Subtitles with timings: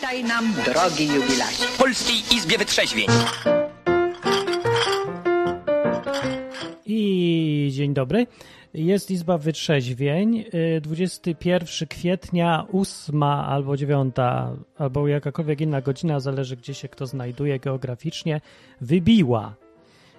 [0.00, 1.64] Witaj nam, drogi jubilacie.
[1.64, 3.06] W Polskiej Izbie Wytrzeźwień.
[6.86, 8.26] I dzień dobry.
[8.74, 10.44] Jest Izba Wytrzeźwień.
[10.54, 14.16] y, 21 kwietnia, 8 albo 9,
[14.78, 18.40] albo jakakolwiek inna godzina, zależy gdzie się kto znajduje geograficznie,
[18.80, 19.54] wybiła.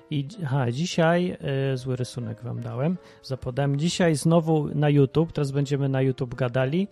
[0.09, 1.37] I aha, dzisiaj,
[1.73, 3.79] y, zły rysunek wam dałem, zapodałem.
[3.79, 6.87] Dzisiaj znowu na YouTube, teraz będziemy na YouTube gadali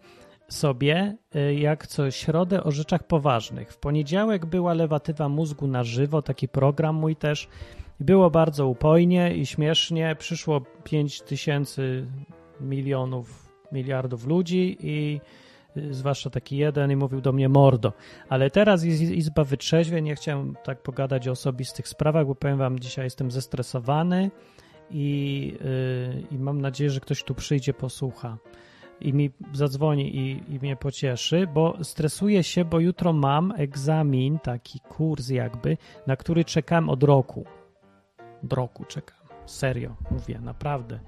[0.47, 3.71] sobie, y, jak co środę o rzeczach poważnych.
[3.71, 7.47] W poniedziałek była lewatywa mózgu na żywo, taki program mój też.
[7.99, 10.15] Było bardzo upojnie i śmiesznie.
[10.19, 12.07] Przyszło 5 tysięcy
[12.61, 15.21] milionów, miliardów ludzi i
[15.77, 17.93] y, zwłaszcza taki jeden i mówił do mnie mordo.
[18.29, 20.07] Ale teraz jest Izba Wytrzeźwień.
[20.07, 24.31] Ja chciałem tak pogadać o osobistych sprawach, bo powiem wam, dzisiaj jestem zestresowany
[24.91, 25.53] i,
[26.13, 28.37] yy, i mam nadzieję, że ktoś tu przyjdzie, posłucha
[29.01, 34.79] i mi zadzwoni i, i mnie pocieszy, bo stresuję się, bo jutro mam egzamin, taki
[34.79, 35.77] kurs jakby,
[36.07, 37.45] na który czekam od roku.
[38.43, 39.17] Od roku czekam.
[39.45, 40.99] Serio, mówię, naprawdę.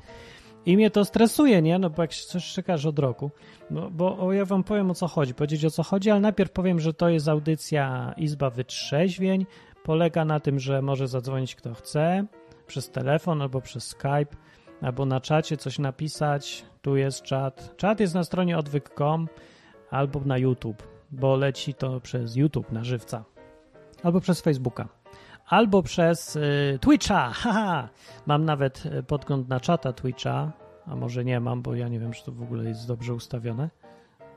[0.65, 1.79] I mnie to stresuje, nie?
[1.79, 3.31] No bo jak coś czekasz od roku.
[3.71, 6.51] No bo o, ja wam powiem o co chodzi, powiedzieć o co chodzi, ale najpierw
[6.51, 9.45] powiem, że to jest audycja Izba Wytrzeźwień.
[9.83, 12.25] Polega na tym, że może zadzwonić kto chce
[12.67, 14.35] przez telefon albo przez Skype,
[14.81, 16.65] albo na czacie coś napisać.
[16.81, 17.73] Tu jest czat.
[17.77, 19.27] Czat jest na stronie odwyk.com
[19.91, 23.23] albo na YouTube, bo leci to przez YouTube na żywca.
[24.03, 24.87] Albo przez Facebooka.
[25.47, 27.29] Albo przez y, Twitcha.
[27.41, 27.89] Haha.
[28.25, 30.51] Mam nawet y, podgląd na czata Twitcha,
[30.85, 33.69] a może nie mam, bo ja nie wiem, czy to w ogóle jest dobrze ustawione.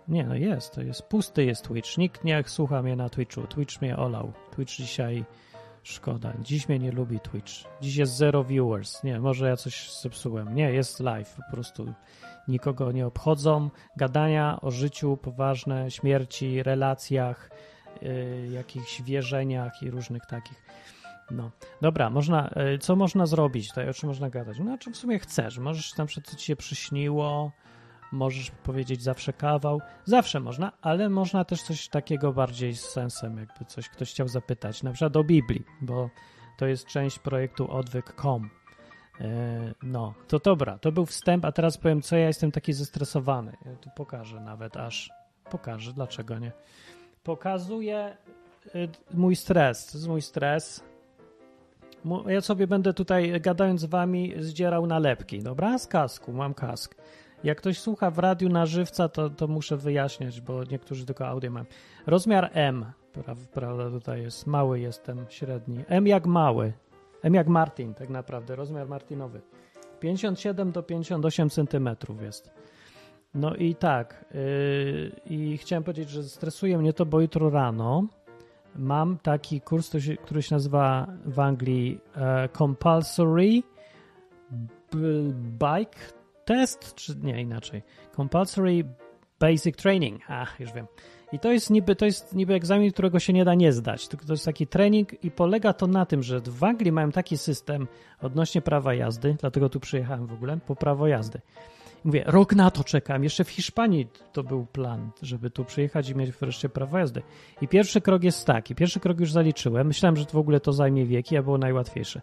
[0.09, 1.99] Nie, no jest, to jest pusty jest Twitch.
[1.99, 3.47] Nikt nie słucha mnie na Twitchu.
[3.47, 4.33] Twitch mnie olał.
[4.51, 5.25] Twitch dzisiaj
[5.83, 6.33] szkoda.
[6.41, 7.53] Dziś mnie nie lubi Twitch.
[7.81, 9.05] Dziś jest zero viewers.
[9.05, 10.55] Nie, może ja coś zepsułem.
[10.55, 11.35] Nie, jest live.
[11.37, 11.95] Po prostu
[12.49, 13.71] nikogo nie obchodzą.
[13.97, 17.51] Gadania o życiu poważne, śmierci, relacjach,
[18.03, 20.63] yy, jakichś wierzeniach i różnych takich.
[21.31, 24.57] No, dobra, można, yy, co można zrobić tutaj, o czym można gadać?
[24.59, 25.59] No, o czym w sumie chcesz.
[25.59, 27.53] Możesz tam, co ci się przyśniło,
[28.13, 33.65] możesz powiedzieć zawsze kawał, zawsze można, ale można też coś takiego bardziej z sensem, jakby
[33.65, 36.11] coś ktoś chciał zapytać, na przykład o Biblii, bo
[36.59, 38.51] to jest część projektu odwyk.com.
[39.21, 39.27] Yy,
[39.83, 43.57] No, to dobra, to był wstęp, a teraz powiem, co ja jestem taki zestresowany.
[43.67, 45.11] Ja tu pokażę nawet aż,
[45.51, 46.53] pokażę, dlaczego nie.
[47.23, 48.17] Pokazuję
[48.75, 50.85] yy, mój stres, to jest mój stres.
[52.27, 55.79] Ja sobie będę tutaj, gadając z wami, zdzierał nalepki, dobra?
[55.79, 56.95] Z kasku, mam kask.
[57.45, 61.51] Jak ktoś słucha w radiu na żywca, to, to muszę wyjaśniać, bo niektórzy tylko audio
[61.51, 61.67] mają.
[62.07, 62.85] Rozmiar M,
[63.15, 65.85] pra- prawda, tutaj jest mały, jestem średni.
[65.89, 66.73] M jak mały.
[67.23, 69.41] M jak Martin, tak naprawdę, rozmiar Martinowy.
[70.01, 72.51] 57 do 58 centymetrów jest.
[73.35, 78.07] No i tak, yy, i chciałem powiedzieć, że stresuje mnie to, bo jutro rano
[78.77, 79.91] mam taki kurs,
[80.23, 83.63] który się nazywa w Anglii e, Compulsory
[85.59, 87.83] Bike Test, czy nie inaczej,
[88.17, 88.85] Compulsory
[89.41, 90.87] Basic Training, ach, już wiem.
[91.33, 94.27] I to jest niby, to jest niby egzamin, którego się nie da nie zdać, tylko
[94.27, 97.89] to jest taki trening i polega to na tym, że w Anglii mają taki system
[98.23, 101.41] odnośnie prawa jazdy, dlatego tu przyjechałem w ogóle, po prawo jazdy.
[102.05, 103.25] Mówię, rok na to czekam.
[103.25, 107.23] Jeszcze w Hiszpanii to był plan, żeby tu przyjechać i mieć wreszcie prawo jazdy.
[107.63, 108.75] I pierwszy krok jest taki.
[108.75, 109.87] Pierwszy krok już zaliczyłem.
[109.87, 112.21] Myślałem, że to w ogóle to zajmie wieki, a było najłatwiejsze.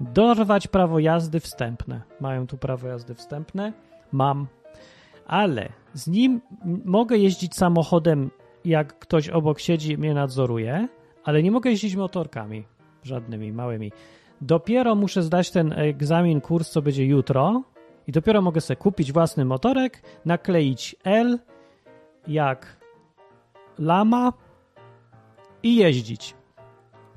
[0.00, 2.02] Dorwać prawo jazdy wstępne.
[2.20, 3.72] Mają tu prawo jazdy wstępne.
[4.12, 4.46] Mam.
[5.26, 6.40] Ale z nim
[6.84, 8.30] mogę jeździć samochodem,
[8.64, 10.88] jak ktoś obok siedzi mnie nadzoruje,
[11.24, 12.64] ale nie mogę jeździć motorkami.
[13.02, 13.92] Żadnymi, małymi.
[14.40, 17.62] Dopiero muszę zdać ten egzamin, kurs, co będzie jutro,
[18.10, 21.38] i dopiero mogę sobie kupić własny motorek, nakleić L
[22.26, 22.76] jak
[23.78, 24.32] lama
[25.62, 26.34] i jeździć.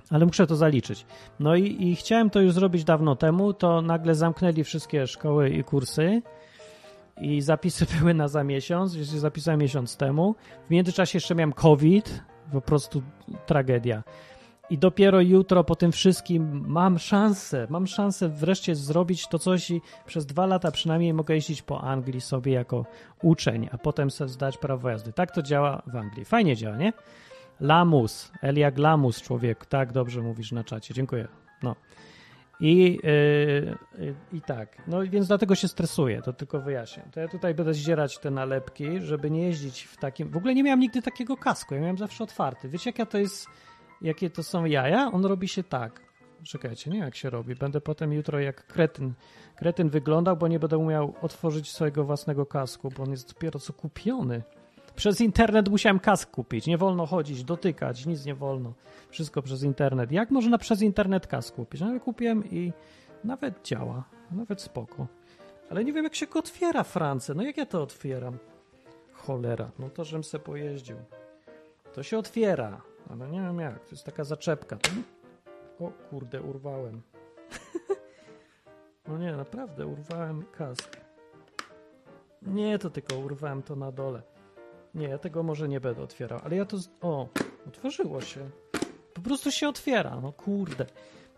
[0.09, 1.05] Ale muszę to zaliczyć.
[1.39, 5.63] No i, i chciałem to już zrobić dawno temu, to nagle zamknęli wszystkie szkoły i
[5.63, 6.21] kursy
[7.21, 10.35] i zapisy były na za miesiąc, więc się zapisałem miesiąc temu.
[10.67, 13.03] W międzyczasie jeszcze miałem COVID, po prostu
[13.45, 14.03] tragedia.
[14.69, 19.81] I dopiero jutro po tym wszystkim mam szansę, mam szansę wreszcie zrobić to coś i
[20.05, 22.85] przez dwa lata przynajmniej mogę jeździć po Anglii sobie jako
[23.21, 25.13] uczeń, a potem sobie zdać prawo jazdy.
[25.13, 26.25] Tak to działa w Anglii.
[26.25, 26.93] Fajnie działa, nie?
[27.59, 31.27] Lamus, Eliak Lamus, człowiek, tak dobrze mówisz na czacie, dziękuję.
[31.63, 31.75] No.
[32.59, 37.03] I, yy, yy, I tak, no więc dlatego się stresuję, to tylko wyjaśnię.
[37.11, 40.29] To ja tutaj będę zdzierać te nalepki, żeby nie jeździć w takim...
[40.29, 42.69] W ogóle nie miałem nigdy takiego kasku, ja miałem zawsze otwarty.
[42.69, 43.47] Wiecie, jaka to jest
[44.03, 45.11] jakie to są jaja?
[45.11, 46.01] On robi się tak.
[46.43, 47.55] Czekajcie, nie jak się robi.
[47.55, 49.13] Będę potem jutro jak kretyn,
[49.55, 53.73] kretyn wyglądał, bo nie będę umiał otworzyć swojego własnego kasku, bo on jest dopiero co
[53.73, 54.41] kupiony.
[54.95, 56.67] Przez internet musiałem kask kupić.
[56.67, 58.73] Nie wolno chodzić, dotykać, nic nie wolno.
[59.09, 60.11] Wszystko przez internet.
[60.11, 61.81] Jak można przez internet kask kupić?
[61.81, 62.73] No ale kupiłem i
[63.23, 64.03] nawet działa.
[64.31, 65.07] Nawet spoko.
[65.69, 67.33] Ale nie wiem, jak się go otwiera France.
[67.33, 68.37] No jak ja to otwieram?
[69.13, 69.71] Cholera.
[69.79, 70.97] No to, żem se pojeździł.
[71.93, 72.81] To się otwiera.
[73.09, 73.85] Ale nie wiem jak.
[73.85, 74.77] To jest taka zaczepka.
[75.79, 77.01] O kurde, urwałem.
[79.07, 80.97] no nie, naprawdę, urwałem kask.
[82.41, 84.21] Nie, to tylko urwałem to na dole.
[84.95, 86.77] Nie, ja tego może nie będę otwierał, ale ja to.
[86.77, 86.89] Z...
[87.01, 87.29] O,
[87.67, 88.49] otworzyło się.
[89.13, 90.85] Po prostu się otwiera, no kurde.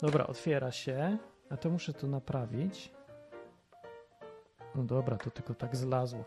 [0.02, 1.18] Dobra, otwiera się.
[1.50, 2.92] A to muszę to naprawić.
[4.76, 6.24] No dobra, to tylko tak zlazło.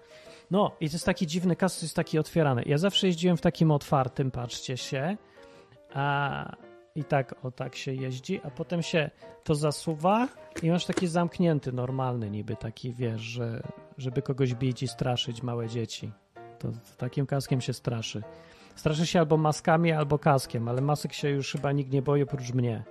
[0.50, 2.62] No i to jest taki dziwny kas, to jest taki otwierany.
[2.66, 5.16] Ja zawsze jeździłem w takim otwartym, patrzcie się.
[5.94, 6.56] A
[6.94, 9.10] i tak, o tak się jeździ, a potem się
[9.44, 10.28] to zasuwa
[10.62, 13.62] i masz taki zamknięty, normalny niby taki, wiesz, że,
[13.98, 16.12] żeby kogoś bić i straszyć małe dzieci.
[16.58, 18.22] To takim kaskiem się straszy.
[18.76, 22.52] Straszy się albo maskami, albo kaskiem, ale masek się już chyba nikt nie boi oprócz
[22.52, 22.84] mnie.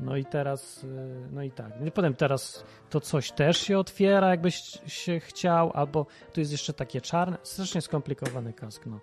[0.00, 0.86] No i teraz, y,
[1.32, 1.72] no i tak.
[1.94, 7.00] Potem teraz to coś też się otwiera, jakbyś się chciał, albo tu jest jeszcze takie
[7.00, 9.00] czarne, strasznie skomplikowany kask, no.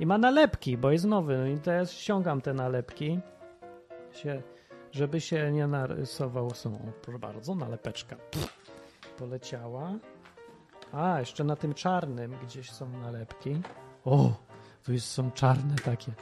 [0.00, 3.20] I ma nalepki, bo jest nowy, no i teraz ściągam te nalepki,
[4.12, 4.42] się,
[4.92, 6.50] żeby się nie narysował.
[6.50, 8.56] Są, proszę bardzo, nalepeczka Pff,
[9.18, 9.92] poleciała.
[10.92, 13.60] A, jeszcze na tym czarnym gdzieś są nalepki.
[14.04, 14.32] O,
[14.84, 16.12] tu jest, są czarne takie.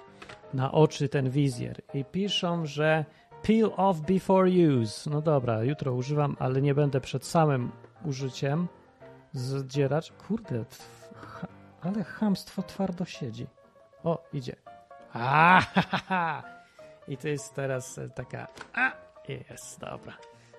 [0.54, 1.80] Na oczy ten wizjer.
[1.94, 3.04] I piszą, że
[3.46, 5.10] peel off before use.
[5.10, 7.70] No dobra, jutro używam, ale nie będę przed samym
[8.04, 8.68] użyciem
[9.32, 10.12] zdzierać.
[10.28, 10.64] Kurde,
[11.82, 13.46] ale chamstwo twardo siedzi.
[14.04, 14.56] O, idzie.
[15.12, 16.42] A, ha, ha, ha.
[17.08, 18.46] I to jest teraz taka.
[18.74, 18.92] A,
[19.28, 20.12] jest, dobra.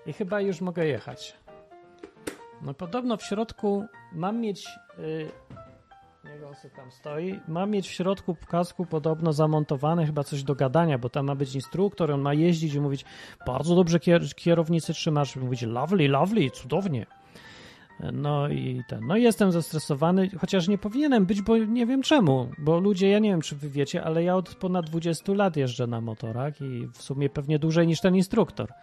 [0.06, 1.38] I chyba już mogę jechać.
[2.62, 4.68] No podobno w środku mam mieć.
[4.98, 5.32] Yy,
[6.24, 7.40] niech on sobie tam stoi.
[7.48, 11.36] Mam mieć w środku w kasku podobno zamontowane chyba coś do gadania, bo tam ma
[11.36, 13.06] być instruktor, on ma jeździć i mówić
[13.46, 17.06] bardzo dobrze kier kierownicy trzymasz, mówić lovely, lovely, cudownie.
[18.14, 22.80] No i ten, no jestem zestresowany, chociaż nie powinienem być, bo nie wiem czemu, bo
[22.80, 26.02] ludzie, ja nie wiem czy wy wiecie, ale ja od ponad 20 lat jeżdżę na
[26.02, 28.74] motorach i w sumie pewnie dłużej niż ten instruktor.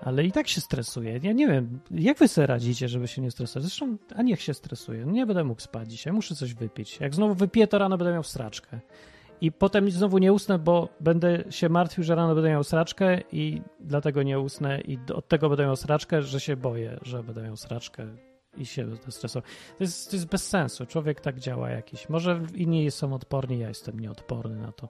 [0.00, 1.20] Ale i tak się stresuję.
[1.22, 3.62] Ja nie wiem, jak wy sobie radzicie, żeby się nie stresować?
[3.62, 5.06] Zresztą, a niech się stresuje.
[5.06, 7.00] Nie będę mógł spać dzisiaj, muszę coś wypić.
[7.00, 8.80] Jak znowu wypiję, to rano będę miał straczkę.
[9.40, 13.62] I potem znowu nie usnę, bo będę się martwił, że rano będę miał sraczkę i
[13.80, 17.56] dlatego nie usnę i od tego będę miał sraczkę, że się boję, że będę miał
[17.56, 18.06] sraczkę
[18.56, 19.50] i się stresował.
[19.78, 20.86] To jest, to jest bez sensu.
[20.86, 22.08] Człowiek tak działa jakiś.
[22.08, 24.88] Może inni są odporni, ja jestem nieodporny na to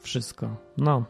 [0.00, 0.56] wszystko.
[0.76, 1.04] No,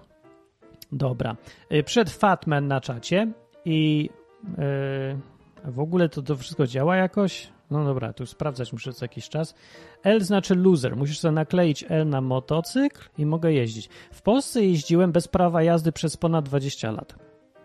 [0.92, 1.36] dobra.
[1.72, 3.32] Y, przed Fatman na czacie
[3.64, 4.10] i
[4.44, 7.54] yy, w ogóle to, to wszystko działa jakoś?
[7.70, 9.54] No dobra, tu sprawdzać muszę co jakiś czas.
[10.02, 10.96] L znaczy loser.
[10.96, 13.88] Musisz sobie nakleić L na motocykl i mogę jeździć.
[14.12, 17.14] W Polsce jeździłem bez prawa jazdy przez ponad 20 lat.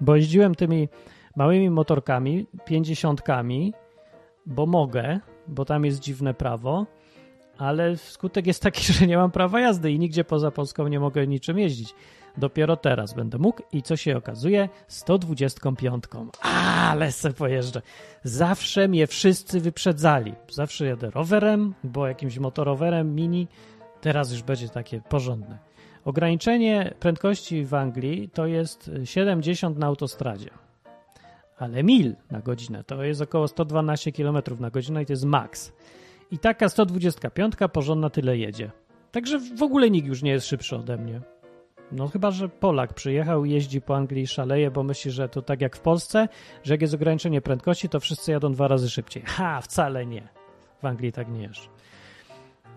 [0.01, 0.89] Bo jeździłem tymi
[1.36, 3.74] małymi motorkami, pięćdziesiątkami,
[4.45, 6.86] bo mogę, bo tam jest dziwne prawo,
[7.57, 11.27] ale skutek jest taki, że nie mam prawa jazdy i nigdzie poza Polską nie mogę
[11.27, 11.95] niczym jeździć.
[12.39, 14.69] Dopiero teraz będę mógł i co się okazuje?
[14.88, 16.03] 125.
[16.41, 17.81] Ale se pojeżdżę.
[18.24, 20.33] Zawsze mnie wszyscy wyprzedzali.
[20.51, 23.47] Zawsze jadę rowerem, bo jakimś motorowerem mini.
[24.01, 25.57] Teraz już będzie takie porządne.
[26.06, 30.50] Ograniczenie prędkości w Anglii to jest 70 na autostradzie.
[31.58, 35.74] Ale mil na godzinę to jest około 112 km na godzinę i to jest maks.
[36.31, 38.72] I taka 125 porządna tyle jedzie.
[39.12, 41.22] Także w ogóle nikt już nie jest szybszy ode mnie.
[41.91, 45.62] No chyba, że Polak przyjechał, jeździ po Anglii i szaleje, bo myśli, że to tak
[45.62, 46.27] jak w Polsce,
[46.63, 49.24] że jak jest ograniczenie prędkości, to wszyscy jadą dwa razy szybciej.
[49.25, 50.27] Ha, wcale nie.
[50.81, 51.69] W Anglii tak nie jest.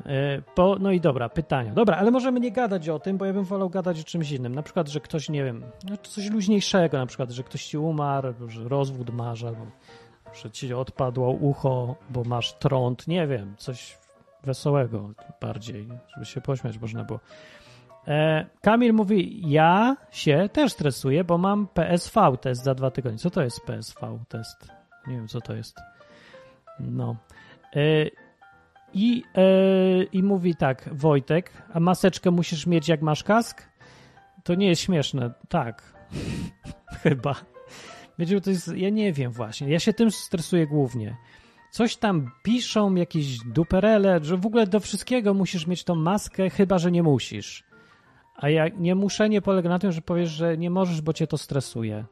[0.07, 1.73] E, po, no i dobra, pytania.
[1.73, 4.55] Dobra, ale możemy nie gadać o tym, bo ja bym wolał gadać o czymś innym.
[4.55, 8.35] Na przykład, że ktoś, nie wiem, no coś luźniejszego, na przykład, że ktoś ci umarł,
[8.49, 9.67] że rozwód masz, albo
[10.35, 13.99] że ci odpadło ucho, bo masz trąd, nie wiem, coś
[14.45, 17.21] wesołego bardziej, żeby się pośmiać można było.
[18.09, 23.19] E, Kamil mówi, ja się też stresuję, bo mam PSV test za dwa tygodnie.
[23.19, 24.69] Co to jest PSV test?
[25.07, 25.77] Nie wiem, co to jest.
[26.81, 27.17] No.
[27.77, 28.07] E,
[28.95, 33.69] i, e, I mówi tak, Wojtek, a maseczkę musisz mieć jak masz kask?
[34.45, 35.33] To nie jest śmieszne.
[35.49, 35.93] Tak.
[37.03, 37.35] Chyba.
[38.19, 39.69] Wiecie, to jest, ja nie wiem właśnie.
[39.69, 41.17] Ja się tym stresuję głównie.
[41.71, 46.79] Coś tam piszą, jakieś duperele, że w ogóle do wszystkiego musisz mieć tą maskę, chyba
[46.79, 47.65] że nie musisz.
[48.35, 51.27] A ja nie muszę, nie polega na tym, że powiesz, że nie możesz, bo cię
[51.27, 52.05] to stresuje.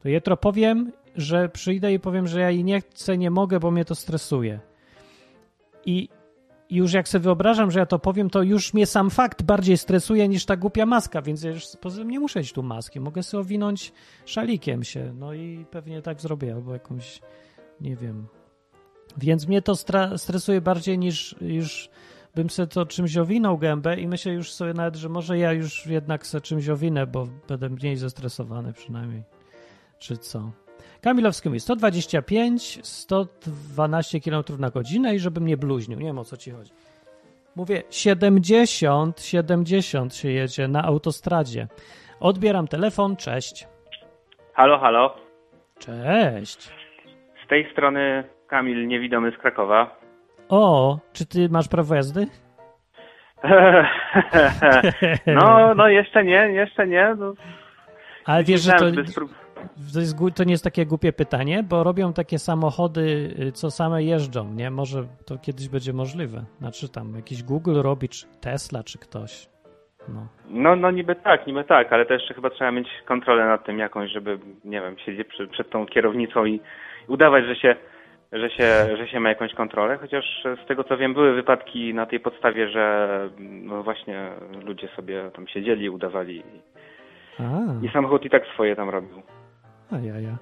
[0.00, 3.70] To jutro powiem, że przyjdę i powiem, że ja i nie chcę, nie mogę, bo
[3.70, 4.60] mnie to stresuje.
[5.86, 6.08] I
[6.70, 10.28] już jak sobie wyobrażam, że ja to powiem, to już mnie sam fakt bardziej stresuje
[10.28, 13.00] niż ta głupia maska, więc ja już poza tym nie muszę mieć tu maski.
[13.00, 13.92] Mogę sobie owinąć
[14.24, 17.20] szalikiem się, no i pewnie tak zrobię, albo jakąś,
[17.80, 18.26] nie wiem.
[19.16, 19.74] Więc mnie to
[20.16, 21.90] stresuje bardziej niż już
[22.36, 25.86] bym sobie to czymś owinął gębę i myślę już sobie nawet, że może ja już
[25.86, 29.22] jednak sobie czymś owinę, bo będę mniej zestresowany przynajmniej.
[29.98, 30.50] Czy co?
[31.00, 35.98] Kamilowski mówi 125, 112 km na godzinę i żebym nie bluźnił.
[35.98, 36.72] Nie wiem o co ci chodzi.
[37.56, 41.68] Mówię 70, 70 się jedzie na autostradzie.
[42.20, 43.68] Odbieram telefon, cześć.
[44.52, 45.16] Halo, halo.
[45.78, 46.70] Cześć.
[47.44, 50.05] Z tej strony Kamil Niewidomy z Krakowa.
[50.48, 52.26] O, czy ty masz prawo jazdy?
[55.26, 57.14] no, no jeszcze nie, jeszcze nie.
[57.18, 57.34] No,
[58.24, 59.00] Ale wiesz, że to, to,
[60.00, 64.52] jest, to nie jest takie głupie pytanie, bo robią takie samochody, y, co same jeżdżą,
[64.52, 64.70] nie?
[64.70, 66.44] Może to kiedyś będzie możliwe.
[66.58, 69.48] Znaczy tam jakiś Google robi, czy Tesla, czy ktoś.
[70.08, 70.26] No.
[70.50, 73.78] No, no niby tak, niby tak, ale to jeszcze chyba trzeba mieć kontrolę nad tym
[73.78, 76.60] jakąś, żeby, nie wiem, siedzieć przy, przed tą kierownicą i
[77.08, 77.76] udawać, że się,
[78.32, 80.24] że się, że się ma jakąś kontrolę, chociaż
[80.64, 84.30] z tego co wiem, były wypadki na tej podstawie, że no właśnie
[84.64, 86.42] ludzie sobie tam siedzieli, udawali
[87.38, 89.22] A, i samochód i tak swoje tam robił.
[89.90, 90.36] a ja, ja.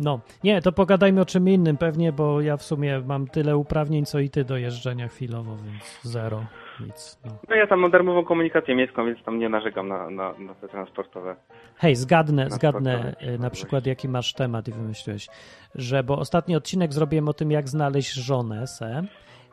[0.00, 4.04] No, nie, to pogadajmy o czym innym pewnie, bo ja w sumie mam tyle uprawnień,
[4.04, 6.44] co i ty do jeżdżenia chwilowo, więc zero,
[6.86, 7.18] nic.
[7.24, 7.32] No.
[7.48, 10.68] No ja tam mam darmową komunikację miejską, więc tam nie narzekam na, na, na te
[10.68, 11.36] transportowe.
[11.76, 15.28] Hej, zgadnę, Na zgadnę y, na przykład jaki masz temat i wymyśliłeś,
[15.74, 19.02] że bo ostatni odcinek zrobiłem o tym, jak znaleźć żonę se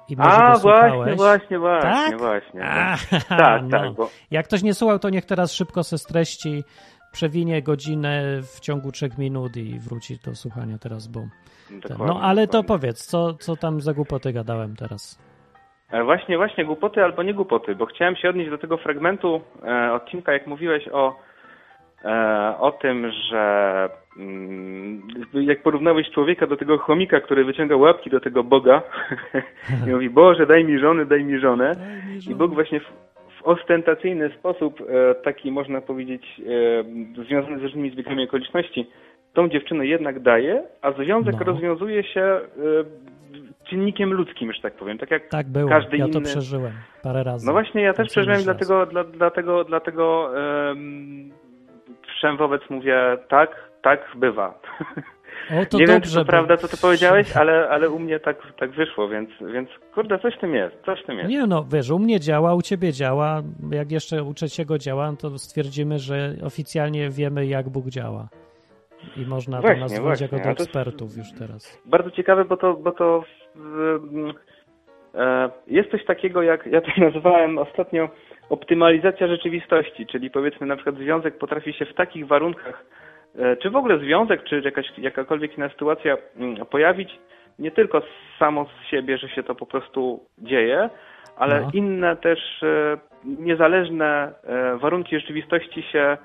[0.10, 2.18] i może A, właśnie, właśnie, właśnie, Tak?
[2.18, 2.64] właśnie.
[2.66, 2.98] A,
[3.38, 3.70] tak, no.
[3.70, 6.64] tak, bo Jak ktoś nie słuchał, to niech teraz szybko se streści,
[7.12, 11.20] przewinie godzinę w ciągu trzech minut i wróci do słuchania teraz, bo...
[11.70, 11.80] Ten.
[11.80, 12.68] dokładnie, No ale to dokładnie.
[12.68, 15.20] powiedz, co, co tam za głupoty gadałem teraz?
[15.92, 19.94] E, Właśnie, właśnie głupoty albo nie głupoty, bo chciałem się odnieść do tego fragmentu e,
[19.94, 21.16] odcinka, jak mówiłeś o,
[22.06, 25.02] e, o tym, że mm,
[25.34, 28.82] jak porównałeś człowieka do tego chomika, który wyciąga łapki do tego Boga
[29.88, 31.76] i mówi, Boże, daj mi żonę, daj mi żonę.
[32.30, 32.84] I Bóg właśnie w,
[33.40, 36.42] w ostentacyjny sposób, e, taki można powiedzieć,
[37.18, 38.90] e, związany z różnymi zbiegami okoliczności,
[39.34, 41.44] tą dziewczynę jednak daje, a związek No.
[41.46, 42.40] rozwiązuje się e,
[43.70, 44.98] czynnikiem ludzkim, że tak powiem.
[44.98, 46.74] Tak jak Tak było, każdy ja to inny- przeżyłem
[47.04, 47.46] parę razy.
[47.48, 50.32] no właśnie, ja też przeżyłem, dlatego, dla, dlatego, dlatego
[50.68, 51.32] um,
[52.18, 54.60] wszem wobec mówię tak, tak bywa.
[55.62, 58.38] O, to Nie wiem, czy to prawda, co ty powiedziałeś, ale, ale u mnie tak,
[58.60, 61.30] tak wyszło, więc, więc kurde, coś w tym jest, coś w tym jest.
[61.30, 63.42] Nie no, wiesz, u mnie działa, u ciebie działa.
[63.72, 68.30] Jak jeszcze u trzeciego działa, to stwierdzimy, że oficjalnie wiemy, jak Bóg działa.
[69.18, 71.82] I można to Właśnie, nazwać właśnie, jako do to ekspertów już teraz.
[71.86, 73.24] Bardzo ciekawe, bo to, bo to
[75.68, 78.10] jest coś takiego, jak ja to nazywałem ostatnio
[78.50, 82.86] optymalizacja rzeczywistości, czyli powiedzmy na przykład związek potrafi się w takich warunkach,
[83.40, 87.20] e, czy w ogóle związek, czy jakaś, jakakolwiek inna sytuacja mm, pojawić,
[87.60, 88.02] nie tylko
[88.40, 90.90] samo z siebie, że się to po prostu dzieje,
[91.38, 91.70] ale No.
[91.74, 96.18] inne też e, niezależne e, warunki rzeczywistości się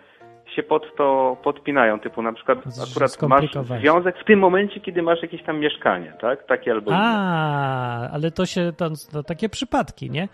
[0.47, 5.23] się pod to podpinają, typu na przykład akurat masz związek w tym momencie, kiedy masz
[5.23, 6.47] jakieś tam mieszkanie, tak?
[6.47, 7.01] Takie albo inne.
[7.03, 10.29] A, ale to się, to, to takie przypadki, nie?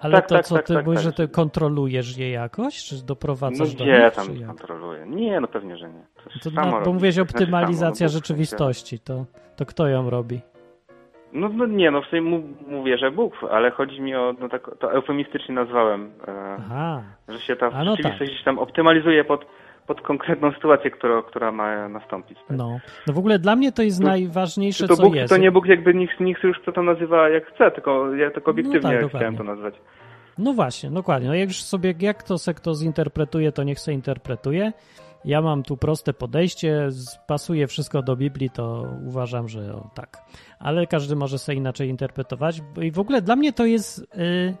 [0.00, 1.04] Ale Tak, to tak, co tak, ty tak, mówisz, tak.
[1.04, 4.46] że ty kontrolujesz je jakoś, czy No doprowadzasz do gdzie nich, tam czy jak?
[4.48, 5.06] kontroluję?
[5.06, 6.02] Nie, no pewnie, że nie.
[6.42, 9.24] To To, no, bo mówiłeś Znaczy optymalizacja samo, no Bóg rzeczywistości, to,
[9.56, 10.40] to kto ją robi?
[11.32, 14.70] No, no nie, no w sumie mówię, że Bóg, ale chodzi mi o, no tak,
[14.78, 18.28] to eufemistycznie nazwałem, e, Aha, że się ta no rzeczywistość tak.
[18.28, 19.46] gdzieś tam optymalizuje pod,
[19.86, 22.38] pod konkretną sytuację, która, która ma nastąpić.
[22.48, 22.56] Tak?
[22.56, 22.78] no.
[23.06, 25.32] No w ogóle dla mnie to jest To- najważniejsze, to co Bóg, jest.
[25.34, 28.48] to nie Bóg, jakby nikt, nikt już to tam nazywa jak chce, tylko ja tak
[28.48, 29.18] obiektywnie tak, dokładnie.
[29.18, 29.74] chciałem to nazwać.
[30.38, 31.28] No właśnie, dokładnie.
[31.28, 34.72] No jak już sobie, jak to se kto zinterpretuje, to niech se interpretuje.
[35.24, 36.88] Ja mam tu proste podejście,
[37.26, 40.24] pasuje wszystko do Biblii, to uważam, że tak.
[40.58, 42.62] Ale każdy może sobie inaczej interpretować.
[42.82, 44.54] I w ogóle dla mnie to jest y,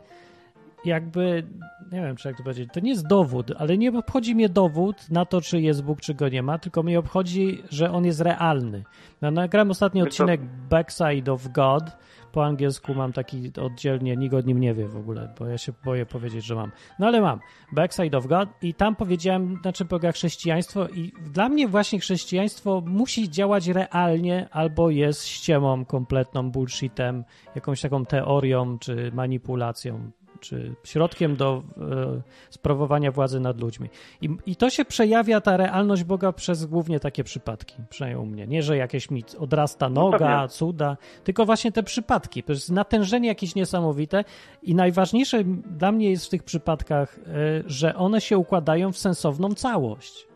[0.84, 1.46] jakby,
[1.92, 5.10] nie wiem, czy jak to powiedzieć, to nie jest dowód, ale nie obchodzi mnie dowód
[5.10, 8.20] na to, czy jest Bóg, czy go nie ma, tylko mnie obchodzi, że on jest
[8.20, 8.84] realny.
[9.22, 10.24] No, nagrałem ostatni Wiesz co?
[10.24, 11.82] odcinek Backside of God,
[12.32, 15.72] po angielsku mam taki oddzielnie, nikt o nim nie wie w ogóle, bo ja się
[15.84, 16.72] boję powiedzieć, że mam.
[16.98, 17.40] No ale mam.
[17.72, 22.82] Backside of God i tam powiedziałem, na czym polega chrześcijaństwo i dla mnie właśnie chrześcijaństwo
[22.86, 30.10] musi działać realnie albo jest ściemą kompletną, bullshitem, jakąś taką teorią czy manipulacją.
[30.40, 33.88] Czy środkiem do e, sprawowania władzy nad ludźmi.
[34.22, 38.46] I, I to się przejawia, ta realność Boga przez głównie takie przypadki, przynajmniej u mnie.
[38.46, 40.48] Nie, że jakieś mi odrasta No noga, pewnie.
[40.48, 42.42] cuda, tylko właśnie te przypadki.
[42.42, 44.24] To jest natężenie jakieś niesamowite
[44.62, 47.22] i najważniejsze dla mnie jest w tych przypadkach, e,
[47.66, 50.28] że one się układają w sensowną całość.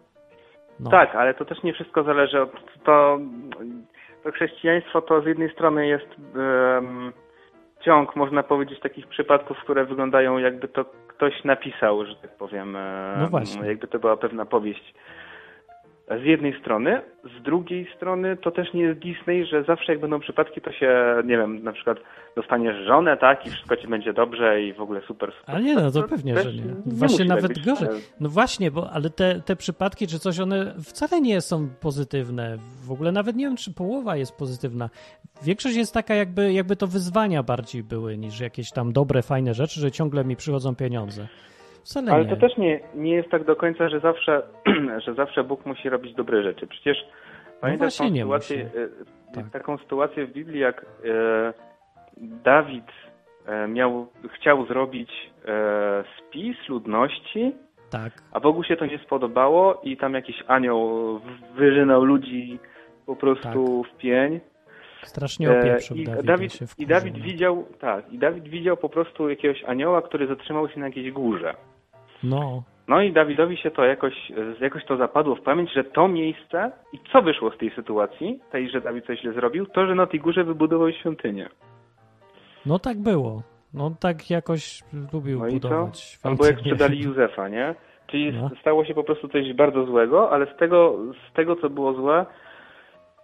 [0.81, 0.91] No.
[0.91, 2.51] Tak, ale to też nie wszystko zależy od
[2.85, 3.19] to,
[4.25, 6.07] to chrześcijaństwo to z jednej strony jest
[7.85, 13.21] ciąg, można powiedzieć, takich przypadków, które wyglądają jakby to ktoś napisał, że tak powiem, em,
[13.21, 13.67] No właśnie.
[13.69, 14.95] jakby to była pewna powieść.
[16.09, 17.03] Z jednej strony,
[17.39, 21.15] z drugiej strony to też nie jest Disney, że zawsze jak będą przypadki, to się,
[21.25, 21.99] nie wiem, na przykład
[22.37, 25.33] dostaniesz żonę, tak, i wszystko ci będzie dobrze i w ogóle super.
[25.39, 25.55] super.
[25.55, 26.63] Ale nie, no to To pewnie, że nie.
[26.63, 27.89] nie Właśnie tak nawet być, gorzej.
[28.21, 32.57] No właśnie, bo ale te, te przypadki czy coś, one wcale nie są pozytywne.
[32.87, 34.91] W ogóle nawet nie wiem, czy połowa jest pozytywna.
[35.43, 39.81] Większość jest taka, jakby, jakby to wyzwania bardziej były niż jakieś tam dobre, fajne rzeczy,
[39.81, 41.29] że ciągle mi przychodzą pieniądze.
[41.85, 42.31] Wcale Ale nie.
[42.31, 44.43] to też nie, nie jest tak do końca, że zawsze,
[45.07, 46.67] że zawsze Bóg musi robić dobre rzeczy.
[46.67, 46.97] Przecież
[47.61, 48.79] pamiętam No właśnie taką sytuację, musi.
[48.79, 49.51] e, Tak.
[49.51, 51.53] taką sytuację w Biblii, jak e,
[52.45, 52.85] Dawid
[53.47, 55.11] e, miał, chciał zrobić
[55.49, 57.53] e, spis ludności,
[57.91, 58.13] Tak.
[58.33, 61.21] a Bogu się to nie spodobało i tam jakiś anioł
[61.55, 62.59] wyżynał ludzi
[63.07, 64.41] po prostu w pień.
[65.03, 66.79] Strasznie E, opieprzył I Dawid.
[66.79, 67.25] I Dawid no.
[67.25, 71.55] widział, tak, i Dawid widział po prostu jakiegoś anioła, który zatrzymał się na jakiejś górze.
[72.25, 74.15] No, No i Dawidowi się to jakoś,
[74.61, 78.71] jakoś to zapadło w pamięć, że to miejsce i co wyszło z tej sytuacji, tej,
[78.71, 81.49] że Dawid coś źle zrobił, to, że na tej górze wybudował świątynię.
[82.67, 83.43] no tak było.
[83.75, 85.55] No tak jakoś lubił No i co?
[85.55, 86.19] budować.
[86.25, 87.75] Albo jak sprzedali Józefa, nie?
[88.07, 88.51] Czyli No.
[88.61, 90.99] stało się po prostu coś bardzo złego, ale z tego,
[91.31, 92.27] z tego co było złe,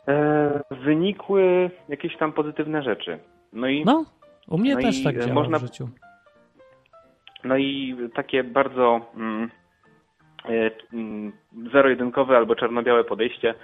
[0.08, 3.18] e, wynikły jakieś tam pozytywne rzeczy.
[3.52, 4.04] No i, no.
[4.48, 5.88] U mnie No też tak e, działa można- w życiu.
[7.56, 9.50] I takie bardzo mm,
[10.44, 11.32] e, mm,
[11.72, 13.54] zero-jedynkowe albo czarno-białe podejście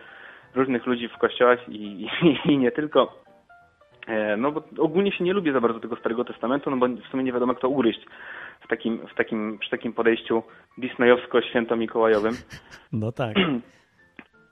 [0.55, 2.09] różnych ludzi w kościołach i, i,
[2.53, 3.23] i nie tylko.
[4.07, 7.07] E, No bo ogólnie się nie lubię za bardzo tego Starego Testamentu, no bo w
[7.11, 8.07] sumie nie wiadomo jak to ugryźć
[8.61, 10.43] w takim, w takim, przy takim podejściu
[10.79, 12.33] disneyowsko-święto-mikołajowym.
[12.93, 13.37] No tak.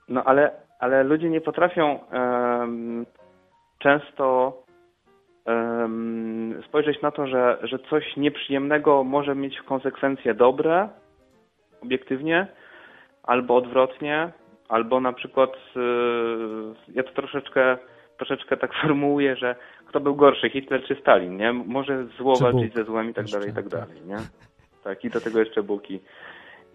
[0.09, 1.99] No ale, ale ludzie nie potrafią
[3.79, 4.53] często
[6.67, 10.89] spojrzeć na to, że, że coś nieprzyjemnego może mieć konsekwencje dobre,
[11.83, 12.47] obiektywnie,
[13.23, 14.31] albo odwrotnie,
[14.69, 15.79] albo na przykład y,
[16.93, 17.77] ja to troszeczkę,
[18.17, 19.55] troszeczkę tak formułuję, że
[19.87, 21.53] kto był gorszy, Hitler czy Stalin, nie?
[21.53, 22.75] Może zło Czy walczyć Bóg.
[22.75, 23.79] ze złem i tak Jeszcze, dalej, i tak tak.
[23.79, 24.17] dalej, nie?
[24.83, 25.99] Tak, i do tego jeszcze Bóg i,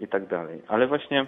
[0.00, 0.62] i tak dalej.
[0.68, 1.26] Ale właśnie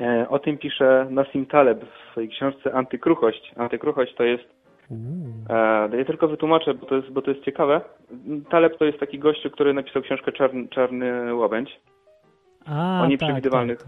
[0.00, 3.52] e, o tym pisze Nassim Taleb w swojej książce Antykruchość.
[3.56, 4.61] Antykruchość to jest
[5.98, 7.80] ja tylko wytłumaczę, bo to, jest, bo to jest ciekawe.
[8.50, 11.80] Taleb to jest taki gościu, który napisał książkę Czarny, Czarny Łabędź.
[12.66, 13.86] A, o nieprzewidywalnych Tak,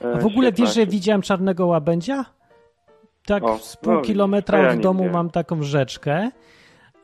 [0.00, 0.10] tak.
[0.10, 2.24] E, A w ogóle wiesz, że widziałem czarnego łabędzia?
[3.26, 5.12] Tak O, z pół no, kilometra ja od nie domu widziałem.
[5.12, 6.30] mam taką rzeczkę,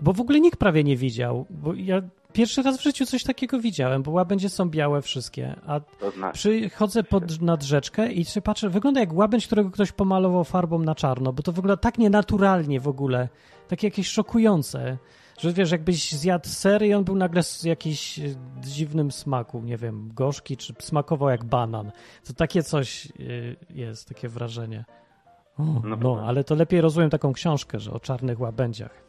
[0.00, 3.60] bo w ogóle nikt prawie nie widział, bo ja pierwszy raz w życiu coś takiego
[3.60, 5.80] widziałem, bo łabędzie są białe wszystkie, a
[6.16, 6.38] znaczy.
[6.38, 10.94] przychodzę pod, nad rzeczkę i się patrzę, wygląda jak łabędź, którego ktoś pomalował farbą na
[10.94, 13.28] czarno, bo to wygląda tak nienaturalnie w ogóle,
[13.68, 14.98] takie jakieś szokujące,
[15.38, 18.22] że wiesz, jakbyś zjadł ser i on był nagle z jakiś e,
[18.60, 21.92] dziwnym smaku, nie wiem, gorzki, czy smakował jak banan.
[22.26, 24.84] To takie coś y, jest, takie wrażenie.
[25.58, 29.07] O, No no, ale to lepiej rozumiem taką książkę, że o czarnych łabędziach.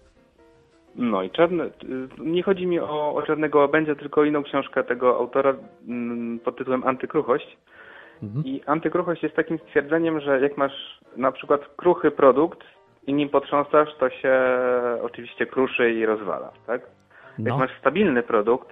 [0.96, 1.70] No i czarny, y,
[2.20, 5.56] nie chodzi mi o, o Czarnego Łabędzia, tylko o inną książkę tego autora
[5.88, 7.58] mm, pod tytułem Antykruchość.
[8.24, 8.46] Mhm.
[8.46, 12.60] I antykruchość jest takim stwierdzeniem, że jak masz na przykład kruchy produkt
[13.08, 14.40] i nim potrząsasz, to się
[15.02, 16.82] oczywiście kruszy i rozwala, tak?
[17.40, 18.70] Jak No, masz stabilny produkt,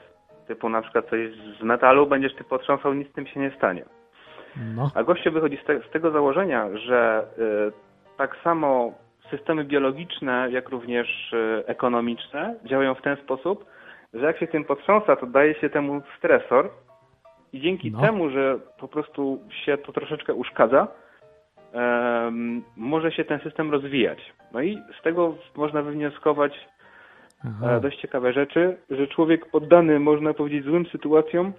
[0.48, 1.20] typu na przykład coś
[1.60, 3.86] z metalu, będziesz ty potrząsał, nic z tym się nie stanie.
[4.76, 8.94] no, A gościu wychodzi z, te, z tego założenia, że y, tak samo
[9.30, 13.66] systemy biologiczne, jak również y, ekonomiczne działają w ten sposób,
[14.14, 16.70] że jak się tym potrząsa, to daje się temu stresor
[17.54, 18.02] i dzięki No.
[18.02, 20.88] temu, że po prostu się to troszeczkę uszkadza,
[21.74, 24.34] em, może się ten system rozwijać.
[24.54, 26.68] No i z tego można wywnioskować
[27.46, 27.72] Aha.
[27.72, 31.54] e, dość ciekawe rzeczy, że człowiek poddany, można powiedzieć, złym sytuacjom,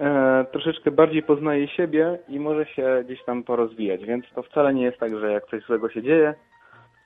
[0.00, 4.04] e, troszeczkę bardziej poznaje siebie i może się gdzieś tam porozwijać.
[4.04, 6.34] Więc to wcale nie jest tak, że jak coś złego się dzieje,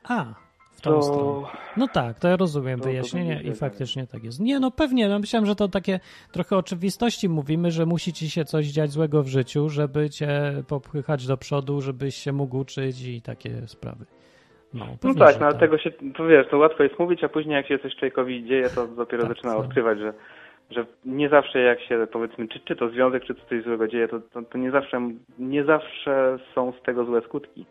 [0.09, 0.25] A,
[0.73, 1.47] w tą to stronę.
[1.77, 3.59] No tak, to ja rozumiem To- to wyjaśnienie będzie i tak.
[3.59, 4.41] faktycznie tak jest.
[4.41, 6.01] Nie, no pewnie, no myślałem, że to takie
[6.33, 10.29] trochę oczywistości mówimy, że musi ci się coś dziać złego w życiu, żeby cię
[10.69, 14.05] popychać do przodu, żebyś się mógł uczyć i takie sprawy.
[14.75, 17.25] No, No pewnie, tak, że no ale tego się, to wiesz, to łatwo jest mówić,
[17.25, 20.13] a później jak się coś człowiekowi dzieje, to dopiero Tak, zaczyna to- odkrywać, że,
[20.71, 24.09] że nie zawsze jak się powiedzmy, czy, czy to związek, czy to coś złego dzieje,
[24.09, 27.67] to, to, to nie zawsze nie zawsze są z tego złe skutki.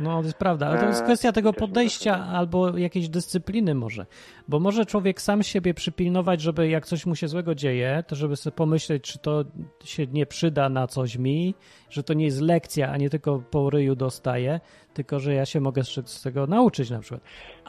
[0.00, 4.06] No, to jest prawda, ale to jest Eee, kwestia tego podejścia albo jakiejś dyscypliny może.
[4.48, 8.36] Bo może człowiek sam siebie przypilnować, żeby jak coś mu się złego dzieje, to żeby
[8.36, 9.44] sobie pomyśleć, czy to
[9.84, 11.54] się nie przyda na coś mi,
[11.96, 14.60] że to nie jest lekcja, a nie tylko po ryju dostaję,
[14.94, 17.20] tylko że ja się mogę z, tego nauczyć na przykład.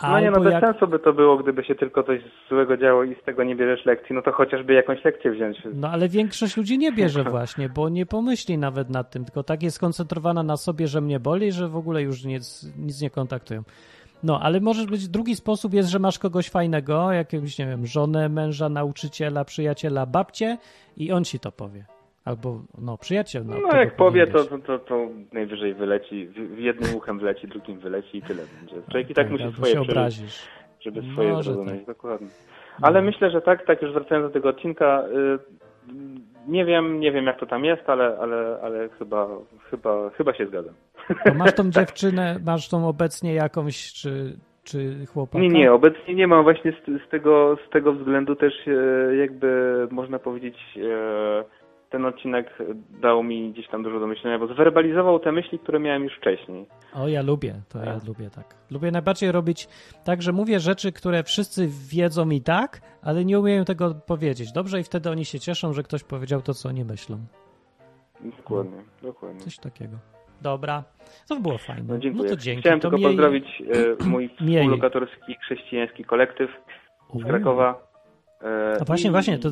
[0.03, 3.03] No nie, no bez jak, sensu by to było, gdyby się tylko coś złego działo
[3.03, 5.57] i z tego nie bierzesz lekcji, no to chociażby jakąś lekcję wziąć.
[5.73, 9.63] No ale większość ludzi nie bierze właśnie, bo nie pomyśli nawet nad tym, tylko tak
[9.63, 13.63] jest skoncentrowana na sobie, że mnie boli, że w ogóle już nic, nic nie kontaktują.
[14.23, 18.29] No, ale może być drugi sposób jest, że masz kogoś fajnego, jakiegoś, nie wiem, żonę,
[18.29, 20.57] męża, nauczyciela, przyjaciela, babcię
[20.97, 21.96] i on ci to powie.
[22.27, 23.43] Albo, no, przyjaciel.
[23.45, 27.79] No, No jak powie, to, to, to, to najwyżej wyleci, w, jednym uchem wleci, drugim
[27.79, 28.75] wyleci i tyle będzie.
[28.91, 30.47] Człowiek i tak musi albo swoje się przeżyć, obrazisz.
[30.81, 31.95] żeby swoje Może zrozumieć, tak.
[31.95, 32.27] dokładnie.
[32.81, 33.05] Ale No.
[33.05, 35.39] myślę, że tak, tak już wracając do tego odcinka, y,
[36.47, 39.27] nie wiem, nie wiem jak to tam jest, ale, ale, ale chyba,
[39.69, 40.73] chyba, chyba się zgadzam.
[41.25, 45.39] To masz tą dziewczynę, masz tą obecnie jakąś, czy, czy chłopaka?
[45.39, 49.47] Nie, nie, obecnie nie mam właśnie z, z, tego, z tego względu też e, jakby
[49.91, 51.43] można powiedzieć e,
[51.89, 52.57] ten odcinek
[53.01, 56.65] dał mi gdzieś tam dużo do myślenia, bo zwerbalizował te myśli, które miałem już wcześniej.
[56.93, 58.05] O, ja lubię, to ja Tak.
[58.07, 58.55] lubię tak.
[58.71, 59.67] Lubię najbardziej robić
[60.03, 64.51] tak, że mówię rzeczy, które wszyscy wiedzą i tak, ale nie umieją tego powiedzieć.
[64.51, 67.17] Dobrze i wtedy oni się cieszą, że ktoś powiedział to, co oni myślą.
[68.37, 69.39] Dokładnie, dokładnie.
[69.41, 69.97] Coś takiego.
[70.41, 70.83] Dobra,
[71.29, 71.83] to było fajne.
[71.93, 72.23] No dziękuję.
[72.23, 72.61] No to dzięki.
[72.61, 73.63] Chciałem to tylko miej- pozdrowić
[74.01, 76.49] e, mój współlokatorski chrześcijański kolektyw
[77.19, 77.87] z Krakowa.
[78.41, 79.49] E, A właśnie, i- właśnie, to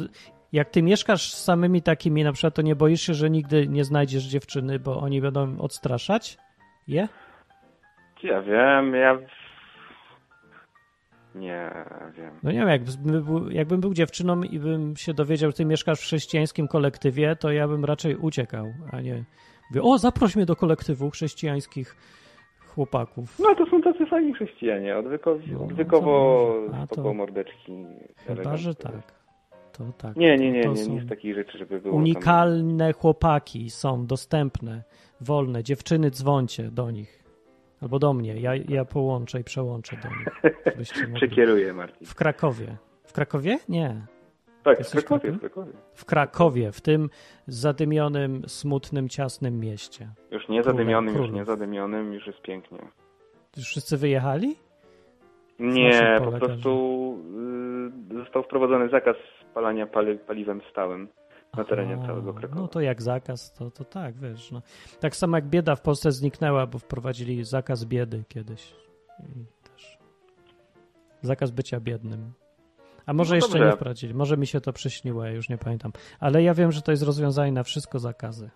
[0.53, 3.84] jak ty mieszkasz z samymi takimi, na przykład, to nie boisz się, że nigdy nie
[3.84, 6.38] znajdziesz dziewczyny, bo oni będą odstraszać?
[6.88, 7.08] Je?
[8.23, 9.17] Ja wiem, ja...
[11.36, 11.71] Nie
[12.17, 12.31] wiem.
[12.43, 15.99] No nie wiem, jakbym był, jakbym był dziewczyną i bym się dowiedział, że ty mieszkasz
[15.99, 19.23] w chrześcijańskim kolektywie, to ja bym raczej uciekał, a nie
[19.69, 21.95] mówię, o, zaproś mnie do kolektywu chrześcijańskich
[22.67, 23.39] chłopaków.
[23.39, 26.53] No to są tacy fajni chrześcijanie, odwykowi, No, odwykowo
[26.86, 27.86] spoko mordeczki.
[28.27, 29.14] Chyba, że tak.
[29.77, 30.15] To tak.
[30.15, 34.05] Nie, nie, nie, To nie, nie z takich rzeczy, żeby było tam- Unikalne chłopaki są
[34.05, 34.83] dostępne,
[35.21, 35.63] wolne.
[35.63, 37.23] Dziewczyny, dzwoncie do nich.
[37.81, 38.39] Albo do mnie.
[38.39, 40.53] Ja, ja połączę i przełączę do nich.
[41.15, 42.07] Przekieruję, Martin.
[42.07, 42.77] W Krakowie.
[43.03, 43.59] W Krakowie?
[43.69, 44.01] Nie.
[44.63, 45.71] Tak, w Krakowie, w Krakowie?
[45.93, 47.09] W Krakowie, w tym
[47.47, 50.09] zadymionym, smutnym, ciasnym mieście.
[50.31, 52.77] Już nie zadymionym, już nie zadymionym, już jest pięknie.
[53.57, 54.55] Już wszyscy wyjechali?
[55.59, 56.69] Nie, po prostu
[58.11, 59.15] y, został wprowadzony zakaz
[59.55, 61.07] spalania pali, paliwem stałym
[61.57, 62.61] na terenie całego Krakowa.
[62.61, 64.51] No to jak zakaz, to, to tak, wiesz.
[64.51, 64.61] No.
[64.99, 68.75] Tak samo jak bieda w Polsce zniknęła, bo wprowadzili zakaz biedy kiedyś.
[69.19, 69.97] I też
[71.21, 72.33] zakaz bycia biednym.
[73.05, 75.91] A może No jeszcze nie wprowadzili, może mi się to przyśniło, ja już nie pamiętam.
[76.19, 78.49] Ale ja wiem, że to jest rozwiązanie na wszystko zakazy.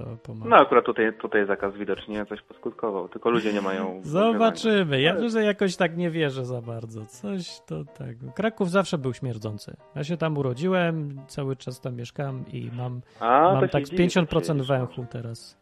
[0.00, 0.50] To pomaga.
[0.50, 4.00] No akurat tutaj, tutaj zakaz widocznie coś poskutkował, tylko ludzie nie mają...
[4.02, 5.00] Zobaczymy.
[5.00, 7.06] Ja że jakoś tak nie wierzę za bardzo.
[7.06, 8.34] Coś to tak.
[8.34, 9.76] Kraków zawsze był śmierdzący.
[9.94, 14.26] Ja się tam urodziłem, cały czas tam mieszkam i mam, A, mam tak dziwisz, 50%
[14.26, 14.68] przecież.
[14.68, 15.60] węchu teraz.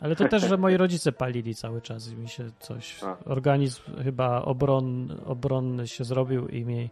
[0.00, 3.04] Ale to też, że moi rodzice palili cały czas i mi się coś.
[3.04, 3.16] A.
[3.24, 6.90] Organizm chyba obron, obronny się zrobił i mi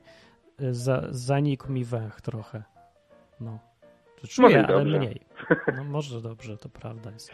[0.59, 2.63] za, zanikł mi węch trochę.
[3.41, 3.59] No.
[4.29, 4.99] To Może czuję, i ale dobrze.
[4.99, 5.21] mniej.
[5.77, 7.31] No może dobrze, to prawda jest.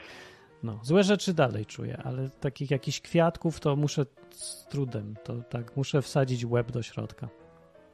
[0.63, 5.77] No, złe rzeczy dalej czuję, ale takich jakichś kwiatków to muszę z trudem, to tak,
[5.77, 7.29] muszę wsadzić łeb do środka.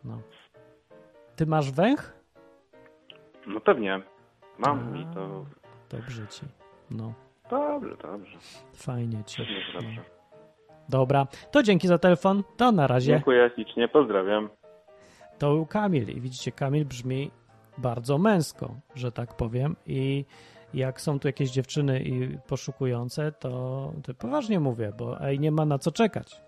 [0.04, 0.22] No.
[1.36, 2.12] Ty masz węch?
[3.46, 4.02] No pewnie.
[4.58, 4.96] Mam A.
[4.98, 5.46] i to...
[5.90, 6.42] Dobrze ci.
[6.90, 7.14] No,
[7.50, 8.38] Dobrze, dobrze.
[8.74, 9.36] fajnie ci.
[9.36, 10.04] Pewnie, dobrze.
[10.88, 12.42] Dobra, to dzięki za telefon.
[12.56, 13.12] To na razie.
[13.12, 14.48] Dziękuję ślicznie, pozdrawiam.
[15.38, 17.30] To był Kamil i widzicie, Kamil brzmi
[17.78, 20.24] bardzo męsko, że tak powiem i
[20.74, 25.66] jak są tu jakieś dziewczyny i poszukujące, to, to poważnie mówię, bo ej, nie ma
[25.66, 26.40] na co czekać.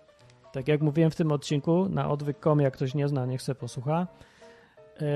[0.53, 4.07] Tak jak mówiłem w tym odcinku, na odwyk.com, jak ktoś nie zna, niech se posłucha.
[5.01, 5.07] Yy,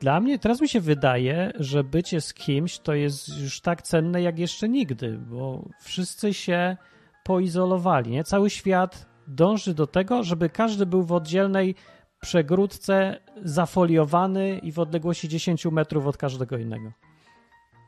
[0.00, 4.22] Dla mnie teraz mi się wydaje, że bycie z kimś to jest już tak cenne
[4.22, 6.76] jak jeszcze nigdy, bo wszyscy się
[7.24, 8.10] poizolowali.
[8.10, 8.24] Nie?
[8.24, 11.74] Cały świat dąży do tego, żeby każdy był w oddzielnej
[12.20, 16.92] przegródce, zafoliowany i w odległości 10 metrów od każdego innego.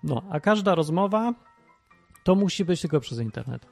[0.05, 1.35] No, a każda rozmowa
[2.25, 3.66] to musi być tylko przez internet.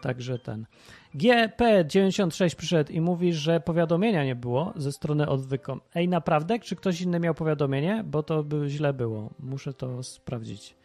[0.00, 0.66] Także ten.
[1.14, 5.80] GP96 przyszedł i mówi, że powiadomienia nie było ze strony odwykom.
[5.94, 6.58] Ej, naprawdę?
[6.58, 8.04] Czy ktoś inny miał powiadomienie?
[8.06, 9.30] Bo to by źle było.
[9.40, 10.76] Muszę to sprawdzić.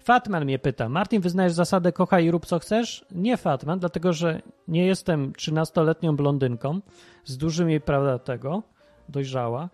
[0.00, 3.04] Fatman mnie pyta, Martin, wyznajesz zasadę kochaj i rób co chcesz?
[3.10, 6.80] Nie Fatman, dlatego że nie jestem 13-letnią blondynką
[7.24, 8.62] z dużymi, prawda, tego,
[9.08, 9.68] dojrzała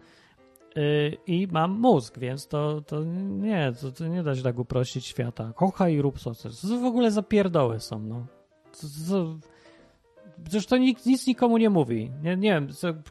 [0.76, 5.06] yy, i mam mózg, więc to, to nie, to, to, nie da się tak uprościć
[5.06, 5.52] świata.
[5.56, 6.60] Kochaj i rób co chcesz.
[6.60, 8.26] To w ogóle za pierdoły są, no.
[8.72, 9.36] To, to,
[10.44, 12.10] Przecież to nic, nikomu nie mówi.
[12.22, 12.68] Nie, nie wiem,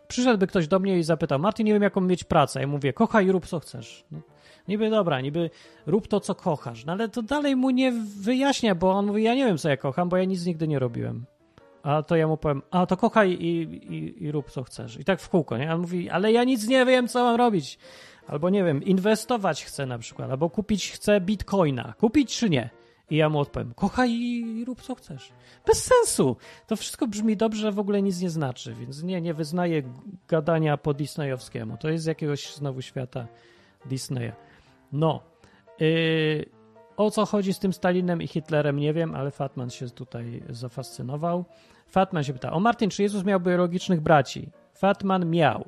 [0.07, 2.61] przyszedłby ktoś do mnie i zapytał, Martin, nie wiem, jaką mieć pracę.
[2.61, 4.05] Ja mówię, kochaj i rób co chcesz.
[4.11, 4.19] No,
[4.67, 5.49] niby dobra, niby
[5.85, 6.85] rób to, co kochasz.
[6.85, 9.77] No ale to dalej mu nie wyjaśnia, bo on mówi, ja nie wiem, co ja
[9.77, 11.25] kocham, bo ja nic nigdy nie robiłem.
[11.83, 14.99] A to ja mu powiem, a to kochaj i, i, i rób co chcesz.
[14.99, 15.71] I tak w kółko, nie?
[15.71, 17.77] A on mówi, ale ja nic nie wiem, co mam robić.
[18.27, 21.93] Albo nie wiem, inwestować chcę na przykład, albo kupić chcę bitcoina.
[21.99, 22.69] Kupić czy nie?
[23.09, 25.31] I ja mu odpowiem, kochaj i rób co chcesz.
[25.65, 26.37] Bez sensu.
[26.67, 29.83] To wszystko brzmi dobrze, w ogóle nic nie znaczy, więc nie, nie wyznaję
[30.27, 31.77] gadania po disneyowskiemu.
[31.77, 33.27] To jest z jakiegoś znowu świata
[33.85, 34.31] Disneya.
[34.95, 35.21] No.
[35.79, 36.45] Yy,
[36.97, 41.45] o co chodzi z tym Stalinem i Hitlerem, nie wiem, ale Fatman się tutaj zafascynował.
[41.87, 44.49] Fatman się pyta, o Martin, czy Jezus miał biologicznych braci?
[44.73, 45.65] Fatman miał.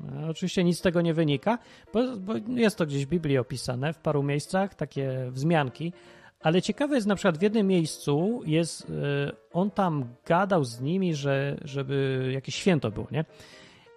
[0.00, 1.58] No, oczywiście nic z tego nie wynika,
[1.92, 5.92] bo, bo, jest to gdzieś w Biblii opisane w paru miejscach, takie wzmianki,
[6.40, 8.96] ale ciekawe jest na przykład w jednym miejscu jest, yy,
[9.52, 13.24] on tam gadał z nimi, że żeby jakieś święto było, nie?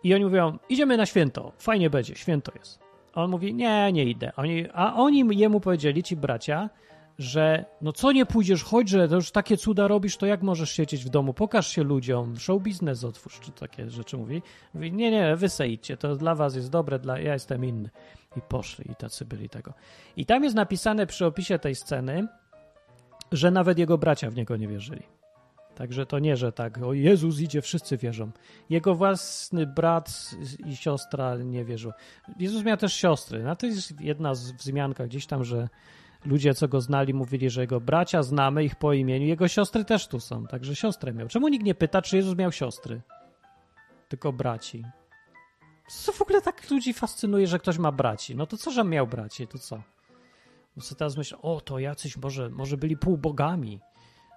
[0.03, 2.84] I oni mówią, idziemy na święto, fajnie będzie, święto jest.
[3.15, 4.31] On mówi, nie, nie idę.
[4.35, 6.69] Oni, a oni jemu powiedzieli, ci bracia,
[7.17, 10.71] że no co nie pójdziesz, chodź, że to już takie cuda robisz, to jak możesz
[10.71, 14.41] siedzieć w domu, pokaż się ludziom, show biznes otwórz, czy takie rzeczy mówi.
[14.73, 17.89] Mówi, nie, nie, wy idźcie, to dla was jest dobre, dla, ja jestem inny.
[18.37, 19.73] I poszli, i tacy byli tego.
[20.17, 22.27] I tam jest napisane przy opisie tej sceny,
[23.31, 25.03] że nawet jego bracia w niego nie wierzyli.
[25.75, 28.31] Także to nie, że tak, o Jezus idzie, wszyscy wierzą.
[28.69, 30.35] Jego własny brat
[30.65, 31.91] i siostra nie wierzą.
[32.39, 33.43] Jezus miał też siostry.
[33.43, 35.69] No to jest jedna z wzmianka gdzieś tam, że
[36.25, 39.25] ludzie, co go znali, mówili, że jego bracia znamy ich po imieniu.
[39.25, 41.27] Jego siostry też tu są, także siostrę miał.
[41.27, 43.01] Czemu nikt nie pyta, czy Jezus miał siostry?
[44.09, 44.85] Tylko braci.
[45.87, 48.35] Co w ogóle tak ludzi fascynuje, że ktoś ma braci?
[48.35, 49.81] No to co, że miał braci, to co?
[50.77, 53.79] No co teraz myślę, o, to jacyś może, może byli półbogami.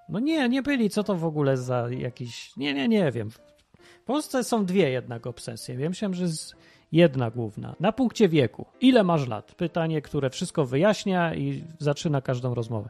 [0.09, 0.91] No nie, nie byli.
[0.91, 2.57] Co to w ogóle za jakiś...
[2.57, 3.31] Nie, nie, nie wiem.
[3.31, 5.77] W Polsce są dwie jednak obsesje.
[5.77, 6.57] Wiem, myślałem, że jest
[6.93, 7.75] jedna główna.
[7.81, 8.67] Na punkcie wieku.
[8.81, 9.55] Ile masz lat?
[9.55, 12.89] Pytanie, które wszystko wyjaśnia i zaczyna każdą rozmowę.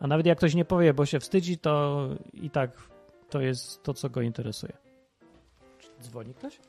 [0.00, 2.70] A nawet jak ktoś nie powie, bo się wstydzi, to i tak
[3.30, 4.72] to jest to, co go interesuje.
[6.02, 6.60] Dzwoni ktoś?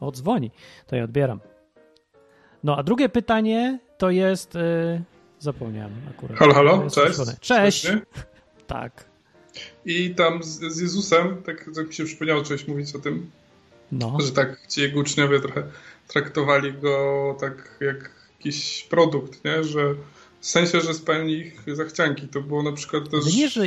[0.00, 0.50] O, dzwoni.
[0.86, 1.40] To ja odbieram.
[2.64, 4.54] No, a drugie pytanie to jest...
[4.54, 5.02] Yy...
[5.38, 6.38] Zapomniałem akurat.
[6.38, 7.18] Halo, halo, cześć.
[7.40, 7.88] Cześć.
[8.66, 9.04] Tak.
[9.84, 13.30] I tam z, z Jezusem, tak, tak mi się przypomniało coś mówić o tym,
[13.92, 14.16] no.
[14.20, 15.62] że tak ci jego uczniowie trochę
[16.08, 19.64] traktowali go tak jak jakiś produkt, nie?
[19.64, 19.94] Że
[20.40, 22.28] w sensie, że spełni ich zachcianki.
[22.28, 23.36] To było na przykład też...
[23.36, 23.66] Nie, że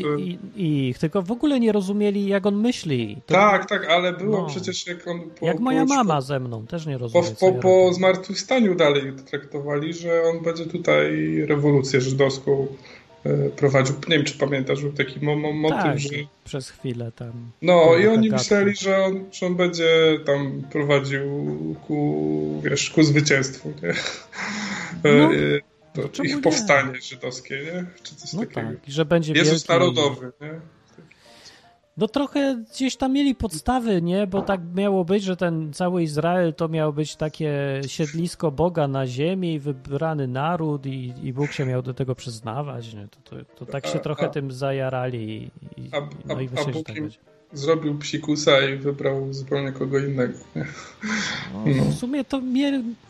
[0.55, 3.21] ich, tylko w ogóle nie rozumieli, jak on myśli.
[3.25, 4.47] To tak, tak, ale było no.
[4.47, 5.21] przecież jak on...
[5.39, 7.23] Po, jak moja po, mama ze mną, też nie rozumie.
[7.39, 12.98] Po, po, po zmartwychwstaniu dalej traktowali, że on będzie tutaj rewolucję żydowską e,
[13.55, 13.95] prowadził.
[14.09, 16.09] Nie wiem, czy pamiętasz, był taki mo mo motyw, tak, że...
[16.45, 17.51] przez chwilę tam...
[17.61, 21.25] No i oni myśleli, że on, że on będzie tam prowadził
[21.87, 23.93] ku, wiesz, ku zwycięstwu, nie?
[25.03, 25.33] No.
[25.33, 27.01] E, to ich powstanie nie?
[27.01, 27.85] żydowskie, nie?
[28.03, 28.61] Czy coś no takiego.
[28.61, 29.71] Tak, że będzie Jezus wielki...
[29.71, 30.59] narodowy, nie?
[31.99, 34.27] No trochę gdzieś tam mieli podstawy, nie?
[34.27, 39.07] Bo tak miało być, że ten cały Izrael to miało być takie siedlisko Boga na
[39.07, 43.07] ziemi, wybrany naród i, i Bóg się miał do tego przyznawać, nie?
[43.07, 46.73] To, to, to tak się a, trochę a, tym zajarali i, a, no i myślę,
[46.73, 47.19] że tak będzie
[47.53, 50.37] zrobił psikusa i wybrał zupełnie kogo innego.
[50.55, 50.63] No,
[51.65, 51.83] no.
[51.83, 52.41] W sumie to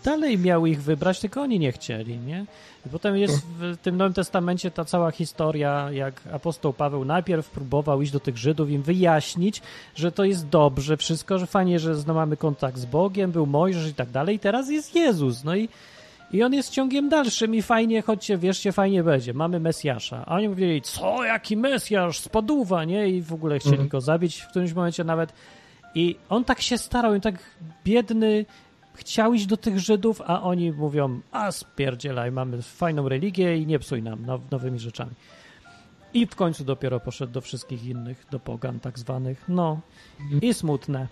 [0.03, 2.45] dalej miał ich wybrać, tylko oni nie chcieli, nie?
[2.85, 8.01] I potem jest w tym Nowym Testamencie ta cała historia, jak apostoł Paweł najpierw próbował
[8.01, 9.61] iść do tych Żydów, im wyjaśnić,
[9.95, 13.93] że to jest dobrze wszystko, że fajnie, że mamy kontakt z Bogiem, był Mojżesz i
[13.93, 15.69] tak dalej, i teraz jest Jezus, no i
[16.31, 19.33] i on jest ciągiem dalszym i fajnie, chodźcie, wierzcie, fajnie będzie.
[19.33, 20.23] Mamy Mesjasza.
[20.25, 23.09] A oni mówili, co, jaki Mesjasz, spoduwa, nie?
[23.09, 23.89] I w ogóle chcieli mhm.
[23.89, 25.33] go zabić w którymś momencie nawet.
[25.95, 27.35] I on tak się starał, i tak
[27.85, 28.45] biedny
[28.93, 33.79] chciał iść do tych Żydów, a oni mówią, a spierdzielaj, mamy fajną religię i nie
[33.79, 35.11] psuj nam now, nowymi rzeczami.
[36.13, 39.45] I w końcu dopiero poszedł do wszystkich innych, do pogan tak zwanych.
[39.47, 39.79] No,
[40.19, 40.41] mhm.
[40.41, 41.07] i smutne.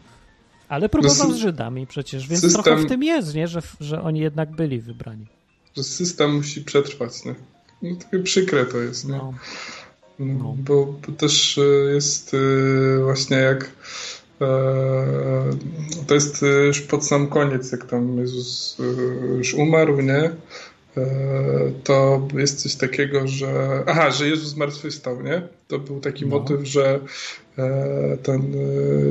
[0.70, 3.48] Ale próbował z Żydami przecież, więc system, trochę w tym jest, nie?
[3.48, 5.26] Że, że oni jednak byli wybrani.
[5.78, 7.26] Że system musi przetrwać.
[7.26, 7.36] Nie?
[7.82, 9.08] No, takie przykre to jest.
[9.08, 9.34] No.
[10.20, 10.56] No, no.
[10.58, 11.62] Bo, bo, też e,
[11.94, 13.72] jest e, właśnie jak
[14.42, 14.48] e,
[16.08, 18.78] to jest już pod sam koniec, jak tam Jezus
[19.38, 20.32] już umarł, nie?
[21.84, 23.84] To jest coś takiego, że.
[23.88, 25.42] Aha, że Jezus zmartwychwstał, nie?
[25.68, 26.40] To był taki no.
[26.40, 27.00] motyw, że
[28.24, 28.54] ten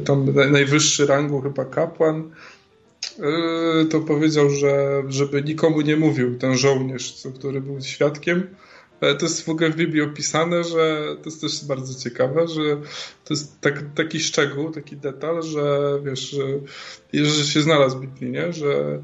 [0.05, 2.31] tam najwyższy rangu chyba kapłan
[3.91, 8.47] to powiedział, że żeby nikomu nie mówił ten żołnierz, który był świadkiem,
[9.01, 12.63] to jest w ogóle w Biblii opisane, że to jest też bardzo ciekawe, że
[13.25, 18.31] to jest tak, taki szczegół, taki detal, że wiesz, że, że się znalazł w Biblii,
[18.31, 18.53] nie?
[18.53, 19.03] że e,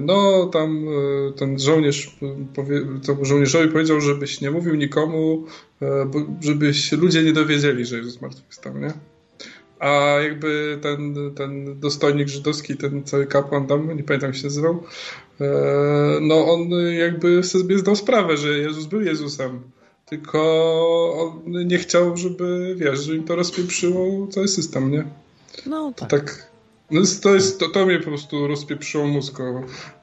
[0.00, 2.16] no tam e, ten żołnierz
[2.54, 5.44] powie, to żołnierzowi powiedział, żebyś nie mówił nikomu,
[5.82, 8.92] e, żebyś ludzie nie dowiedzieli, że Jezus zmartwychwstał, nie?
[9.78, 9.90] a
[10.22, 14.82] jakby ten, ten dostojnik żydowski, ten cały kapłan tam, nie pamiętam jak się nazywał,
[15.40, 15.46] e,
[16.20, 19.60] no on jakby sobie zdał sprawę, że Jezus był Jezusem,
[20.06, 20.40] tylko
[21.18, 25.04] on nie chciał, żeby, wiesz, że im to rozpieprzyło cały system, nie?
[25.66, 26.10] No tak.
[26.10, 26.49] To tak
[26.90, 29.38] no to, jest, to, to mnie po prostu rozpieprzyło mózg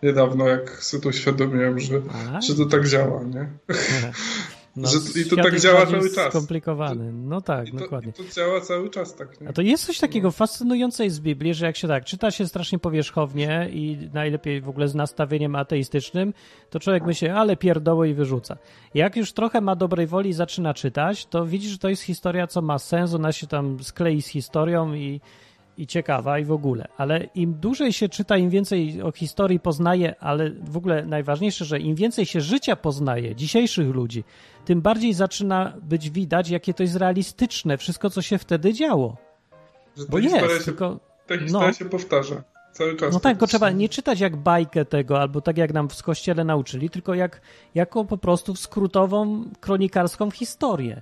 [0.03, 2.01] niedawno, jak sobie to uświadomiłem, że,
[2.47, 3.49] że to tak działa, nie?
[4.77, 6.29] No, że, I to tak działa cały czas.
[6.29, 7.11] skomplikowany.
[7.13, 8.13] No tak, to, dokładnie.
[8.13, 9.41] to działa cały czas tak.
[9.41, 9.49] Nie?
[9.49, 10.31] A to jest coś takiego no.
[10.31, 14.87] fascynującego z Biblii, że jak się tak czyta się strasznie powierzchownie i najlepiej w ogóle
[14.87, 16.33] z nastawieniem ateistycznym,
[16.69, 18.57] to człowiek myśli, ale pierdoły i wyrzuca.
[18.93, 22.47] Jak już trochę ma dobrej woli i zaczyna czytać, to widzi, że to jest historia,
[22.47, 25.21] co ma sens, ona się tam sklei z historią i
[25.77, 26.87] i ciekawa i w ogóle.
[26.97, 31.79] Ale im dłużej się czyta, im więcej o historii poznaje, ale w ogóle najważniejsze, że
[31.79, 34.23] im więcej się życia poznaje, dzisiejszych ludzi,
[34.65, 39.17] tym bardziej zaczyna być widać, jakie to jest realistyczne, wszystko, co się wtedy działo.
[39.97, 40.99] Że Bo jest, się, tylko...
[41.27, 42.43] Ta historia no, się powtarza.
[42.71, 43.13] Cały czas.
[43.13, 46.43] No tak, tylko trzeba nie czytać jak bajkę tego, albo tak jak nam w kościele
[46.43, 47.41] nauczyli, tylko jak,
[47.75, 51.01] jako po prostu skrótową, kronikarską historię.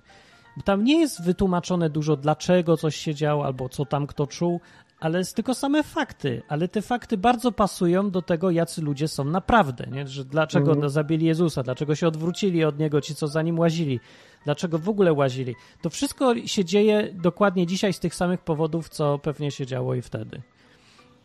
[0.63, 4.59] Tam nie jest wytłumaczone dużo, dlaczego coś się działo, albo co tam kto czuł,
[4.99, 6.41] ale jest tylko same fakty.
[6.47, 9.87] Ale te fakty bardzo pasują do tego, jacy ludzie są naprawdę.
[9.91, 10.07] Nie?
[10.07, 10.89] Że dlaczego mm.
[10.89, 13.99] zabili Jezusa, dlaczego się odwrócili od niego ci, co za nim łazili,
[14.45, 15.55] dlaczego w ogóle łazili.
[15.81, 20.01] To wszystko się dzieje dokładnie dzisiaj z tych samych powodów, co pewnie się działo i
[20.01, 20.41] wtedy.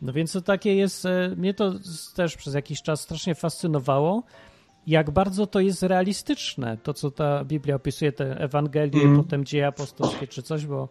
[0.02, 1.72] No więc to takie jest, e, mnie to
[2.14, 4.22] też przez jakiś czas strasznie fascynowało,
[4.86, 9.16] jak bardzo to jest realistyczne, to co ta Biblia opisuje, te Ewangelie, mm.
[9.16, 10.88] potem dzieje apostolskie czy coś, bo,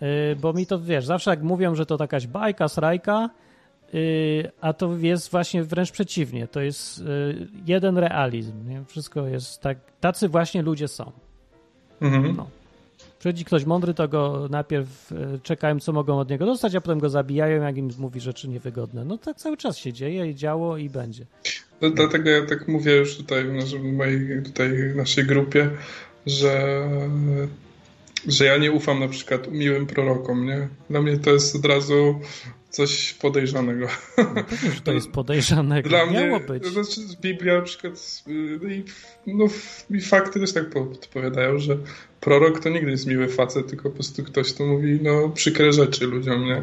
[0.00, 0.08] yy,
[0.40, 3.30] bo mi to, wiesz, zawsze jak mówią, że to jakaś bajka, srajka,
[3.92, 8.84] yy, a to jest właśnie wręcz przeciwnie, to jest yy, jeden realizm, nie?
[8.84, 11.12] wszystko jest tak, tacy właśnie ludzie są.
[12.00, 12.36] Mm.
[12.36, 12.46] No.
[13.18, 16.98] Przychodzi ktoś mądry, to go najpierw e, czekają, co mogą od niego dostać, a potem
[16.98, 19.04] go zabijają, jak im mówi rzeczy niewygodne.
[19.04, 21.26] No tak cały czas się dzieje i działo i będzie.
[21.80, 25.70] No, dlatego ja tak mówię już tutaj w mojej tutaj naszej grupie,
[26.26, 26.82] że,
[28.26, 30.68] że ja nie ufam na przykład miłym prorokom, nie?
[30.90, 32.20] Dla mnie to jest od razu
[32.70, 33.86] coś podejrzanego.
[34.18, 35.88] No pewnie, że to jest podejrzanego.
[35.94, 36.66] Dla Miało mnie, być.
[36.66, 38.24] Znaczy Biblia na przykład
[38.62, 38.84] no i,
[39.26, 39.46] no,
[39.90, 41.78] i fakty też tak podpowiadają, że
[42.20, 46.06] prorok to nigdy jest miły facet, tylko po prostu ktoś, kto mówi no przykre rzeczy
[46.06, 46.62] ludziom, nie?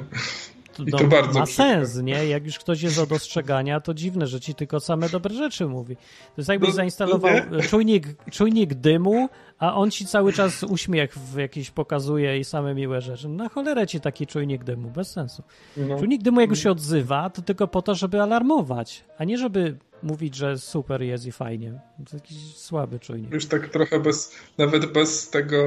[0.80, 2.26] I to no, bardzo ma sens, nie?
[2.26, 5.96] Jak już ktoś jest od ostrzegania, to dziwne, że ci tylko same dobre rzeczy mówi.
[5.96, 6.02] To
[6.38, 7.32] jest jakbyś no, zainstalował
[7.70, 13.02] czujnik, czujnik dymu, a on ci cały czas uśmiech w jakiś pokazuje i same miłe
[13.02, 13.30] rzeczy.
[13.30, 15.44] Na cholerę ci taki czujnik dymu, bez sensu.
[15.78, 16.00] No.
[16.00, 19.78] Czujnik dymu, jak już się odzywa, to tylko po to, żeby alarmować, a nie żeby
[20.06, 21.80] mówić, że super jest i fajnie.
[22.10, 23.34] To jakiś słaby czujnik.
[23.34, 25.58] Już tak trochę bez, nawet bez tego,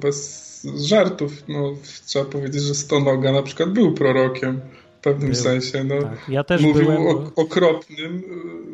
[0.00, 0.46] bez
[0.84, 1.72] żartów, no
[2.06, 4.60] trzeba powiedzieć, że Stonoga na przykład był prorokiem
[4.98, 5.42] w pewnym był.
[5.42, 5.84] sensie.
[5.84, 6.28] No, tak.
[6.28, 7.32] ja też mówił byłem, bo...
[7.42, 8.22] okropnym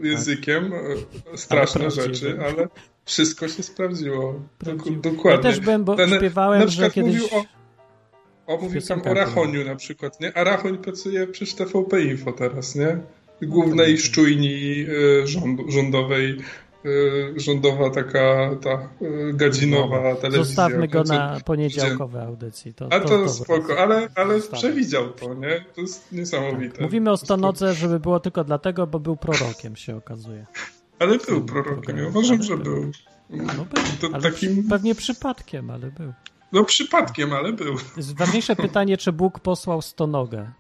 [0.03, 1.41] e, językiem, tak.
[1.41, 2.69] straszne ale rzeczy, ale
[3.05, 4.41] wszystko się sprawdziło.
[5.03, 5.31] Dokładnie.
[5.31, 7.15] Ja też byłem, bo Ten, śpiewałem, na przykład kiedyś...
[7.15, 7.29] Mówił
[8.47, 10.37] o, o mówił tam o Rachoniu na przykład, nie?
[10.37, 12.99] A Rachoń pracuje przy TVP Info teraz, nie?
[13.43, 14.87] Głównej szczujni
[15.23, 16.39] e, rząd, rządowej
[16.85, 20.45] Y, rządowa taka ta y, gadzinowa no, telewizja.
[20.45, 22.75] Zostawmy go na poniedziałkowe audycji.
[22.75, 25.65] To, A to, to spoko, ale, ale przewidział to, nie?
[25.75, 26.73] To jest niesamowite.
[26.73, 26.81] Tak.
[26.81, 30.47] Mówimy o Stonodze, żeby było tylko dlatego, bo był prorokiem, się okazuje.
[30.99, 32.91] Ale był prorokiem, ja uważam, że był.
[33.31, 34.69] No był, to takim...
[34.69, 36.13] pewnie przypadkiem, ale był.
[36.53, 37.75] No przypadkiem, ale był.
[38.17, 40.53] Ważniejsze pytanie, czy Bóg posłał Stonogę.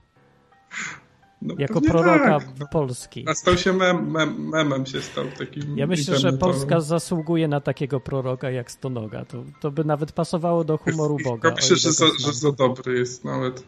[1.42, 2.48] No, jako proroka tak.
[2.60, 2.66] No.
[2.72, 3.24] Polski.
[3.28, 5.78] A stał się mem, mem, memem, się stał takim.
[5.78, 9.24] Ja myślę, że Polska zasługuje na takiego proroka jak Stonoga.
[9.24, 11.48] To, to by nawet pasowało do humoru Boga.
[11.48, 13.64] Ja myślę, że za, że za dobry jest nawet.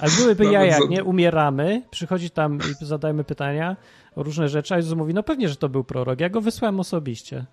[0.00, 0.88] Ale byłyby ja, jak za...
[0.88, 3.76] nie umieramy, przychodzi tam i zadajmy pytania
[4.16, 6.20] o różne rzeczy, a Jezus mówi, no pewnie, że to był prorok.
[6.20, 7.46] Ja go wysłałem osobiście.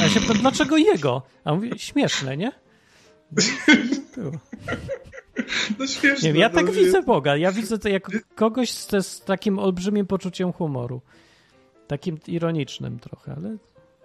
[0.00, 1.22] A ja się pytam, dlaczego jego?
[1.44, 2.52] A on mówi, śmieszne, nie?
[4.16, 4.32] Było.
[5.78, 6.32] No śmieszne.
[6.32, 7.36] Nie, ja tak no, widzę Boga.
[7.36, 11.00] Ja widzę to jako kogoś z, z takim olbrzymim poczuciem humoru.
[11.86, 13.56] Takim ironicznym trochę, ale...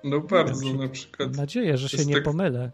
[0.04, 1.30] No bardzo, wiem, na przykład.
[1.30, 2.72] Mam nadzieję, że się nie tak, pomylę.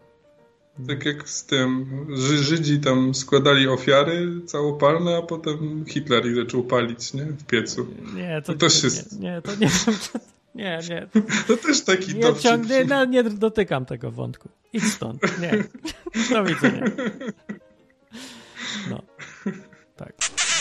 [0.88, 1.86] Tak jak z tym,
[2.16, 7.24] Żydzi tam składali ofiary całopalne, a potem Hitler ich zaczął palić, nie?
[7.24, 7.86] W piecu.
[8.14, 9.20] Nie, to, to też jest...
[9.20, 9.68] Nie, nie, to nie
[10.54, 11.06] Nie, nie.
[11.46, 14.48] To też taki nie, ciągnie, no, nie dotykam tego wątku.
[14.72, 15.22] Idź stąd.
[15.40, 15.64] Nie.
[16.34, 16.84] Do widzenia.
[18.90, 19.02] No.
[19.98, 20.12] Tak.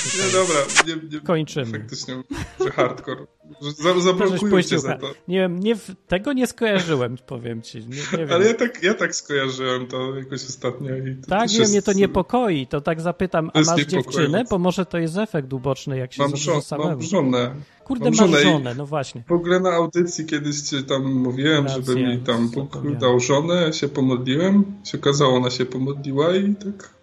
[0.05, 0.55] Nie, dobra.
[0.88, 1.80] Nie, nie, Kończymy.
[1.80, 2.24] Faktycznie,
[2.64, 3.26] że hardcore.
[3.62, 5.08] Że zablokujcie za to.
[5.28, 5.76] Nie wiem, nie,
[6.08, 7.80] tego nie skojarzyłem, powiem ci.
[7.80, 10.95] Nie, nie Ale ja tak, ja tak skojarzyłem to jakoś ostatnio.
[10.95, 11.72] I to tak, nie, jest...
[11.72, 12.68] mnie to niepokoi.
[12.68, 14.43] To tak zapytam, a masz dziewczynę?
[14.49, 16.89] Bo może to jest efekt uboczny, jak się mam żo- samemu.
[16.89, 17.55] Mam żonę.
[17.84, 19.24] Kurde, mam żonę, żonę, no właśnie.
[19.28, 23.74] W ogóle na audycji kiedyś ci tam mówiłem, Racja, żeby mi tam Bóg dał żonę,
[23.74, 24.66] się pomodliłem.
[24.84, 26.96] Się okazało, ona się pomodliła i tak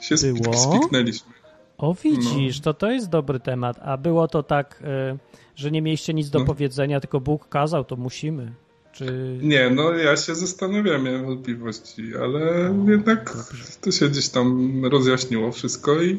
[0.00, 0.56] się Było?
[0.56, 1.32] spiknęliśmy.
[1.78, 2.64] O widzisz, no.
[2.64, 3.76] to to jest dobry temat.
[3.82, 4.82] A było to tak,
[5.14, 5.18] y,
[5.56, 6.44] że nie mieliście nic do no.
[6.44, 8.52] powiedzenia, tylko Bóg kazał, to musimy.
[8.92, 9.38] Czy...
[9.42, 13.64] Nie, no ja się zastanawiam, miałem wątpliwości, ale o, jednak dobrze.
[13.80, 16.18] to się gdzieś tam rozjaśniło wszystko i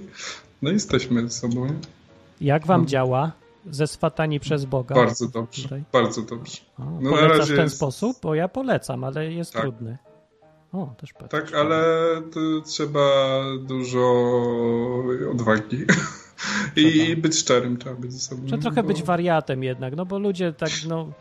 [0.61, 1.67] no jesteśmy ze sobą.
[2.41, 2.87] Jak wam no.
[2.87, 3.31] działa?
[3.71, 4.95] Ze swatani przez Boga?
[4.95, 5.83] Bardzo dobrze, Tutaj?
[5.93, 6.57] bardzo dobrze.
[7.01, 7.75] no polecasz w ten jest...
[7.75, 8.17] sposób?
[8.21, 9.61] Bo ja polecam, ale jest tak.
[9.61, 9.97] trudny.
[10.73, 11.83] O, też Tak, ale
[12.65, 13.09] trzeba
[13.59, 14.23] dużo
[15.31, 15.85] odwagi.
[16.75, 18.45] I być szczerym trzeba być ze sobą.
[18.47, 18.87] Trzeba trochę bo...
[18.87, 21.11] być wariatem jednak, no bo ludzie tak, no...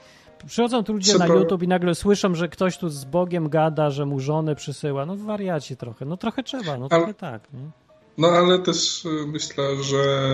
[0.46, 1.26] Przychodzą tu ludzie trzeba...
[1.26, 5.06] na YouTube i nagle słyszą, że ktoś tu z Bogiem gada, że mu żony przysyła.
[5.06, 6.04] No wariacie trochę.
[6.04, 7.52] No trochę trzeba, no trochę tak.
[7.52, 7.81] Nie?
[8.18, 10.28] No ale też y, myślę, że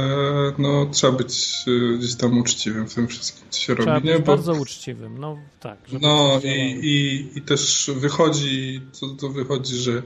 [0.59, 4.09] no, trzeba być y, gdzieś tam uczciwym w tym wszystkim, co się trzeba robi.
[4.09, 4.37] Być Bo...
[4.37, 5.79] bardzo uczciwym, no tak.
[6.01, 10.03] No i, i, i też wychodzi, to, to wychodzi, że e,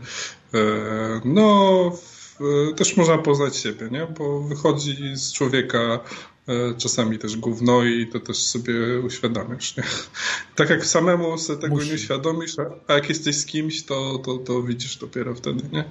[1.25, 2.39] no w,
[2.77, 4.07] też można poznać siebie, nie?
[4.19, 6.32] Bo wychodzi z człowieka E,
[6.79, 8.75] czasami też gówno i to też sobie
[9.07, 9.77] uświadamiasz.
[9.77, 9.83] Nie?
[10.57, 11.89] Tak jak samemu sobie tego Musi.
[11.89, 12.57] nie uświadomisz,
[12.89, 15.85] a jak jesteś z kimś, to, to, to widzisz dopiero wtedy, nie?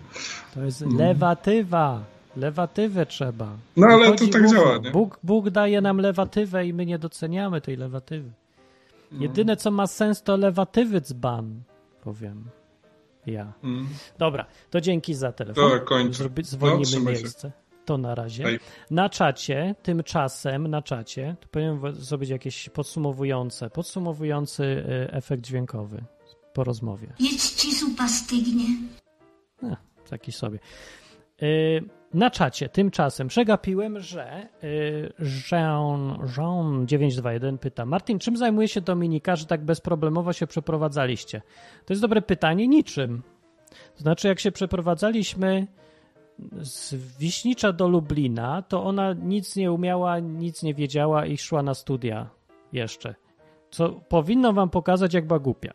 [0.54, 0.98] To jest mm.
[0.98, 2.04] lewatywa.
[2.36, 3.58] Lewatywę trzeba.
[3.78, 4.60] No ale Wychodzi to tak gówno.
[4.60, 4.92] działa, nie?
[4.92, 8.32] Bóg, Bóg daje nam lewatywę i my nie doceniamy tej lewatywy.
[9.12, 9.22] No.
[9.22, 11.62] Jedyne, co ma sens, to lewatywy dzban,
[12.04, 12.44] powiem.
[13.26, 13.54] Ja.
[13.64, 13.88] Mm.
[14.18, 15.72] Dobra, to dzięki za telefon.
[15.72, 16.30] To kończę.
[16.44, 17.52] Zwolnimy no, miejsce.
[17.86, 18.60] To na razie.
[18.92, 26.04] Na czacie, tymczasem na czacie, to powinienem zrobić jakieś podsumowujące, podsumowujący y, efekt dźwiękowy
[26.54, 27.14] po rozmowie.
[27.20, 28.66] Jedź ci zupa stygnie.
[29.62, 29.78] No,
[30.10, 30.60] taki sobie.
[31.44, 31.82] Y,
[32.14, 34.48] na czacie tymczasem przegapiłem, że
[35.52, 41.42] Jean, Jean 921 pyta Martin, czym zajmuje się Dominika, że tak bezproblemowo się przeprowadzaliście?
[41.86, 43.24] To jest dobre pytanie, niczym.
[43.96, 45.68] To znaczy, jak się przeprowadzaliśmy
[46.62, 51.74] z Wiśnicza do Lublina, to ona nic nie umiała, nic nie wiedziała i szła na
[51.74, 52.30] studia
[52.74, 53.16] jeszcze.
[53.72, 55.74] Co powinno wam pokazać, jak była głupia.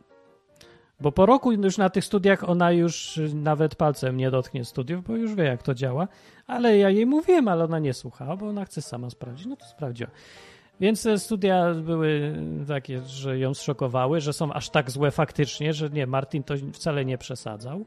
[1.00, 5.16] Bo po roku już na tych studiach ona już nawet palcem nie dotknie studiów, bo
[5.16, 6.08] już wie, jak to działa.
[6.46, 9.46] Ale ja jej mówiłem, ale ona nie słuchała, bo ona chce sama sprawdzić.
[9.46, 10.10] No to sprawdziła.
[10.80, 12.36] Więc studia były
[12.68, 17.04] takie, że ją zszokowały, że są aż tak złe faktycznie, że nie, Martin to wcale
[17.04, 17.86] nie przesadzał.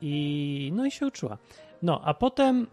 [0.00, 1.38] I no i się uczyła.
[1.82, 2.66] No, a potem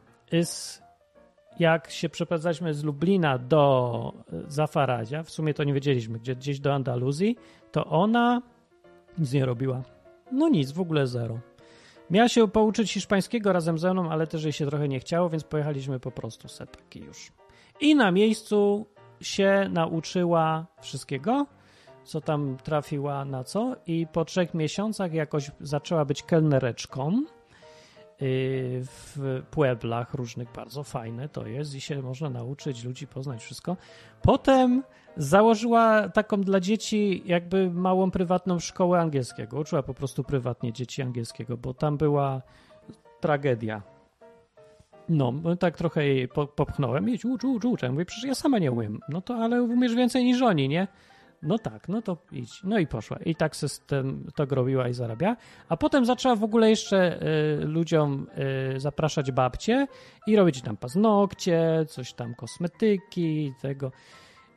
[1.60, 4.14] jak się przeprowadzaliśmy z Lublina do
[4.48, 7.38] Zafaradzia, w sumie to nie wiedzieliśmy, gdzie, gdzieś do Andaluzji,
[7.72, 8.42] to ona
[9.18, 9.82] nic nie robiła.
[10.32, 11.40] No nic, w ogóle zero.
[12.10, 15.44] Miała się pouczyć hiszpańskiego razem ze mną, ale też jej się trochę nie chciało, więc
[15.44, 17.32] pojechaliśmy po prostu setaki już.
[17.82, 18.86] I na miejscu
[19.22, 21.46] się nauczyła wszystkiego,
[22.04, 27.24] co tam trafiła na co i po trzech miesiącach jakoś zaczęła być kelnereczką
[28.20, 33.78] w pueblach różnych, bardzo fajne to jest i się można nauczyć ludzi, poznać wszystko.
[34.22, 34.84] Potem
[35.18, 39.60] założyła taką dla dzieci jakby małą prywatną szkołę angielskiego.
[39.60, 42.42] Uczyła po prostu prywatnie dzieci angielskiego, bo tam była
[43.20, 43.82] tragedia.
[45.10, 47.10] No, tak trochę jej popchnąłem.
[47.10, 47.82] Jedź, ucz, ucz, ucz.
[47.82, 49.00] Ja mówię, przecież ja sama nie umiem.
[49.10, 50.88] No to, ale umiesz więcej niż oni, nie?
[51.42, 52.62] No tak, no to idź.
[52.64, 53.18] No i poszła.
[53.26, 55.38] I tak system to robiła i zarabia.
[55.70, 57.22] A potem zaczęła w ogóle jeszcze
[57.62, 58.28] y, ludziom
[58.76, 59.88] y, zapraszać babcie
[60.28, 63.92] i robić tam paznokcie, coś tam kosmetyki, tego.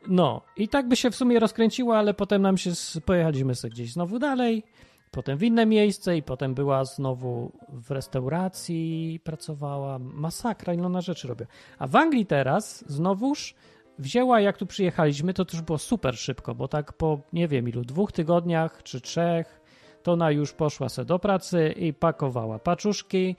[0.08, 2.70] No i tak by się w sumie rozkręciła, ale potem nam się,
[3.04, 4.64] pojechaliśmy sobie gdzieś znowu dalej,
[5.10, 9.98] potem w inne miejsce i potem była znowu w restauracji, pracowała.
[9.98, 11.46] Masakra, ilona rzeczy robię.
[11.78, 13.54] A w Anglii teraz znowuż
[14.00, 17.82] wzięła, jak tu przyjechaliśmy, to już było super szybko, bo tak po, nie wiem ilu,
[17.82, 19.60] dwóch tygodniach czy trzech,
[20.02, 23.36] to ona już poszła se do pracy i pakowała paczuszki,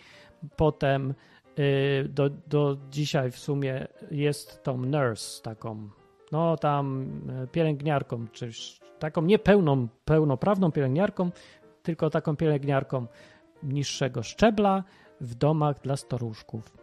[0.55, 1.13] potem
[1.59, 5.89] y, do, do dzisiaj w sumie jest tą nurse taką,
[6.31, 7.07] no tam
[7.43, 8.51] e, pielęgniarką, czy
[8.99, 11.31] taką niepełną, pełnoprawną pielęgniarką,
[11.83, 13.05] tylko taką pielęgniarką
[13.63, 14.83] niższego szczebla
[15.21, 16.80] w domach dla staruszków.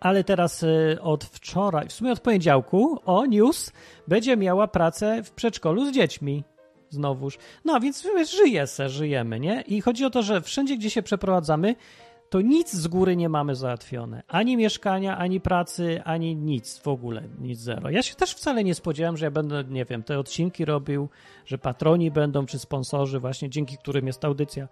[0.00, 3.72] Ale teraz e, od wczoraj, w sumie od poniedziałku, o news,
[4.08, 6.44] będzie miała pracę w przedszkolu z dziećmi.
[6.90, 7.38] Znowuż.
[7.64, 9.60] No, więc żyje se, żyjemy, nie?
[9.60, 11.74] I chodzi o to, że wszędzie, gdzie się przeprowadzamy,
[12.30, 14.22] to nic z góry nie mamy załatwione.
[14.28, 17.90] Ani mieszkania, ani pracy, ani nic w ogóle, nic zero.
[17.90, 21.08] Ja się też wcale nie spodziewałem, że ja będę, nie wiem, te odcinki robił,
[21.46, 24.68] że patroni będą, czy sponsorzy właśnie, dzięki którym jest audycja,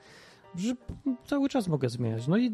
[1.24, 2.26] cały czas mogę zmieniać.
[2.26, 2.50] No i,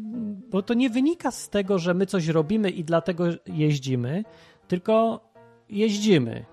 [0.51, 4.23] bo to nie wynika z tego, że my coś robimy i dlatego jeździmy,
[4.67, 5.19] tylko
[5.69, 6.45] jeździmy.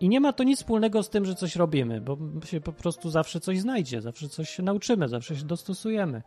[0.00, 3.10] I nie ma to nic wspólnego z tym, że coś robimy, bo się po prostu
[3.10, 6.22] zawsze coś znajdzie, zawsze coś się nauczymy, zawsze się dostosujemy.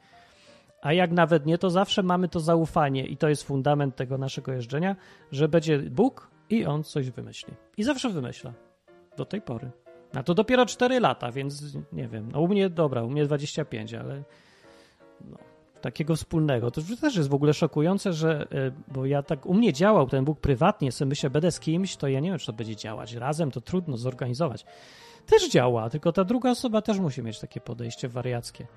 [0.81, 4.53] A jak nawet nie, to zawsze mamy to zaufanie i to jest fundament tego naszego
[4.53, 4.95] jeżdżenia,
[5.31, 7.53] że będzie Bóg i On coś wymyśli.
[7.77, 8.53] I zawsze wymyśla.
[9.17, 9.71] Do tej pory.
[10.13, 12.31] A to dopiero 4 lata, więc nie wiem.
[12.31, 14.23] No u mnie, dobra, u mnie 25, ale
[15.21, 15.37] no,
[15.81, 16.71] takiego wspólnego.
[16.71, 20.25] To też jest w ogóle szokujące, że, e, bo ja tak, u mnie działał ten
[20.25, 23.13] Bóg prywatnie, sobie myślę, będę z kimś, to ja nie wiem, czy to będzie działać.
[23.13, 24.65] Razem to trudno zorganizować.
[25.25, 28.67] Też działa, tylko ta druga osoba też musi mieć takie podejście wariackie.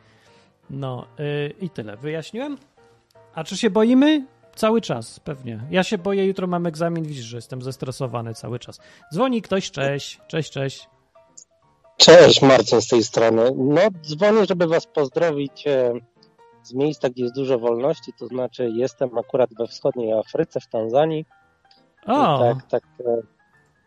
[0.70, 1.96] No yy, i tyle.
[1.96, 2.58] Wyjaśniłem?
[3.34, 4.26] A czy się boimy?
[4.54, 5.60] Cały czas, pewnie.
[5.70, 8.80] Ja się boję, jutro mam egzamin, widzisz, że jestem zestresowany cały czas.
[9.12, 10.88] Dzwoni ktoś, cześć, cześć, cześć.
[11.96, 13.50] Cześć, Marcin z tej strony.
[13.56, 15.92] No, dzwonię, żeby was pozdrowić e,
[16.62, 21.24] z miejsca, gdzie jest dużo wolności, to znaczy jestem akurat we wschodniej Afryce, w Tanzanii.
[22.06, 22.38] O!
[22.38, 23.22] tak, tak, e,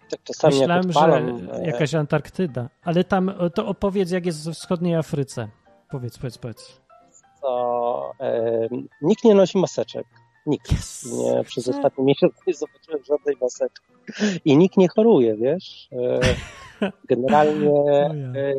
[0.09, 2.69] tak czasami Myślałem, odpalam, że e, jakaś Antarktyda.
[2.83, 5.47] Ale tam, to opowiedz, jak jest we wschodniej Afryce.
[5.89, 6.81] Powiedz, powiedz, powiedz.
[7.41, 8.67] To e,
[9.01, 10.05] nikt nie nosi maseczek.
[10.45, 10.71] Nikt.
[10.71, 11.13] Yes.
[11.13, 13.85] Nie, przez ostatni miesiąc nie zobaczyłem żadnej maseczki.
[14.45, 15.89] I nikt nie choruje, wiesz.
[15.91, 17.71] E, generalnie
[18.35, 18.53] e,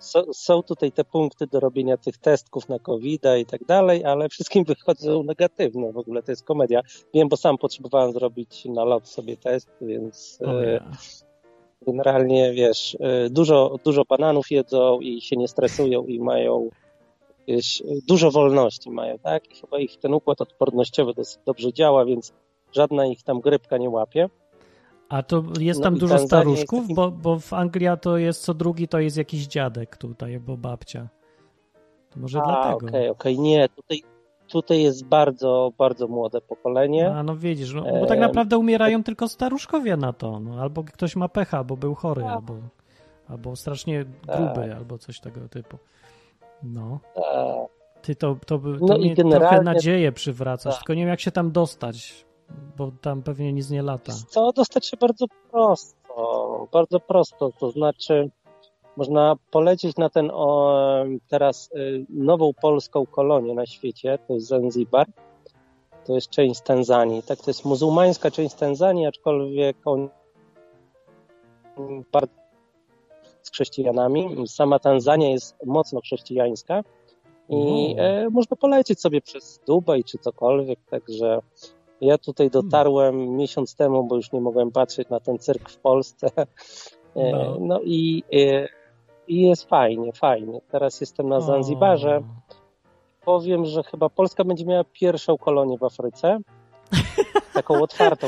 [0.00, 4.28] so, są tutaj te punkty do robienia tych testów na covid i tak dalej, ale
[4.28, 5.92] wszystkim wychodzą negatywne.
[5.92, 6.80] W ogóle to jest komedia.
[7.14, 10.80] Wiem, bo sam potrzebowałem zrobić na lot sobie test, więc e,
[11.86, 16.70] generalnie wiesz, e, dużo, dużo bananów jedzą i się nie stresują i mają
[17.50, 19.50] jakieś, dużo wolności mają, tak?
[19.52, 22.32] I chyba ich ten układ odpornościowy dosyć dobrze działa, więc
[22.72, 24.28] żadna ich tam grypka nie łapie.
[25.10, 26.94] A to jest tam no dużo staruszków, taki...
[26.94, 31.08] bo, bo w Anglii to jest co drugi to jest jakiś dziadek tutaj, bo babcia.
[32.10, 32.76] To może A, dlatego.
[32.76, 33.44] Okej, okay, okej, okay.
[33.44, 34.02] nie, tutaj,
[34.48, 37.12] tutaj jest bardzo, bardzo młode pokolenie.
[37.14, 41.16] A no widzisz, no, bo tak naprawdę umierają tylko staruszkowie na to, no, albo ktoś
[41.16, 42.30] ma pecha, bo był chory, tak.
[42.30, 42.54] albo,
[43.28, 44.70] albo strasznie gruby, tak.
[44.76, 45.78] albo coś tego typu.
[46.62, 47.00] No.
[47.14, 47.80] Tak.
[48.02, 50.82] Ty to, to, to, to no mnie trochę nadzieję przywracasz, tak.
[50.82, 52.26] tylko nie wiem jak się tam dostać,
[52.76, 54.12] bo tam pewnie nic nie lata.
[54.28, 58.30] Co, dostać się bardzo prosto, bardzo prosto, to znaczy
[58.96, 60.74] można polecieć na ten o,
[61.28, 65.06] teraz y, nową polską kolonię na świecie, to jest Zanzibar,
[66.06, 70.08] to jest część Tanzanii, tak, to jest muzułmańska część Tanzanii, aczkolwiek on
[72.12, 72.40] bardzo
[73.42, 74.48] z chrześcijanami.
[74.48, 76.84] Sama Tanzania jest mocno chrześcijańska
[77.48, 81.38] i e, można polecieć sobie przez Dubaj czy cokolwiek, także
[82.00, 82.70] ja tutaj hmm.
[82.70, 86.28] dotarłem miesiąc temu, bo już nie mogłem patrzeć na ten cyrk w Polsce.
[87.16, 88.68] E, no, no i, e,
[89.28, 90.60] i jest fajnie, fajnie.
[90.70, 92.22] Teraz jestem na Zanzibarze.
[93.24, 96.38] Powiem, że chyba Polska będzie miała pierwszą kolonię w Afryce.
[97.54, 98.26] Taką otwartą.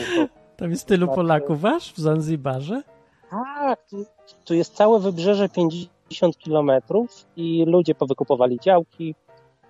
[0.56, 2.82] Tam jest tylu Polaków wasz w Zanzibarze?
[3.30, 4.04] Tak, tu,
[4.44, 9.14] tu jest całe wybrzeże 50 kilometrów i ludzie powykupowali działki,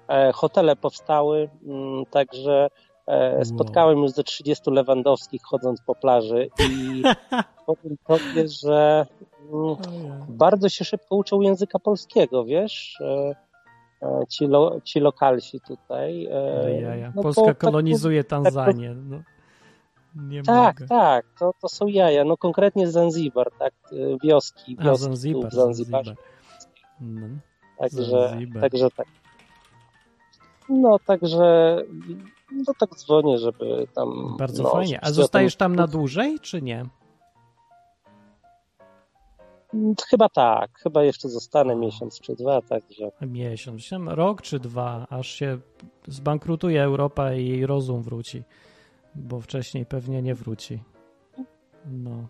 [0.08, 2.68] e, hotele powstały, mm, także
[3.44, 7.02] spotkałem już ze 30 Lewandowskich chodząc po plaży i
[7.66, 9.06] powiem tobie, że
[9.52, 9.76] mm,
[10.28, 12.98] bardzo się szybko uczą języka polskiego, wiesz?
[13.00, 13.34] E,
[14.02, 16.22] e, ci, lo, ci lokalsi tutaj.
[16.82, 17.12] Ja, ja.
[17.16, 18.94] No Polska tak kolonizuje tak, Tanzanię.
[18.94, 19.22] No.
[20.16, 20.88] Nie tak, mogę.
[20.88, 22.24] tak, to, to są jaja.
[22.24, 23.72] No konkretnie Zanzibar, tak,
[24.22, 26.04] wioski, wioski A, Zanzibar, Zanzibar.
[26.04, 26.24] Zanzibar.
[27.00, 27.26] No.
[27.78, 28.62] Także, Zanzibar.
[28.62, 29.06] także tak.
[30.68, 31.76] No, także
[32.66, 34.36] no tak dzwonię, żeby tam...
[34.38, 35.04] Bardzo no, fajnie.
[35.04, 36.86] A zostajesz tam na dłużej, czy nie?
[40.10, 40.78] Chyba tak.
[40.78, 43.10] Chyba jeszcze zostanę miesiąc czy dwa, także...
[43.20, 43.90] Miesiąc.
[44.06, 45.58] Rok czy dwa, aż się
[46.08, 48.42] zbankrutuje Europa i jej rozum wróci.
[49.14, 50.82] Bo wcześniej pewnie nie wróci.
[51.86, 52.28] No.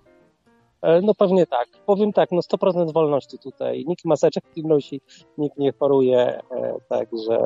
[0.83, 1.69] E, no pewnie tak.
[1.87, 3.85] Powiem tak, no 100% wolności tutaj.
[3.87, 5.01] Nikt maseczek nie nosi,
[5.39, 7.39] nikt nie choruje, e, także,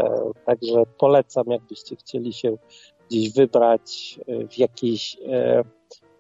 [0.47, 2.57] także polecam, jakbyście chcieli się
[3.09, 5.17] gdzieś wybrać e, w jakieś,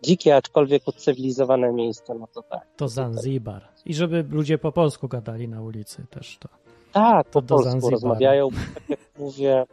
[0.03, 2.67] dzikie, aczkolwiek ucywilizowane miejsce, no to tak.
[2.77, 3.69] To Zanzibar.
[3.87, 6.49] I żeby ludzie po polsku gadali na ulicy też to.
[6.93, 7.93] Tak, po polsku Zanzibar.
[7.93, 8.49] rozmawiają.
[8.75, 9.64] Tak jak mówię,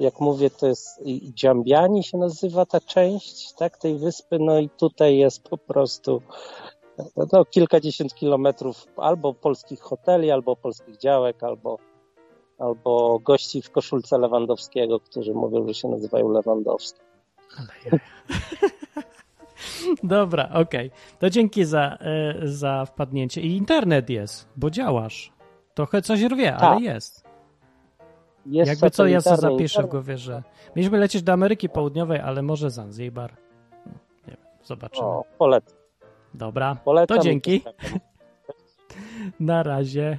[0.00, 1.02] jak mówię, to jest
[1.34, 6.22] Dziambiani się nazywa ta część, tak, tej wyspy, no i tutaj jest po prostu
[7.32, 11.78] no, kilkadziesiąt kilometrów albo polskich hoteli, albo polskich działek, albo,
[12.58, 17.00] albo gości w koszulce Lewandowskiego, którzy mówią, że się nazywają Lewandowski.
[20.02, 20.86] Dobra, okej.
[20.86, 20.90] Okay.
[21.18, 23.40] To dzięki za, e, za wpadnięcie.
[23.40, 25.32] I internet jest, bo działasz.
[25.74, 26.62] Trochę coś rwie, tak.
[26.62, 27.29] ale jest.
[28.46, 30.42] Jest Jakby co, ja sobie zapiszę w głowie, że
[30.76, 33.36] mieliśmy lecieć do Ameryki Południowej, ale może Zanzibar.
[33.86, 33.92] No,
[34.26, 35.06] nie wiem, zobaczymy.
[35.06, 35.76] O, polecam.
[36.34, 37.62] Dobra, Polecam to dzięki.
[39.40, 40.18] Na razie.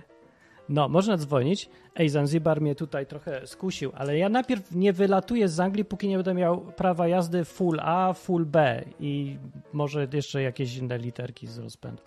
[0.70, 1.70] No, można dzwonić.
[1.96, 6.16] Ej, Zanzibar mnie tutaj trochę skusił, ale ja najpierw nie wylatuję z Anglii, póki nie
[6.16, 9.38] będę miał prawa jazdy full A, full B i
[9.74, 12.04] może jeszcze jakieś inne literki z rozpędu.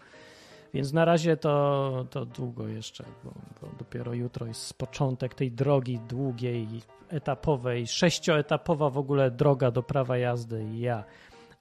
[0.75, 6.01] Więc na razie to, to długo jeszcze, bo, bo dopiero jutro jest początek tej drogi
[6.09, 6.69] długiej,
[7.09, 11.05] etapowej, sześcioetapowa w ogóle droga do prawa jazdy i ja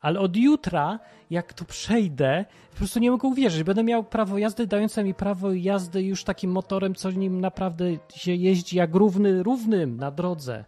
[0.04, 1.00] ale od jutra,
[1.30, 3.64] jak to przejdę, po prostu nie mogę uwierzyć.
[3.64, 7.86] Będę miał prawo jazdy dające mi prawo jazdy już takim motorem, co nim naprawdę
[8.16, 10.66] się jeździ jak równy równym na drodze.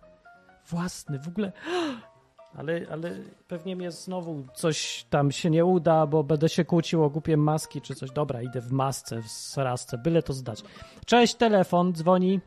[0.67, 1.51] Własny, w ogóle.
[2.57, 3.11] Ale, ale
[3.47, 7.81] pewnie mnie znowu coś tam się nie uda, bo będę się kłócił o głupie maski
[7.81, 8.11] czy coś.
[8.11, 10.63] Dobra, idę w masce, w sarasce, byle to zdać.
[11.05, 12.39] Cześć, telefon, dzwoni.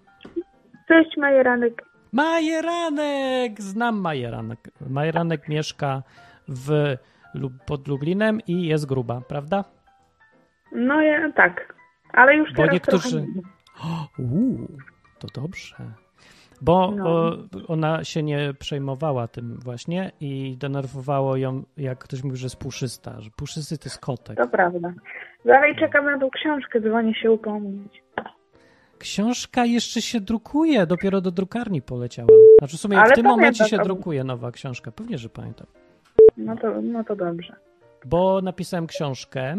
[0.88, 1.84] Cześć, Majeranek.
[2.12, 3.60] Majeranek!
[3.60, 4.58] Znam Majeranek.
[4.90, 6.02] Majeranek mieszka
[6.48, 6.96] w,
[7.66, 9.64] pod Lublinem i jest gruba, prawda?
[10.72, 11.74] No ja, tak,
[12.12, 13.26] ale już Bo teraz niektórzy...
[14.18, 14.68] Uuu,
[15.18, 15.76] to dobrze.
[16.60, 17.36] Bo no.
[17.68, 23.20] ona się nie przejmowała tym właśnie i denerwowało ją, jak ktoś mówi, że jest puszysta,
[23.20, 24.36] że puszysty to jest kotek.
[24.36, 24.92] To prawda.
[25.44, 28.02] Dalej czekam na tą książkę, dzwonię się upomnieć.
[28.98, 32.28] Książka jeszcze się drukuje, dopiero do drukarni poleciała.
[32.58, 34.92] Znaczy w sumie Ale w tym momencie się drukuje nowa książka.
[34.92, 35.66] Pewnie, że pamiętam.
[36.36, 37.56] No to, no to dobrze.
[38.04, 39.56] Bo napisałem książkę,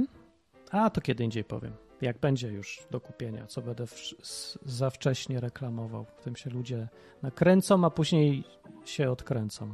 [0.72, 1.72] a to kiedy indziej powiem.
[2.02, 3.94] Jak będzie już do kupienia, co będę w,
[4.66, 6.06] za wcześnie reklamował.
[6.06, 6.88] W tym się ludzie
[7.24, 8.44] nakręcą, a później
[8.86, 9.74] się odkręcą.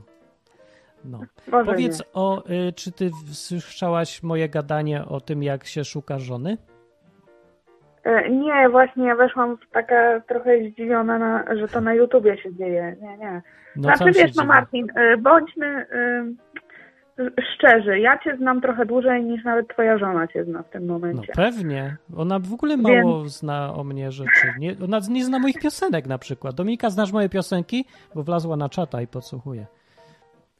[1.05, 1.19] No.
[1.51, 6.57] Może Powiedz, o, y, czy ty słyszałaś moje gadanie o tym, jak się szuka żony?
[8.03, 12.95] E, nie, właśnie ja weszłam taka trochę zdziwiona, na, że to na YouTubie się dzieje.
[13.01, 13.41] Nie, nie.
[13.75, 15.85] No, znaczy wiesz, no Martin, y, bądźmy,
[17.25, 20.85] y, szczerze, ja cię znam trochę dłużej niż nawet twoja żona cię zna w tym
[20.85, 21.33] momencie.
[21.37, 21.97] No pewnie.
[22.17, 23.39] Ona w ogóle mało Więc...
[23.39, 24.53] zna o mnie rzeczy.
[24.59, 26.55] Nie, ona nie zna moich piosenek na przykład.
[26.55, 27.85] Dominika, znasz moje piosenki?
[28.15, 29.65] Bo wlazła na czata i podsłuchuje.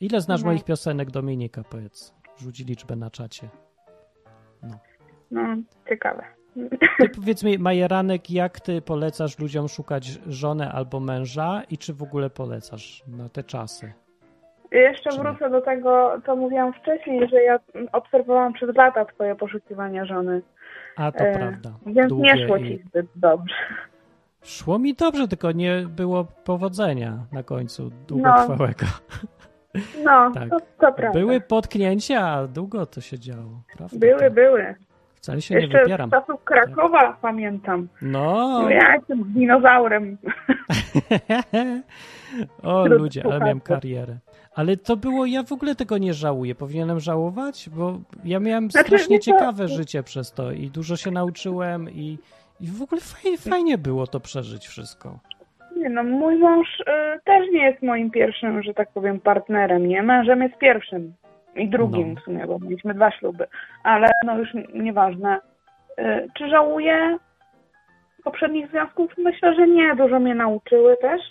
[0.01, 0.47] Ile znasz no.
[0.47, 2.13] moich piosenek, Dominika, powiedz?
[2.37, 3.49] Rzuci liczbę na czacie.
[4.63, 4.79] No,
[5.31, 5.55] no
[5.89, 6.23] ciekawe.
[6.97, 12.03] Ty powiedz mi, Majeranek, jak ty polecasz ludziom szukać żony albo męża i czy w
[12.03, 13.93] ogóle polecasz na te czasy?
[14.79, 17.59] Jeszcze wrócę do tego, co mówiłam wcześniej, że ja
[17.91, 20.41] obserwowałam przez lata twoje poszukiwania żony.
[20.97, 21.71] A to e, prawda.
[21.85, 22.83] Więc Długie nie szło ci i...
[22.83, 23.55] zbyt dobrze.
[24.43, 28.85] Szło mi dobrze, tylko nie było powodzenia na końcu długotrwałego.
[30.03, 30.49] No, no tak.
[30.49, 31.19] to, to prawda.
[31.19, 33.61] Były potknięcia, a długo to się działo.
[33.77, 33.97] Prawda?
[33.99, 34.75] Były, były.
[35.15, 36.09] Wcale się Jeszcze nie wypieram.
[36.09, 37.17] z czasów Krakowa tak.
[37.17, 37.87] pamiętam.
[38.01, 38.59] No.
[38.61, 38.69] no.
[38.69, 40.17] Ja jestem dinozaurem.
[42.63, 44.17] o ludzie, ale miałem karierę.
[44.55, 46.55] Ale to było, ja w ogóle tego nie żałuję.
[46.55, 49.73] Powinienem żałować, bo ja miałem znaczy, strasznie ciekawe to...
[49.73, 52.17] życie przez to i dużo się nauczyłem i,
[52.61, 55.19] i w ogóle fajnie, fajnie było to przeżyć wszystko.
[55.77, 56.83] Nie no, mój mąż y,
[57.23, 60.03] też nie jest moim pierwszym, że tak powiem, partnerem, nie?
[60.03, 61.13] Mężem jest pierwszym
[61.55, 62.21] i drugim no.
[62.21, 63.47] w sumie, bo mieliśmy dwa śluby.
[63.83, 65.39] Ale no już nieważne.
[65.99, 67.17] Y, czy żałuję
[68.23, 69.11] poprzednich związków?
[69.17, 69.95] Myślę, że nie.
[69.95, 71.21] Dużo mnie nauczyły też.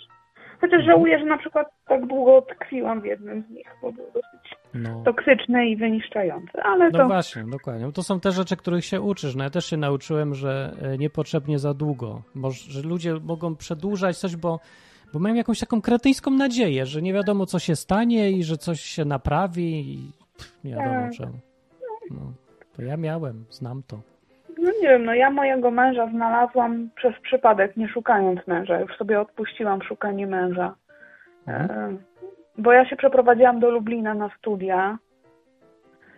[0.61, 0.85] Chociaż mhm.
[0.85, 5.03] żałuję, że na przykład tak długo tkwiłam w jednym z nich, bo był dosyć no.
[5.05, 6.61] toksyczny i wyniszczający.
[6.63, 7.07] Ale no to...
[7.07, 7.91] właśnie, dokładnie.
[7.91, 9.35] To są te rzeczy, których się uczysz.
[9.35, 12.21] No ja też się nauczyłem, że e, niepotrzebnie za długo.
[12.35, 14.59] Może, że ludzie mogą przedłużać coś, bo,
[15.13, 18.81] bo mają jakąś taką kretyńską nadzieję, że nie wiadomo, co się stanie i że coś
[18.81, 20.11] się naprawi i
[20.63, 21.11] nie wiadomo tak.
[21.11, 21.39] czemu.
[22.11, 22.33] No,
[22.75, 24.14] to ja miałem, znam to.
[24.57, 28.79] No nie wiem, no ja mojego męża znalazłam przez przypadek, nie szukając męża.
[28.79, 30.75] Już sobie odpuściłam szukanie męża.
[31.47, 31.95] Mhm.
[31.95, 31.97] E,
[32.57, 34.97] bo ja się przeprowadziłam do Lublina na studia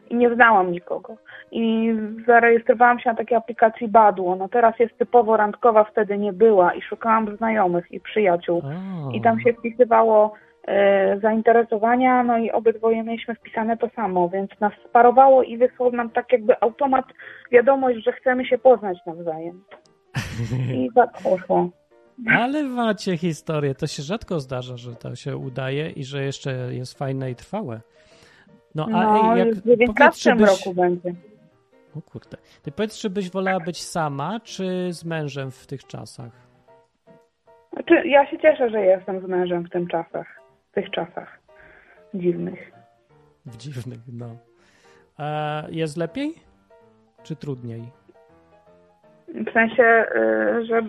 [0.09, 1.17] i nie znałam nikogo.
[1.51, 1.93] I
[2.27, 4.27] zarejestrowałam się na takiej aplikacji Badu.
[4.27, 8.61] Ona teraz jest typowo randkowa, wtedy nie była i szukałam znajomych i przyjaciół.
[9.13, 10.33] I tam się wpisywało
[11.22, 16.32] zainteresowania, no i obydwoje mieliśmy wpisane to samo, więc nas sparowało i wysłał nam tak
[16.32, 17.05] jakby automat
[17.51, 19.63] wiadomość, że chcemy się poznać nawzajem.
[20.74, 21.70] I tak poszło.
[22.32, 23.76] Ale macie historię.
[23.76, 27.82] To się rzadko zdarza, że to się udaje i że jeszcze jest fajne i trwałe.
[28.76, 30.49] No, a no, jak w 19 byś...
[30.49, 31.13] roku będzie.
[31.97, 32.38] O kurde.
[32.63, 36.32] Ty powiedz, czy byś wolała być sama, czy z mężem w tych czasach?
[37.74, 40.36] Znaczy, ja się cieszę, że jestem z mężem w tym czasach.
[40.78, 41.39] W tych czasach
[42.13, 42.71] dziwnych.
[43.45, 44.38] W dziwnych, no.
[45.17, 46.34] A jest lepiej,
[47.23, 47.84] czy trudniej?
[49.28, 50.82] W sensie, y, że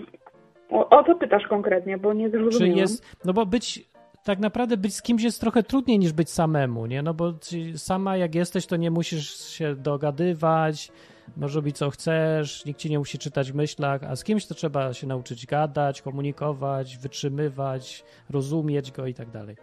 [0.71, 2.75] o, o to pytasz konkretnie, bo nie zrozumiałam.
[2.75, 3.89] Czy jest, no bo być,
[4.25, 7.03] tak naprawdę być z kimś jest trochę trudniej niż być samemu, nie?
[7.03, 7.33] No bo
[7.77, 10.93] sama jak jesteś, to nie musisz się dogadywać,
[11.37, 14.55] możesz robić co chcesz, nikt ci nie musi czytać w myślach, a z kimś to
[14.55, 19.57] trzeba się nauczyć gadać, komunikować, wytrzymywać, rozumieć go i tak dalej.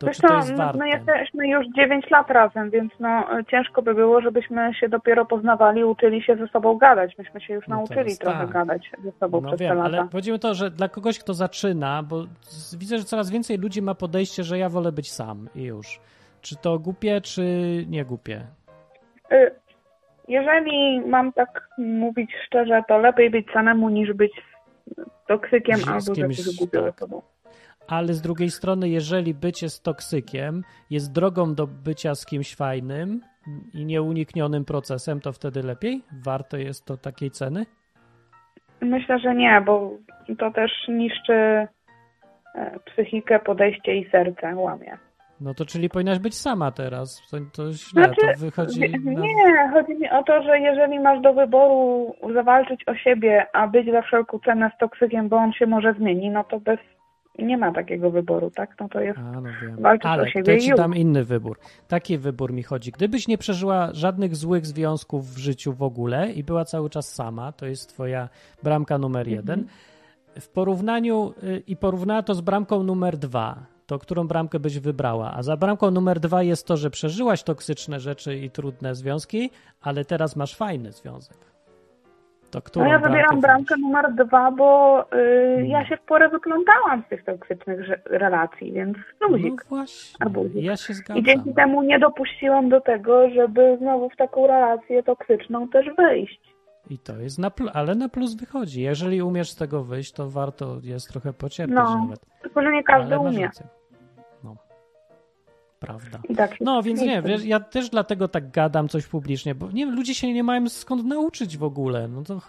[0.00, 0.78] To, czy to jest warte?
[0.78, 5.84] My jesteśmy już 9 lat razem, więc no, ciężko by było, żebyśmy się dopiero poznawali,
[5.84, 7.18] uczyli się ze sobą gadać.
[7.18, 8.50] Myśmy się już no nauczyli trochę tak.
[8.50, 9.98] gadać ze sobą no przez wiem, te lata.
[9.98, 12.24] Ale powiedzmy to, że dla kogoś, kto zaczyna, bo
[12.78, 16.00] widzę, że coraz więcej ludzi ma podejście, że ja wolę być sam i już.
[16.40, 17.44] Czy to głupie, czy
[17.88, 18.40] nie głupie?
[19.32, 19.50] Y,
[20.28, 24.32] jeżeli mam tak mówić szczerze, to lepiej być samemu niż być
[25.28, 26.96] toksykiem albo kimś, głupią tak.
[26.96, 27.22] osobą
[27.90, 33.20] ale z drugiej strony, jeżeli bycie z toksykiem jest drogą do bycia z kimś fajnym
[33.74, 36.02] i nieuniknionym procesem, to wtedy lepiej?
[36.24, 37.66] Warto jest to takiej ceny?
[38.80, 39.90] Myślę, że nie, bo
[40.38, 41.68] to też niszczy e,
[42.86, 44.98] psychikę, podejście i serce łamie.
[45.40, 47.30] No to czyli powinnaś być sama teraz.
[47.30, 48.80] To, to źle, znaczy, to wychodzi...
[48.80, 53.90] Nie, chodzi mi o to, że jeżeli masz do wyboru zawalczyć o siebie, a być
[53.90, 56.78] za wszelką cenę z toksykiem, bo on się może zmieni, no to bez
[57.44, 58.76] nie ma takiego wyboru, tak?
[58.80, 59.40] No to jest A,
[59.80, 61.58] no Ale o siebie to ci dam inny wybór.
[61.88, 62.92] Taki wybór mi chodzi.
[62.92, 67.52] Gdybyś nie przeżyła żadnych złych związków w życiu w ogóle i była cały czas sama,
[67.52, 68.28] to jest twoja
[68.62, 69.36] bramka numer mhm.
[69.36, 69.66] jeden.
[70.40, 75.32] W porównaniu y, i porównała to z bramką numer dwa, to którą bramkę byś wybrała?
[75.34, 80.04] A za bramką numer dwa jest to, że przeżyłaś toksyczne rzeczy i trudne związki, ale
[80.04, 81.49] teraz masz fajny związek.
[82.50, 84.98] To którą no ja wybieram bramkę numer dwa, bo
[85.56, 89.64] yy, ja się w porę wyplątałam z tych toksycznych relacji, więc luzik.
[89.70, 89.76] No
[90.30, 91.18] właśnie, ja się zgadzam.
[91.18, 96.40] I dzięki temu nie dopuściłam do tego, żeby znowu w taką relację toksyczną też wyjść.
[96.90, 98.82] I to jest na plus, ale na plus wychodzi.
[98.82, 102.20] Jeżeli umiesz z tego wyjść, to warto jest trochę pocierpieć no, nawet.
[102.42, 103.50] Tylko, że nie każdy umie.
[105.80, 106.18] Prawda.
[106.36, 110.14] Tak no, więc nie, wiesz, ja też dlatego tak gadam coś publicznie, bo nie, ludzie
[110.14, 112.08] się nie mają skąd nauczyć w ogóle.
[112.08, 112.40] No to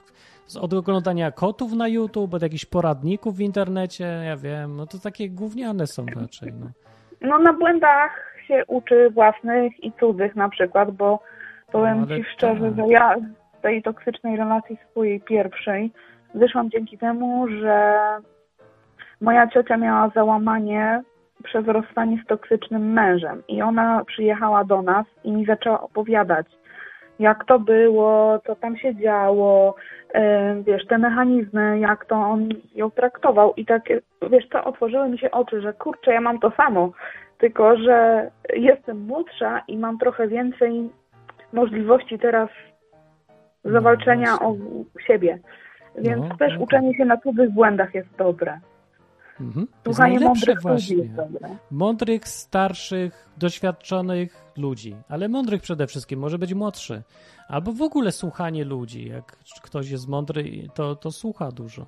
[0.62, 5.30] od oglądania kotów na YouTube, od jakichś poradników w internecie, ja wiem, no to takie
[5.30, 6.54] gówniane są raczej.
[6.54, 6.68] No,
[7.22, 11.20] no na błędach się uczy własnych i cudzych na przykład, bo
[11.72, 13.16] powiem no, Ci szczerze, że ja
[13.60, 15.92] z tej toksycznej relacji swojej pierwszej
[16.36, 17.98] wyszłam dzięki temu, że
[19.22, 21.02] moja ciocia miała załamanie
[21.44, 26.48] przez rozstanie z toksycznym mężem i ona przyjechała do nas i mi zaczęła opowiadać,
[27.20, 29.76] jak to było, co tam się działo,
[30.64, 33.84] wiesz, te mechanizmy, jak to on ją traktował i tak,
[34.32, 36.92] wiesz co, otworzyły mi się oczy, że kurczę, ja mam to samo,
[37.38, 40.90] tylko że jestem młodsza i mam trochę więcej
[41.54, 42.50] możliwości teraz
[43.64, 44.56] zawalczenia no, o
[45.08, 45.40] siebie.
[45.98, 48.60] Więc no, też no, uczenie się na cudzych błędach jest dobre.
[49.40, 49.68] Mhm.
[49.84, 50.96] Słuchanie mądrych właśnie.
[50.96, 51.14] ludzi
[51.72, 57.02] Mądrych, starszych, doświadczonych ludzi, ale mądrych przede wszystkim, może być młodszy.
[57.48, 59.08] Albo w ogóle słuchanie ludzi.
[59.08, 61.86] Jak ktoś jest mądry, to, to słucha dużo.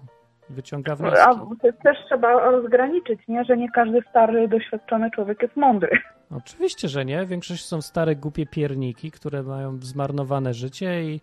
[0.49, 1.19] Wyciąga wnioski.
[1.19, 3.43] A też trzeba rozgraniczyć, nie?
[3.45, 5.89] że nie każdy stary, doświadczony człowiek jest mądry.
[6.31, 7.25] Oczywiście, że nie.
[7.25, 11.21] Większość są stare, głupie pierniki, które mają zmarnowane życie i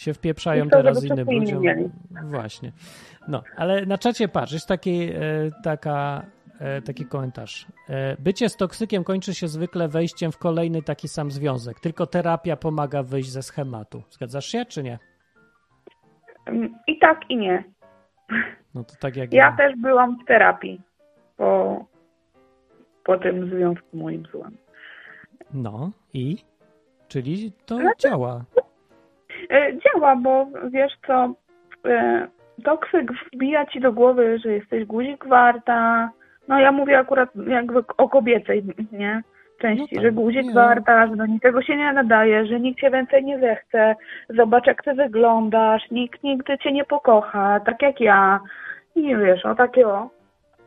[0.00, 1.62] się wpieprzają teraz innym ludziom.
[2.24, 2.72] Właśnie.
[3.28, 5.16] No, ale na czacie patrz, jest taki, e,
[5.64, 6.22] taka,
[6.60, 7.66] e, taki komentarz.
[7.88, 12.56] E, bycie z toksykiem kończy się zwykle wejściem w kolejny taki sam związek, tylko terapia
[12.56, 14.02] pomaga wyjść ze schematu.
[14.10, 14.98] Zgadzasz się, czy nie?
[16.86, 17.64] I tak, i nie.
[18.74, 19.44] No to tak jak ja.
[19.44, 20.80] Ja też byłam w terapii
[21.36, 21.84] po,
[23.04, 24.56] po tym związku moim złym.
[25.54, 26.36] No i?
[27.08, 28.44] Czyli to znaczy, działa.
[29.84, 31.34] Działa, bo wiesz co,
[32.64, 36.10] toksyk wbija ci do głowy, że jesteś guzik warta.
[36.48, 38.62] No ja mówię akurat jakby o kobiecej,
[38.92, 39.22] nie?
[39.60, 40.52] Części, no tak, że guzik nie.
[40.54, 43.96] warta, że do niczego się nie nadaje, że nikt cię więcej nie zechce.
[44.28, 48.40] Zobacz jak ty wyglądasz, nikt nigdy cię nie pokocha, tak jak ja.
[48.94, 50.19] I wiesz, o takie o.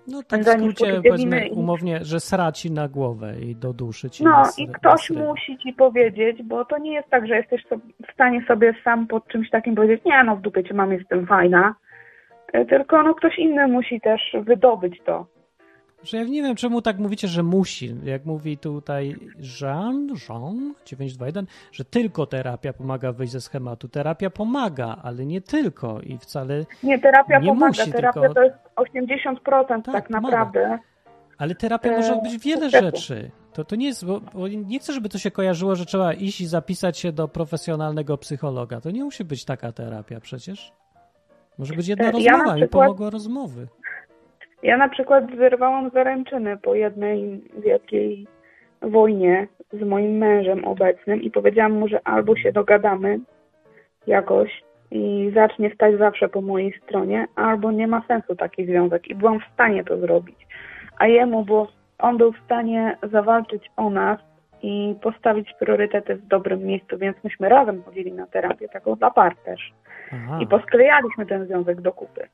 [0.07, 4.43] No tak w skrócie powiedzmy umownie, że sraci na głowę i do duszy ci No
[4.57, 7.63] i ktoś musi ci powiedzieć, bo to nie jest tak, że jesteś
[8.09, 11.27] w stanie sobie sam pod czymś takim powiedzieć, nie no w dupie cię mam, jestem
[11.27, 11.75] fajna,
[12.53, 15.32] e, tylko no ktoś inny musi też wydobyć to.
[16.03, 17.95] Że ja nie wiem, czemu tak mówicie, że musi.
[18.03, 19.15] Jak mówi tutaj
[19.61, 23.89] Jean, Jean 921, że tylko terapia pomaga wyjść ze schematu.
[23.89, 26.65] Terapia pomaga, ale nie tylko i wcale.
[26.83, 27.67] Nie, terapia nie pomaga.
[27.67, 28.33] Musi, terapia tylko...
[28.33, 30.79] to jest 80% tak, tak naprawdę.
[31.37, 31.97] Ale terapia e...
[31.97, 33.31] może być wiele rzeczy.
[33.53, 36.41] To, to nie jest, bo, bo, nie chcę, żeby to się kojarzyło, że trzeba iść
[36.41, 38.81] i zapisać się do profesjonalnego psychologa.
[38.81, 40.73] To nie musi być taka terapia przecież.
[41.57, 42.59] Może być jedna e, ja rozmowa przykład...
[42.59, 43.67] i pomogła rozmowy.
[44.63, 48.27] Ja na przykład wyrwałam zaręczyny po jednej wielkiej
[48.81, 53.19] wojnie z moim mężem obecnym i powiedziałam mu, że albo się dogadamy
[54.07, 59.15] jakoś i zacznie stać zawsze po mojej stronie, albo nie ma sensu taki związek i
[59.15, 60.47] byłam w stanie to zrobić.
[60.97, 61.67] A jemu, bo
[61.99, 64.19] on był w stanie zawalczyć o nas
[64.61, 69.35] i postawić priorytety w dobrym miejscu, więc myśmy razem chodzili na terapię, taką dla par
[69.35, 69.73] też.
[70.11, 70.39] Aha.
[70.41, 72.27] I posklejaliśmy ten związek do kupy.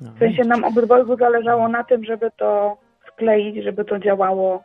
[0.00, 2.76] No, w sensie nam obydwoju zależało na tym, żeby to
[3.12, 4.62] skleić, żeby to działało.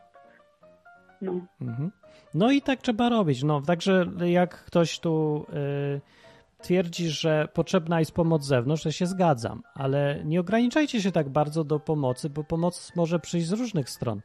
[1.21, 1.32] No.
[1.61, 1.91] Mhm.
[2.34, 3.43] No i tak trzeba robić.
[3.43, 5.45] No, także jak ktoś tu
[5.95, 6.01] y,
[6.61, 11.30] twierdzi, że potrzebna jest pomoc z zewnątrz, to się zgadzam, ale nie ograniczajcie się tak
[11.30, 14.21] bardzo do pomocy, bo pomoc może przyjść z różnych stron.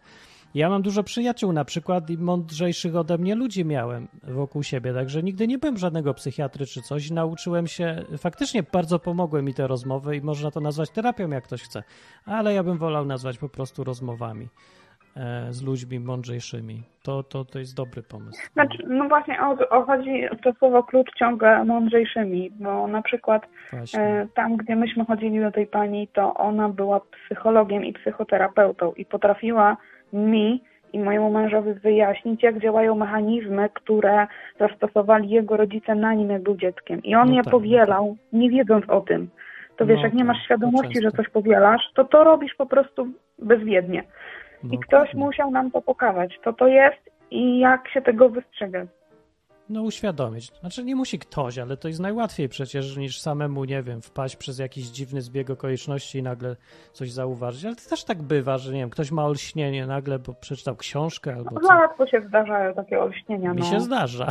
[0.54, 5.22] Ja mam dużo przyjaciół na przykład i mądrzejszych ode mnie ludzi miałem wokół siebie, także
[5.22, 7.10] nigdy nie byłem żadnego psychiatry czy coś.
[7.10, 11.62] Nauczyłem się, faktycznie bardzo pomogły mi te rozmowy i można to nazwać terapią, jak ktoś
[11.62, 11.82] chce,
[12.26, 14.48] ale ja bym wolał nazwać po prostu rozmowami
[15.16, 16.82] e, z ludźmi mądrzejszymi.
[17.02, 18.40] To, to, to jest dobry pomysł.
[18.52, 23.42] Znaczy, no właśnie o, o chodzi to słowo klucz ciągle mądrzejszymi, bo na przykład
[23.94, 29.04] e, tam, gdzie myśmy chodzili do tej pani, to ona była psychologiem i psychoterapeutą i
[29.04, 29.76] potrafiła
[30.12, 34.26] mi i mojemu mężowi wyjaśnić, jak działają mechanizmy, które
[34.60, 37.02] zastosowali jego rodzice na nim, jak był dzieckiem.
[37.02, 38.40] I on no je tak, powielał, no tak.
[38.40, 39.30] nie wiedząc o tym.
[39.76, 42.66] To wiesz, no jak nie masz tak, świadomości, że coś powielasz, to to robisz po
[42.66, 43.08] prostu
[43.38, 44.04] bezwiednie.
[44.64, 45.14] I no ktoś tak.
[45.14, 48.88] musiał nam to pokazać, co to jest i jak się tego wystrzegać
[49.72, 50.46] no uświadomić.
[50.60, 54.58] Znaczy nie musi ktoś, ale to jest najłatwiej przecież niż samemu, nie wiem, wpaść przez
[54.58, 56.56] jakiś dziwny zbieg okoliczności i nagle
[56.92, 57.64] coś zauważyć.
[57.64, 61.34] Ale to też tak bywa, że nie wiem, ktoś ma olśnienie nagle, bo przeczytał książkę
[61.34, 63.54] albo no, Rzadko się zdarzają takie olśnienia.
[63.54, 63.66] Mi no.
[63.66, 64.26] się zdarza,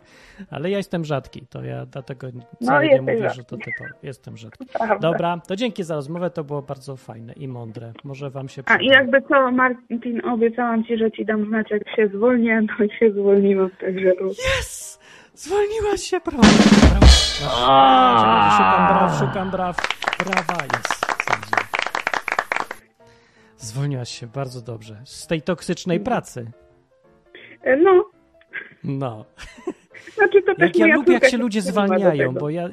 [0.50, 2.28] ale ja jestem rzadki, to ja dlatego
[2.62, 3.36] wcale no, nie mówię, rzadki.
[3.36, 3.90] że to typowo.
[4.02, 4.66] Jestem rzadki.
[5.00, 7.92] Dobra, to dzięki za rozmowę, to było bardzo fajne i mądre.
[8.04, 8.62] Może wam się.
[8.66, 12.84] A i jakby co, Martin, obiecałam ci, że ci dam znać, jak się zwolnię, no
[12.84, 14.12] i się zwolniłam, także...
[14.30, 14.79] Yes!
[15.34, 16.42] Zwolniłaś się, brawo.
[18.56, 19.76] Szukam braw, szukam braw.
[20.18, 21.06] Brawa jest.
[23.56, 24.96] Zwolniłaś się, bardzo dobrze.
[25.04, 26.50] Z tej toksycznej pracy.
[27.82, 28.04] No.
[28.84, 29.24] No.
[30.14, 32.68] Znaczy, to jak ja lubię, jak się ludzie zwalniają, bo ja,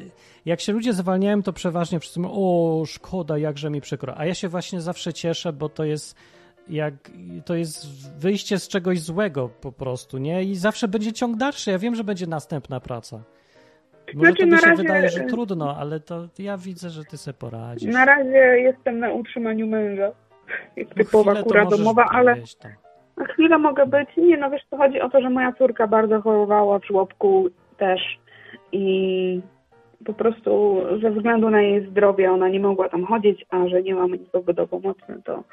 [0.46, 4.18] jak się ludzie zwalniają, to przeważnie wszyscy mówią, o, szkoda, jakże mi przykro.
[4.18, 6.16] A ja się właśnie zawsze cieszę, bo to jest
[6.70, 6.94] jak
[7.46, 7.88] to jest
[8.20, 10.44] wyjście z czegoś złego po prostu, nie?
[10.44, 11.72] I zawsze będzie ciąg dalszy.
[11.72, 13.20] Ja wiem, że będzie następna praca.
[14.14, 14.84] Może znaczy, to się razie...
[14.84, 17.94] wydaje, że trudno, ale to ja widzę, że ty sobie poradzisz.
[17.94, 20.12] Na razie jestem na utrzymaniu męża.
[20.76, 22.36] Jest no typowa kura domowa, ale
[23.18, 24.10] na chwilę mogę być.
[24.18, 28.02] Nie, no wiesz, to chodzi o to, że moja córka bardzo chorowała w żłobku też
[28.72, 29.42] i
[30.06, 33.96] po prostu ze względu na jej zdrowie ona nie mogła tam chodzić, a że nie
[33.96, 35.44] mamy nikogo do pomocy, to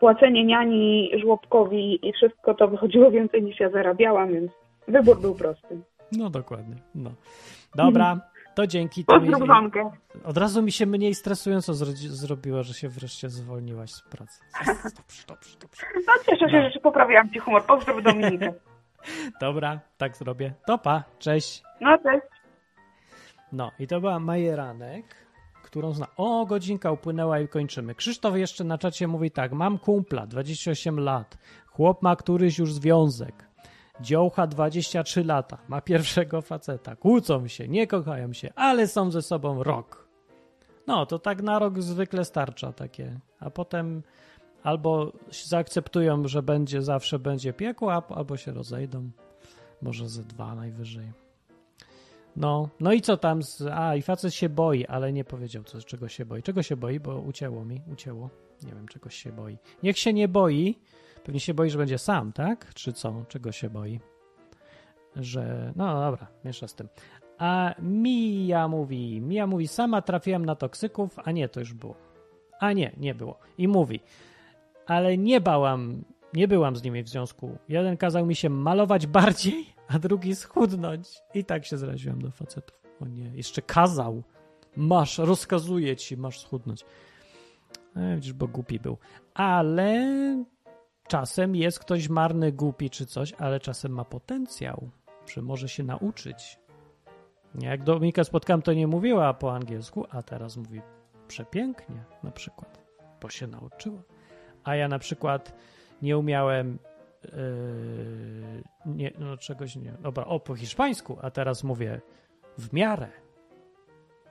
[0.00, 4.52] płacenie niani żłobkowi i wszystko to wychodziło więcej niż ja zarabiałam, więc
[4.88, 5.80] wybór był prosty.
[6.12, 6.76] No dokładnie.
[6.94, 7.10] No.
[7.74, 8.30] Dobra, mhm.
[8.54, 9.04] to dzięki.
[9.04, 9.30] To mi,
[10.24, 14.40] od razu mi się mniej stresująco zro zrobiło, że się wreszcie zwolniłaś z pracy.
[14.98, 15.86] Dobrze, dobrze, dobrze.
[16.06, 16.70] No cieszę się, no.
[16.70, 17.66] że poprawiłam ci humor.
[17.66, 18.52] Pozdrow Dominikę.
[19.40, 20.52] Dobra, tak zrobię.
[20.66, 21.62] Topa, cześć.
[21.80, 22.26] No, cześć.
[23.52, 25.04] No i to była Majeranek
[25.70, 26.06] którą zna.
[26.16, 27.94] O, godzinka upłynęła i kończymy.
[27.94, 29.52] Krzysztof jeszcze na czacie mówi tak.
[29.52, 31.38] Mam kumpla, 28 lat.
[31.66, 33.48] Chłop ma któryś już związek.
[34.00, 35.58] Dziołcha 23 lata.
[35.68, 36.96] Ma pierwszego faceta.
[36.96, 40.08] Kłócą się, nie kochają się, ale są ze sobą rok.
[40.86, 43.20] No, to tak na rok zwykle starcza takie.
[43.40, 44.02] A potem
[44.62, 45.12] albo
[45.46, 49.10] zaakceptują, że będzie zawsze będzie piekło, albo się rozejdą.
[49.82, 51.12] Może ze dwa najwyżej.
[52.36, 53.42] No, no i co tam?
[53.42, 53.62] Z...
[53.72, 56.42] A, i facet się boi, ale nie powiedział, co, czego się boi.
[56.42, 58.30] Czego się boi, bo ucięło mi, ucięło.
[58.62, 59.58] Nie wiem, czegoś się boi.
[59.82, 60.78] Niech się nie boi.
[61.24, 62.74] Pewnie się boi, że będzie sam, tak?
[62.74, 63.24] Czy co?
[63.28, 64.00] Czego się boi?
[65.16, 65.72] Że.
[65.76, 66.88] No dobra, miesza z tym.
[67.38, 71.94] A Mia mówi, Mia mówi, sama trafiłem na toksyków, a nie, to już było.
[72.58, 73.38] A nie, nie było.
[73.58, 74.00] I mówi,
[74.86, 76.04] ale nie bałam,
[76.34, 77.58] nie byłam z nimi w związku.
[77.68, 81.08] Jeden kazał mi się malować bardziej, a drugi schudnąć.
[81.34, 82.80] I tak się zraziłem do facetów.
[83.00, 84.22] O nie, jeszcze kazał.
[84.76, 86.84] Masz, rozkazuje ci, masz schudnąć.
[87.96, 88.98] E, widzisz, bo głupi był.
[89.34, 90.04] Ale
[91.08, 94.90] czasem jest ktoś marny, głupi czy coś, ale czasem ma potencjał,
[95.26, 96.58] że może się nauczyć.
[97.54, 100.80] Jak Dominika spotkałem, to nie mówiła po angielsku, a teraz mówi
[101.28, 102.80] przepięknie na przykład,
[103.22, 104.02] bo się nauczyła.
[104.64, 105.52] A ja na przykład
[106.02, 106.78] nie umiałem
[107.24, 112.00] yy, nie, no czegoś nie, dobra, o po hiszpańsku, a teraz mówię
[112.58, 113.08] w miarę.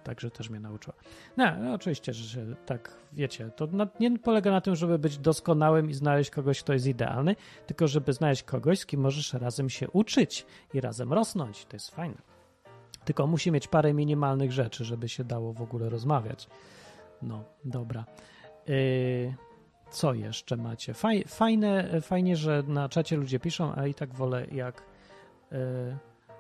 [0.04, 0.96] Także też mnie nauczyła.
[1.38, 5.90] No, no oczywiście, że tak, wiecie, to na, nie polega na tym, żeby być doskonałym
[5.90, 7.36] i znaleźć kogoś, kto jest idealny,
[7.68, 11.66] tylko żeby znaleźć kogoś, z kim możesz razem się uczyć i razem rosnąć.
[11.66, 12.22] To jest fajne.
[13.06, 16.48] Tylko musi mieć parę minimalnych rzeczy, żeby się dało w ogóle rozmawiać.
[17.22, 18.06] No, dobra.
[18.68, 19.34] Yy,
[19.92, 20.94] co jeszcze macie?
[20.94, 24.84] Faj, fajne, fajnie, że na czacie ludzie piszą, a i tak wolę, jak
[25.52, 25.58] yy,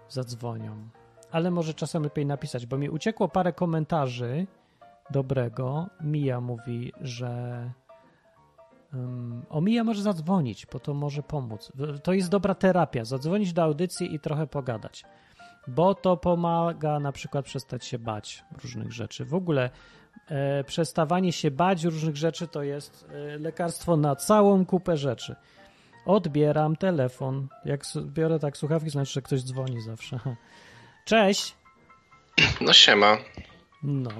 [0.09, 0.89] zadzwonią.
[1.31, 4.47] Ale może czasem lepiej napisać, bo mi uciekło parę komentarzy
[5.09, 5.87] dobrego.
[6.01, 7.63] Mija mówi, że
[8.93, 11.71] um, o Mija może zadzwonić, bo to może pomóc.
[12.03, 13.05] To jest dobra terapia.
[13.05, 15.05] Zadzwonić do audycji i trochę pogadać
[15.67, 19.25] bo to pomaga na przykład przestać się bać różnych rzeczy.
[19.25, 19.69] W ogóle e,
[20.67, 25.35] przestawanie się bać różnych rzeczy to jest e, lekarstwo na całą kupę rzeczy.
[26.05, 27.47] Odbieram telefon.
[27.65, 30.19] Jak biorę tak słuchawki, znaczy, że ktoś dzwoni zawsze.
[31.05, 31.55] Cześć.
[32.61, 33.17] No siema.
[33.83, 34.11] No.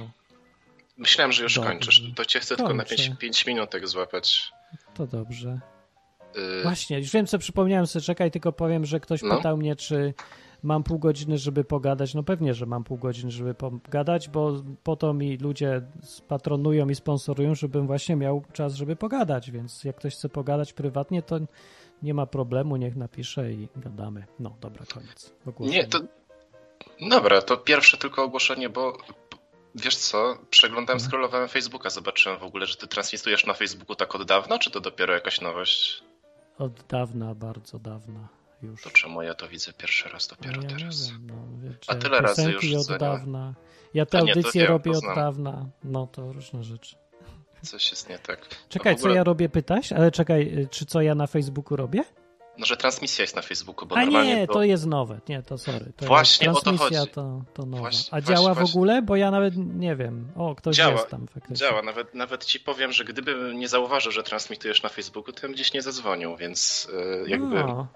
[0.98, 1.70] Myślałem, że już dobrze.
[1.70, 2.04] kończysz.
[2.16, 2.86] To cię chcę Kończę.
[2.86, 4.52] tylko na 5 minutek złapać.
[4.94, 5.60] To dobrze.
[6.38, 6.64] Y...
[6.64, 8.04] Właśnie, już wiem, co przypomniałem sobie.
[8.04, 9.38] Czekaj, tylko powiem, że ktoś no.
[9.38, 10.14] pytał mnie, czy
[10.64, 12.14] mam pół godziny, żeby pogadać.
[12.14, 14.54] No pewnie, że mam pół godziny, żeby pogadać, bo
[14.84, 15.82] po to mi ludzie
[16.28, 21.22] patronują i sponsorują, żebym właśnie miał czas, żeby pogadać, więc jak ktoś chce pogadać prywatnie,
[21.22, 21.40] to
[22.04, 24.26] nie ma problemu, niech napisze i gadamy.
[24.40, 25.34] No, dobra, koniec.
[25.60, 26.00] Nie, to
[27.10, 28.98] dobra, to pierwsze tylko ogłoszenie, bo
[29.76, 31.10] Wiesz co, przeglądałem, mhm.
[31.10, 34.80] scrollowałem Facebooka, zobaczyłem w ogóle, że ty transmitujesz na Facebooku tak od dawna, czy to
[34.80, 36.04] dopiero jakaś nowość?
[36.58, 38.82] Od dawna, bardzo dawna już.
[38.82, 41.12] To czemu ja to widzę pierwszy raz dopiero no, ja teraz?
[41.12, 43.54] Wiem, no, wiecie, A tyle razy już od dawna.
[43.94, 45.66] Ja te audycje robię od dawna.
[45.84, 46.96] No to różne rzeczy.
[47.62, 48.48] Coś jest nie tak.
[48.70, 49.12] Czekaj, ogóle...
[49.12, 49.92] co ja robię, pytaś?
[49.92, 52.04] Ale czekaj, y, czy co ja na Facebooku robię?
[52.58, 54.54] No, że transmisja jest na Facebooku, bo A normalnie nie, to...
[54.54, 55.20] to jest nowe.
[55.30, 55.92] Nie, to sorry.
[55.96, 56.96] To właśnie o to chodzi.
[57.14, 57.82] To, to nowa.
[57.82, 59.02] Właśnie, A działa właśnie, w ogóle?
[59.02, 60.32] Bo ja nawet nie wiem.
[60.36, 61.56] O, ktoś działa, jest tam faktycznie.
[61.56, 61.82] Działa.
[61.82, 65.74] Nawet, nawet ci powiem, że gdyby nie zauważył, że transmitujesz na Facebooku, to bym gdzieś
[65.74, 67.56] nie zadzwonił, więc yy, jakby...
[67.56, 67.88] No.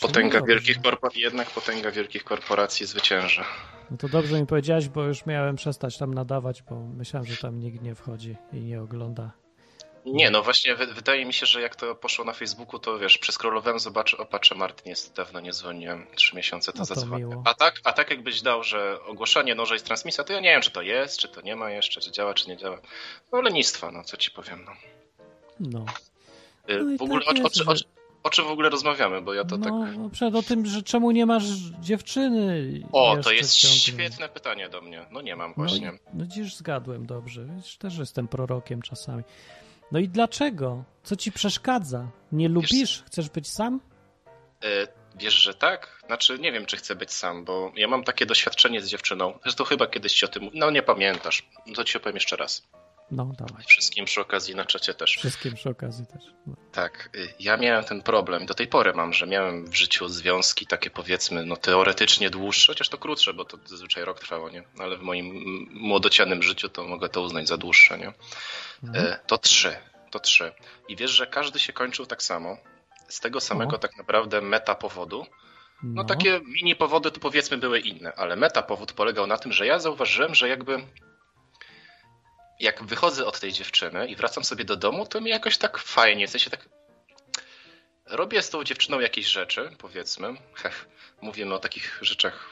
[0.00, 3.44] Potęga wielkich korporacji, jednak potęga wielkich korporacji zwycięża.
[3.90, 7.60] No to dobrze mi powiedziałeś, bo już miałem przestać tam nadawać, bo myślałem, że tam
[7.60, 9.32] nikt nie wchodzi i nie ogląda.
[10.06, 13.78] Nie, no właśnie wydaje mi się, że jak to poszło na Facebooku, to wiesz, przeskrolowałem,
[13.78, 17.42] zobaczę, o patrzę, Martin jest dawno nie dzwoniłem, trzy miesiące to, no zadzwonię.
[17.44, 20.50] A tak, a tak jakbyś dał, że ogłoszenie, no, że jest transmisja, to ja nie
[20.50, 22.80] wiem, czy to jest, czy to nie ma jeszcze, czy działa, czy nie działa.
[23.32, 24.72] No lenistwa, no co ci powiem, no.
[25.60, 25.84] No.
[26.70, 27.74] Y, no w ogóle tak jest, o, o,
[28.22, 29.96] o, czym w ogóle rozmawiamy, bo ja to no, tak...
[29.96, 31.44] No przed o tym, że czemu nie masz
[31.80, 35.06] dziewczyny O, to jest świetne pytanie do mnie.
[35.10, 35.92] No nie mam no właśnie.
[35.92, 37.44] No, no dziś zgadłem dobrze.
[37.56, 39.22] Wiesz, też jestem prorokiem czasami.
[39.92, 40.84] No i dlaczego?
[41.02, 42.08] Co ci przeszkadza?
[42.32, 42.72] Nie lubisz?
[42.72, 43.80] Wiesz, Chcesz być sam?
[44.62, 44.68] Yy,
[45.16, 46.02] wiesz, że tak?
[46.06, 49.38] Znaczy, nie wiem, czy chcę być sam, bo ja mam takie doświadczenie z dziewczyną.
[49.42, 50.50] Zresztą chyba kiedyś ci o tym...
[50.54, 51.48] No nie pamiętasz.
[51.74, 52.68] To ci opowiem jeszcze raz.
[53.12, 53.64] No, dawaj.
[53.66, 55.16] Wszystkim przy okazji na czacie też.
[55.16, 56.24] Wszystkim przy okazji też.
[56.46, 56.56] No.
[56.72, 57.10] Tak.
[57.14, 60.90] Y, ja miałem ten problem, do tej pory mam, że miałem w życiu związki takie
[60.90, 64.64] powiedzmy, no teoretycznie dłuższe, chociaż to krótsze, bo to zazwyczaj rok trwało, nie?
[64.78, 68.12] Ale w moim młodocianym życiu to mogę to uznać za dłuższe, nie?
[68.82, 69.06] Mhm.
[69.06, 69.76] Y, to trzy.
[70.10, 70.52] To trzy.
[70.88, 72.56] I wiesz, że każdy się kończył tak samo.
[73.08, 75.26] Z tego samego tak naprawdę meta powodu.
[75.82, 79.52] No, no takie mini powody to powiedzmy były inne, ale meta powód polegał na tym,
[79.52, 80.86] że ja zauważyłem, że jakby
[82.62, 86.26] jak wychodzę od tej dziewczyny i wracam sobie do domu, to mi jakoś tak fajnie,
[86.26, 86.68] w sensie tak
[88.06, 90.88] robię z tą dziewczyną jakieś rzeczy, powiedzmy, hech,
[91.20, 92.50] mówimy o takich rzeczach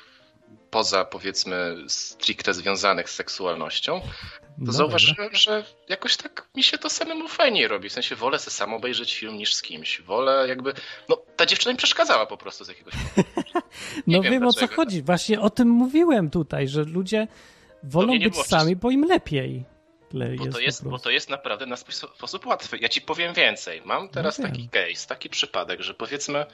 [0.71, 4.07] poza, powiedzmy, stricte związanych z seksualnością, to
[4.59, 7.89] no zauważyłem, że jakoś tak mi się to samemu fajniej robi.
[7.89, 10.01] W sensie wolę sobie sam obejrzeć film niż z kimś.
[10.01, 10.73] Wolę jakby...
[11.09, 13.29] No, ta dziewczyna mi przeszkadzała po prostu z jakiegoś powodu.
[14.07, 15.03] no wiem, wiem o co chodzi.
[15.03, 17.29] Właśnie o tym mówiłem tutaj, że ludzie
[17.83, 19.65] wolą być sami, bo im lepiej
[20.13, 22.79] bo, jest to jest, bo to jest naprawdę na sposób łatwy.
[22.81, 23.83] Ja ci powiem więcej.
[23.85, 26.47] Mam no teraz no taki case, taki przypadek, że powiedzmy,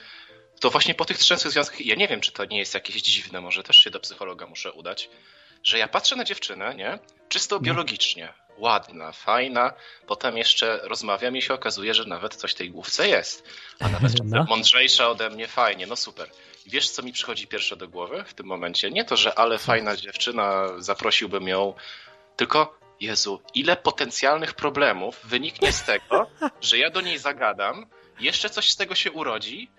[0.59, 3.41] to właśnie po tych trzech związkach, ja nie wiem, czy to nie jest jakieś dziwne,
[3.41, 5.09] może też się do psychologa muszę udać,
[5.63, 6.99] że ja patrzę na dziewczynę, nie?
[7.29, 7.61] Czysto no.
[7.61, 8.33] biologicznie.
[8.57, 9.73] ładna, fajna.
[10.07, 13.43] Potem jeszcze rozmawiam i się okazuje, że nawet coś w tej główce jest.
[13.79, 14.45] A nawet no.
[14.49, 16.29] mądrzejsza ode mnie, fajnie, no super.
[16.65, 18.91] Wiesz, co mi przychodzi pierwsze do głowy w tym momencie?
[18.91, 21.73] Nie to, że ale fajna dziewczyna, zaprosiłbym ją,
[22.35, 26.27] tylko Jezu, ile potencjalnych problemów wyniknie z tego,
[26.61, 27.85] że ja do niej zagadam,
[28.19, 29.69] jeszcze coś z tego się urodzi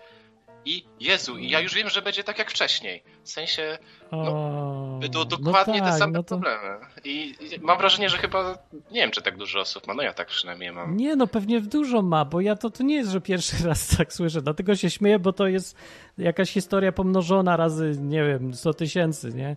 [0.65, 3.03] i Jezu, i ja już wiem, że będzie tak jak wcześniej.
[3.23, 3.77] W sensie,
[4.11, 6.27] no, będą no dokładnie no tak, te same no to...
[6.27, 6.85] problemy.
[7.03, 8.57] I mam wrażenie, że chyba,
[8.91, 10.97] nie wiem, czy tak dużo osób ma, no ja tak przynajmniej mam.
[10.97, 14.13] Nie, no pewnie dużo ma, bo ja to, to nie jest, że pierwszy raz tak
[14.13, 15.77] słyszę, dlatego się śmieję, bo to jest
[16.17, 19.55] jakaś historia pomnożona razy, nie wiem, 100 tysięcy, nie?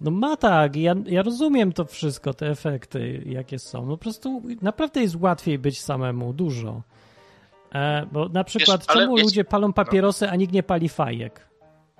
[0.00, 3.86] No ma tak, ja, ja rozumiem to wszystko, te efekty, jakie są.
[3.86, 6.82] No po prostu naprawdę jest łatwiej być samemu, dużo.
[7.74, 11.48] E, bo na przykład, Wiesz, czemu ludzie palą papierosy, a nikt nie pali fajek?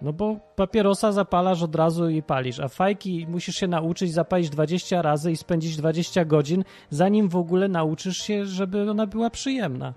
[0.02, 5.02] No bo papierosa zapalasz od razu i palisz, a fajki musisz się nauczyć zapalić 20
[5.02, 9.94] razy i spędzić 20 godzin, zanim w ogóle nauczysz się, żeby ona była przyjemna.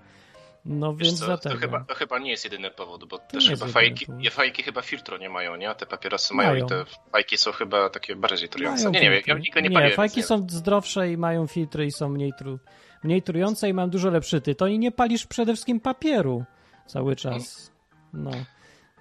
[0.64, 1.38] No Wiesz więc co.
[1.38, 4.82] To chyba, to chyba nie jest jedyny powód, bo to też chyba fajki, fajki chyba
[4.82, 5.70] filtro nie mają, nie?
[5.70, 8.90] A te papierosy mają, mają, i te fajki są chyba takie bardziej trujące.
[8.90, 9.96] Nie, nie wiem, ja nigdy nie, nie paliłem.
[9.96, 12.58] fajki są zdrowsze i mają filtry i są mniej, tru,
[13.04, 16.44] mniej trujące i mają dużo lepszy tytoń i nie palisz przede wszystkim papieru
[16.86, 17.72] cały czas.
[18.12, 18.30] No.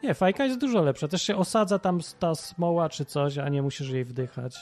[0.04, 1.08] Nie, fajka jest dużo lepsza.
[1.08, 4.58] Też się osadza tam ta smoła czy coś, a nie musisz jej wdychać.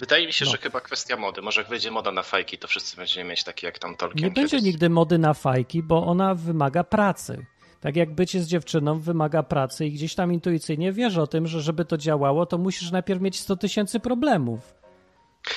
[0.00, 0.50] Wydaje mi się, no.
[0.50, 1.42] że chyba kwestia mody.
[1.42, 4.24] Może jak wyjdzie moda na fajki, to wszyscy będziemy mieć takie jak tam Tolkien.
[4.24, 7.46] Nie będzie nigdy mody na fajki, bo ona wymaga pracy.
[7.80, 11.60] Tak jak bycie z dziewczyną wymaga pracy i gdzieś tam intuicyjnie wiesz o tym, że
[11.60, 14.74] żeby to działało, to musisz najpierw mieć 100 tysięcy problemów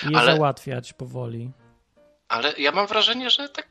[0.09, 1.51] i je ale, załatwiać powoli.
[2.27, 3.67] Ale ja mam wrażenie, że tak,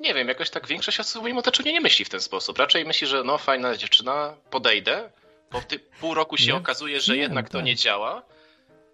[0.00, 2.58] nie wiem, jakoś tak większość osób w moim otoczeniu nie myśli w ten sposób.
[2.58, 5.10] Raczej myśli, że no fajna dziewczyna, podejdę,
[5.50, 5.62] po
[6.00, 7.64] pół roku się nie, okazuje, że nie, jednak to tak.
[7.64, 8.22] nie działa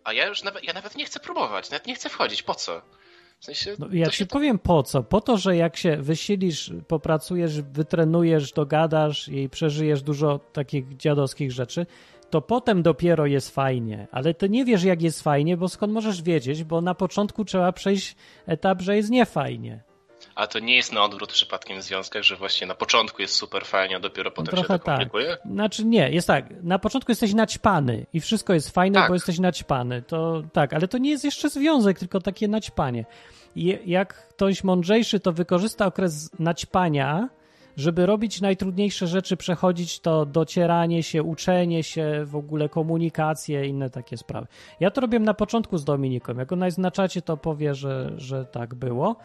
[0.05, 2.43] a ja już nawet, ja nawet nie chcę próbować, nawet nie chcę wchodzić.
[2.43, 2.83] Po co?
[3.41, 5.03] W sensie, no, ja ci powiem po co.
[5.03, 11.87] Po to, że jak się wysilisz, popracujesz, wytrenujesz, dogadasz i przeżyjesz dużo takich dziadowskich rzeczy,
[12.31, 14.09] to potem dopiero jest fajnie.
[14.13, 17.73] Ale ty nie wiesz, jak jest fajnie, bo skąd możesz wiedzieć, bo na początku trzeba
[17.73, 19.83] przejść etap, że jest niefajnie.
[20.41, 23.65] A to nie jest na odwrót przypadkiem w związkach, że właśnie na początku jest super
[23.65, 25.27] fajnie, a dopiero potem Trochę się to komplikuje?
[25.29, 25.53] Tak.
[25.53, 29.09] Znaczy nie, jest tak, na początku jesteś naćpany i wszystko jest fajne, tak.
[29.09, 30.03] bo jesteś naćpany.
[30.03, 33.05] To tak, ale to nie jest jeszcze związek, tylko takie naćpanie.
[33.57, 37.29] I jak ktoś mądrzejszy to wykorzysta okres naćpania,
[37.77, 44.17] żeby robić najtrudniejsze rzeczy, przechodzić to docieranie się, uczenie się, w ogóle komunikację, inne takie
[44.17, 44.47] sprawy.
[44.81, 46.35] Ja to robiłem na początku z Dominiką.
[46.39, 49.17] Jak ona znaczacie, to powie, że, że tak było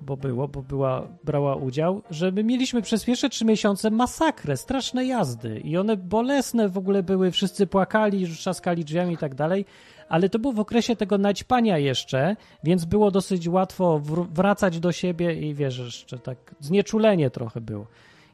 [0.00, 5.04] bo było, bo była, brała udział, że my mieliśmy przez pierwsze trzy miesiące masakrę, straszne
[5.04, 9.64] jazdy i one bolesne w ogóle były, wszyscy płakali, trzaskali drzwiami i tak dalej,
[10.08, 14.00] ale to było w okresie tego naćpania jeszcze, więc było dosyć łatwo
[14.32, 17.86] wracać do siebie i wiesz, jeszcze tak znieczulenie trochę było.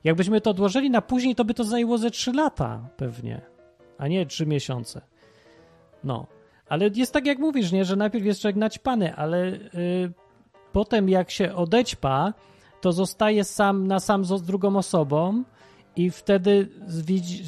[0.05, 3.41] Jakbyśmy to odłożyli na później, to by to zajęło ze trzy lata pewnie,
[3.99, 5.01] a nie trzy miesiące.
[6.05, 6.27] No.
[6.69, 10.13] Ale jest tak, jak mówisz, nie, że najpierw jest człowiek naćpany, ale yy,
[10.73, 12.33] Potem jak się odećpa,
[12.81, 15.45] to zostaje sam na sam z drugą osobą
[15.97, 16.69] i wtedy,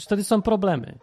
[0.00, 0.98] wtedy są problemy.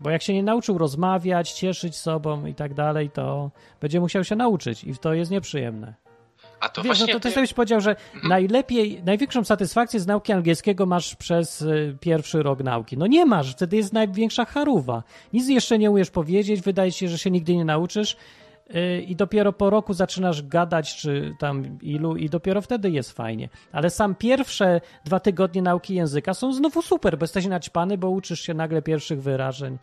[0.00, 3.50] Bo jak się nie nauczył rozmawiać, cieszyć sobą i tak dalej, to
[3.80, 5.94] będzie musiał się nauczyć i to jest nieprzyjemne.
[6.60, 7.14] A to Wiesz, właśnie...
[7.14, 8.28] no to też byś powiedział, że mhm.
[8.28, 12.98] najlepiej, największą satysfakcję z nauki angielskiego masz przez y, pierwszy rok nauki.
[12.98, 15.02] No nie masz, wtedy jest największa charuwa.
[15.32, 18.16] Nic jeszcze nie umiesz powiedzieć, wydaje się, że się nigdy nie nauczysz
[19.06, 23.48] i dopiero po roku zaczynasz gadać, czy tam ilu, i dopiero wtedy jest fajnie.
[23.72, 28.40] Ale sam pierwsze dwa tygodnie nauki języka są znowu super, bo jesteś naćpany, bo uczysz
[28.40, 29.78] się nagle pierwszych wyrażeń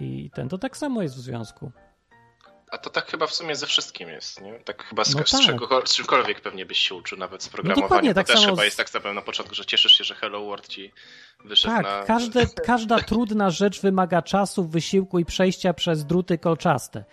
[0.00, 1.72] i ten, to tak samo jest w związku.
[2.70, 4.54] A to tak chyba w sumie ze wszystkim jest, nie?
[4.54, 5.88] Tak chyba z, no tak.
[5.88, 8.08] z, czymkolwiek pewnie byś się uczył, nawet z programowania.
[8.08, 8.64] No tak to też chyba z...
[8.64, 10.92] jest tak zapewne na początku, że cieszysz się, że Hello World ci
[11.44, 12.02] wyszedł tak, na...
[12.02, 17.04] Każde, każda trudna rzecz wymaga czasu, wysiłku i przejścia przez druty kolczaste.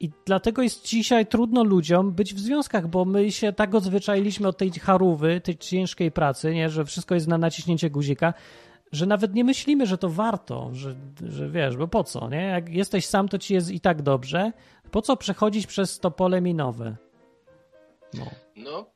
[0.00, 4.56] I dlatego jest dzisiaj trudno ludziom być w związkach, bo my się tak odzwyczailiśmy od
[4.56, 6.70] tej charówy, tej ciężkiej pracy, nie?
[6.70, 8.34] że wszystko jest na naciśnięcie guzika,
[8.92, 10.94] że nawet nie myślimy, że to warto, że,
[11.28, 12.42] że wiesz, bo po co, nie?
[12.42, 14.52] Jak jesteś sam, to ci jest i tak dobrze.
[14.90, 16.96] Po co przechodzić przez to pole minowe?
[18.14, 18.24] No.
[18.56, 18.95] no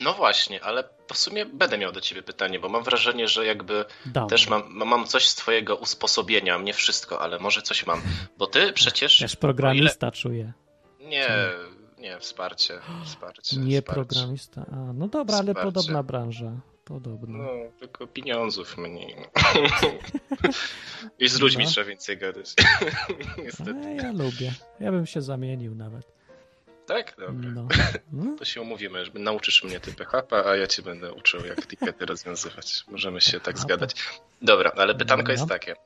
[0.00, 3.84] no właśnie, ale w sumie będę miał do ciebie pytanie, bo mam wrażenie, że jakby
[4.28, 8.02] też mam, mam coś z twojego usposobienia, nie wszystko, ale może coś mam.
[8.38, 9.18] Bo ty przecież...
[9.18, 10.12] Też programista ile...
[10.12, 10.52] czuję.
[11.00, 11.28] Nie,
[11.98, 12.78] nie, wsparcie.
[13.04, 13.82] wsparcie nie wsparcie.
[13.82, 14.66] programista.
[14.72, 15.60] A, no dobra, wsparcie.
[15.60, 16.60] ale podobna branża.
[16.84, 17.38] Podobno.
[17.38, 17.50] No,
[17.80, 19.16] tylko pieniądzów mniej.
[21.18, 21.70] I z ludźmi no.
[21.70, 22.54] trzeba więcej gadać.
[23.44, 23.86] Niestety.
[23.86, 24.52] A ja lubię.
[24.80, 26.13] Ja bym się zamienił nawet.
[26.86, 27.16] Tak?
[27.18, 27.50] Dobra.
[27.54, 27.68] No.
[28.12, 28.36] No.
[28.38, 32.06] To się umówimy, że nauczysz mnie ty PHP, a ja cię będę uczył, jak tikety
[32.06, 32.84] rozwiązywać.
[32.88, 33.94] Możemy się tak zgadać.
[34.42, 35.76] Dobra, ale pytanko jest takie.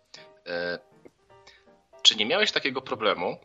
[0.46, 0.78] E,
[2.02, 3.38] czy nie miałeś takiego problemu,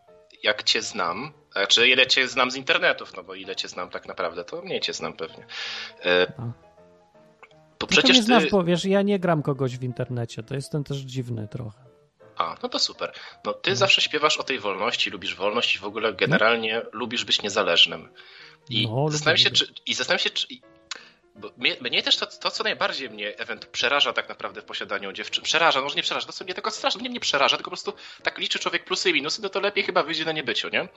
[0.43, 4.07] jak cię znam, znaczy ile cię znam z internetów, no bo ile cię znam tak
[4.07, 5.45] naprawdę, to mniej cię znam pewnie.
[6.05, 6.33] E,
[7.79, 8.49] bo przecież nie znasz, ty...
[8.49, 11.92] bo wiesz, ja nie gram kogoś w internecie, to jestem też dziwny trochę.
[12.63, 13.13] No to super.
[13.45, 13.75] No ty no.
[13.75, 18.09] zawsze śpiewasz o tej wolności, lubisz wolność i w ogóle generalnie lubisz być niezależnym.
[18.69, 20.47] I no, zastanawiam się, czy, i zastanawiam się, czy,
[21.35, 25.11] bo mnie, mnie też to, to, co najbardziej mnie event przeraża tak naprawdę w posiadaniu
[25.11, 27.75] dziewczyn, przeraża, może nie przeraża, to co mnie tylko strasznie, mnie nie przeraża, tylko po
[27.75, 27.93] prostu
[28.23, 30.87] tak liczy człowiek plusy i minusy, no to lepiej chyba wyjdzie na niebyciu, nie?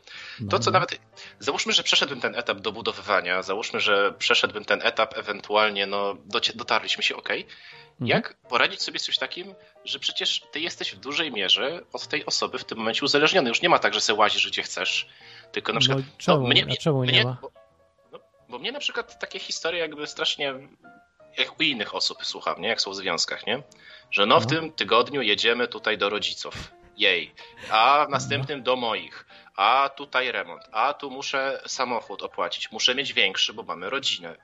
[0.51, 0.73] To, co no.
[0.73, 1.01] nawet,
[1.39, 6.17] załóżmy, że przeszedłbym ten etap dobudowywania, załóżmy, że przeszedłbym ten etap ewentualnie, no
[6.55, 7.29] dotarliśmy się, ok.
[7.31, 8.09] Mhm.
[8.09, 9.55] Jak poradzić sobie z czymś takim,
[9.85, 13.49] że przecież ty jesteś w dużej mierze od tej osoby w tym momencie uzależniony.
[13.49, 15.09] Już nie ma tak, że se łazisz gdzie chcesz,
[15.53, 15.99] tylko na przykład...
[15.99, 17.39] No, czemu, no, mnie, czemu mnie, nie ma?
[17.43, 17.66] Bo,
[18.49, 20.55] bo mnie na przykład takie historie jakby strasznie
[21.39, 22.69] jak u innych osób słucham, nie?
[22.69, 23.63] Jak są w związkach, nie?
[24.11, 24.49] Że no w no.
[24.49, 26.55] tym tygodniu jedziemy tutaj do rodziców.
[26.97, 27.35] Jej.
[27.71, 33.13] A w następnym do moich a tutaj remont, a tu muszę samochód opłacić, muszę mieć
[33.13, 34.37] większy, bo mamy rodzinę.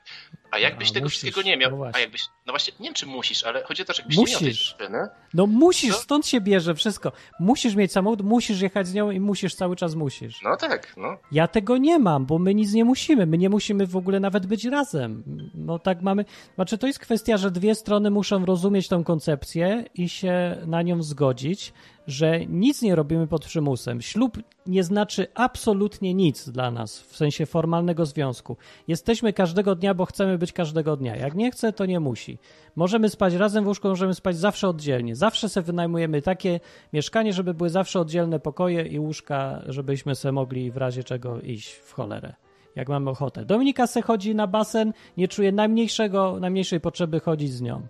[0.53, 2.95] A jakbyś a, tego musisz, wszystkiego nie miał, no a jakbyś, no właśnie, nie wiem
[2.95, 4.77] czy musisz, ale chodzi o to, że jakbyś musisz.
[4.81, 5.17] nie miał tej.
[5.35, 6.01] No musisz, to...
[6.03, 7.13] stąd się bierze wszystko.
[7.41, 10.43] Musisz mieć samochód, musisz jechać z nią i musisz, cały czas musisz.
[10.43, 11.19] No tak, no.
[11.33, 14.47] Ja tego nie mam, bo my nic nie musimy, my nie musimy w ogóle nawet
[14.47, 15.25] być razem.
[15.55, 16.25] No tak mamy,
[16.55, 21.03] znaczy to jest kwestia, że dwie strony muszą rozumieć tą koncepcję i się na nią
[21.03, 21.73] zgodzić,
[22.07, 24.03] że nic nie robimy pod przymusem.
[24.03, 28.57] Ślub nie znaczy absolutnie nic dla nas w sensie formalnego związku.
[28.89, 31.17] Jesteśmy każdego dnia, bo chcemy być każdego dnia.
[31.17, 32.39] Jak nie chce, to nie musi.
[32.77, 35.17] Możemy spać razem w łóżku, możemy spać zawsze oddzielnie.
[35.17, 36.61] Zawsze sobie wynajmujemy takie
[36.93, 41.73] mieszkanie, żeby były zawsze oddzielne pokoje i łóżka, żebyśmy sobie mogli w razie czego iść
[41.73, 42.35] w cholerę
[42.77, 43.45] jak mamy ochotę.
[43.45, 47.87] Dominika se chodzi na basen, nie czuje najmniejszego, najmniejszej potrzeby chodzić z nią.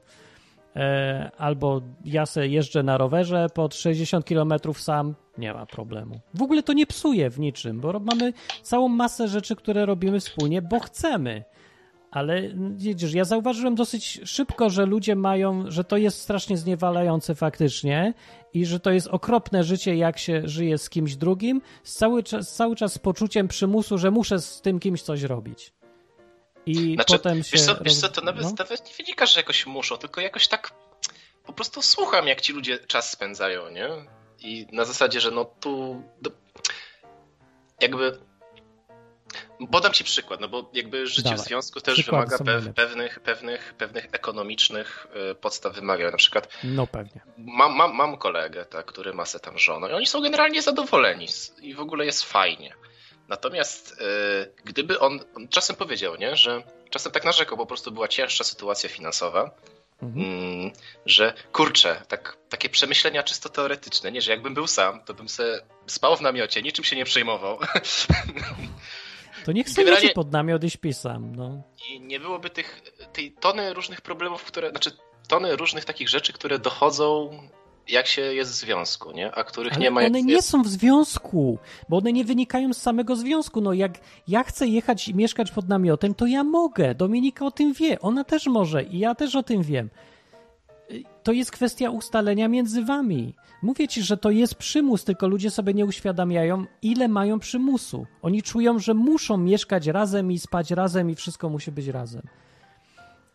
[0.76, 6.20] E, albo ja se jeżdżę na rowerze pod 60 km sam, nie ma problemu.
[6.34, 10.62] W ogóle to nie psuje w niczym, bo mamy całą masę rzeczy, które robimy wspólnie,
[10.62, 11.44] bo chcemy.
[12.12, 12.42] Ale
[12.76, 18.14] widzisz, ja zauważyłem dosyć szybko, że ludzie mają, że to jest strasznie zniewalające faktycznie
[18.54, 22.54] i że to jest okropne życie, jak się żyje z kimś drugim, z cały czas,
[22.54, 25.72] cały czas z poczuciem przymusu, że muszę z tym kimś coś robić.
[26.66, 27.50] I znaczy, potem się.
[27.52, 28.54] Wiesz co, wiesz co to nawet, no?
[28.58, 30.74] nawet nie wynika, że jakoś muszą, tylko jakoś tak
[31.46, 33.88] po prostu słucham, jak ci ludzie czas spędzają, nie?
[34.38, 36.02] I na zasadzie, że no tu.
[37.80, 38.31] Jakby.
[39.70, 41.38] Podam ci przykład, no bo jakby życie Dawaj.
[41.38, 46.10] w związku też Przykłady wymaga pewnych, pewnych, pewnych ekonomicznych y, podstaw wymagań.
[46.10, 46.48] Na przykład.
[46.64, 47.20] No pewnie.
[47.38, 51.26] Mam, mam, mam kolegę, tak, który ma se tam żonę i oni są generalnie zadowoleni
[51.62, 52.74] i w ogóle jest fajnie.
[53.28, 58.08] Natomiast y, gdyby on, on, czasem powiedział, nie, że czasem tak narzekał, po prostu była
[58.08, 59.50] cięższa sytuacja finansowa,
[60.02, 60.26] mhm.
[60.26, 60.70] mm,
[61.06, 65.62] że kurczę, tak, takie przemyślenia czysto teoretyczne, nie, że jakbym był sam, to bym se
[65.86, 67.58] spał w namiocie, niczym się nie przejmował.
[69.44, 70.10] To niech sobie Generalnie...
[70.10, 71.62] pod namiot i śpi sam, no.
[71.90, 72.82] I nie byłoby tych,
[73.12, 74.90] tej tony różnych problemów, które, znaczy
[75.28, 77.30] tony różnych takich rzeczy, które dochodzą
[77.88, 79.34] jak się jest w związku, nie?
[79.34, 80.00] A których Ale nie ma.
[80.00, 81.58] One nie są w związku,
[81.88, 83.60] bo one nie wynikają z samego związku.
[83.60, 83.92] No jak
[84.28, 86.94] ja chcę jechać i mieszkać pod namiotem, to ja mogę.
[86.94, 89.90] Dominika o tym wie, ona też może i ja też o tym wiem.
[91.22, 93.34] To jest kwestia ustalenia między wami.
[93.62, 98.06] Mówię ci, że to jest przymus, tylko ludzie sobie nie uświadamiają, ile mają przymusu.
[98.22, 102.22] Oni czują, że muszą mieszkać razem i spać razem i wszystko musi być razem.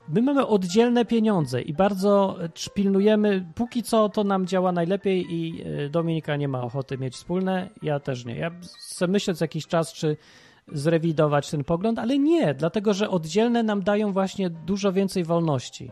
[0.09, 2.37] My mamy oddzielne pieniądze i bardzo
[2.73, 7.69] pilnujemy, póki co to nam działa najlepiej i e, Dominika nie ma ochoty mieć wspólne,
[7.81, 8.35] ja też nie.
[8.35, 8.51] Ja
[8.91, 10.17] chcę myśleć jakiś czas, czy
[10.71, 15.91] zrewidować ten pogląd, ale nie, dlatego że oddzielne nam dają właśnie dużo więcej wolności.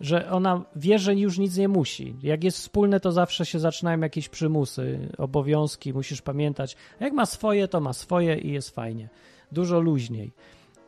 [0.00, 2.16] Że ona wie, że już nic nie musi.
[2.22, 6.76] Jak jest wspólne, to zawsze się zaczynają jakieś przymusy, obowiązki, musisz pamiętać.
[7.00, 9.08] A jak ma swoje, to ma swoje i jest fajnie.
[9.52, 10.32] Dużo luźniej.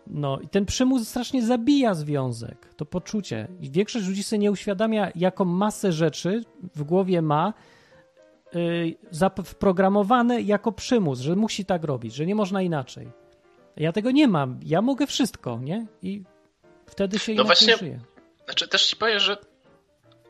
[0.07, 3.49] No i ten przymus strasznie zabija związek, to poczucie.
[3.61, 6.45] I większość ludzi sobie nie uświadamia, jaką masę rzeczy
[6.75, 7.55] w głowie ma
[8.55, 13.09] yy, wprogramowane jako przymus, że musi tak robić, że nie można inaczej.
[13.77, 14.61] Ja tego nie mam.
[14.65, 15.87] Ja mogę wszystko, nie?
[16.03, 16.23] I
[16.87, 18.01] wtedy się no inaczej właśnie, żyje.
[18.53, 19.37] Znaczy też ci powiem, że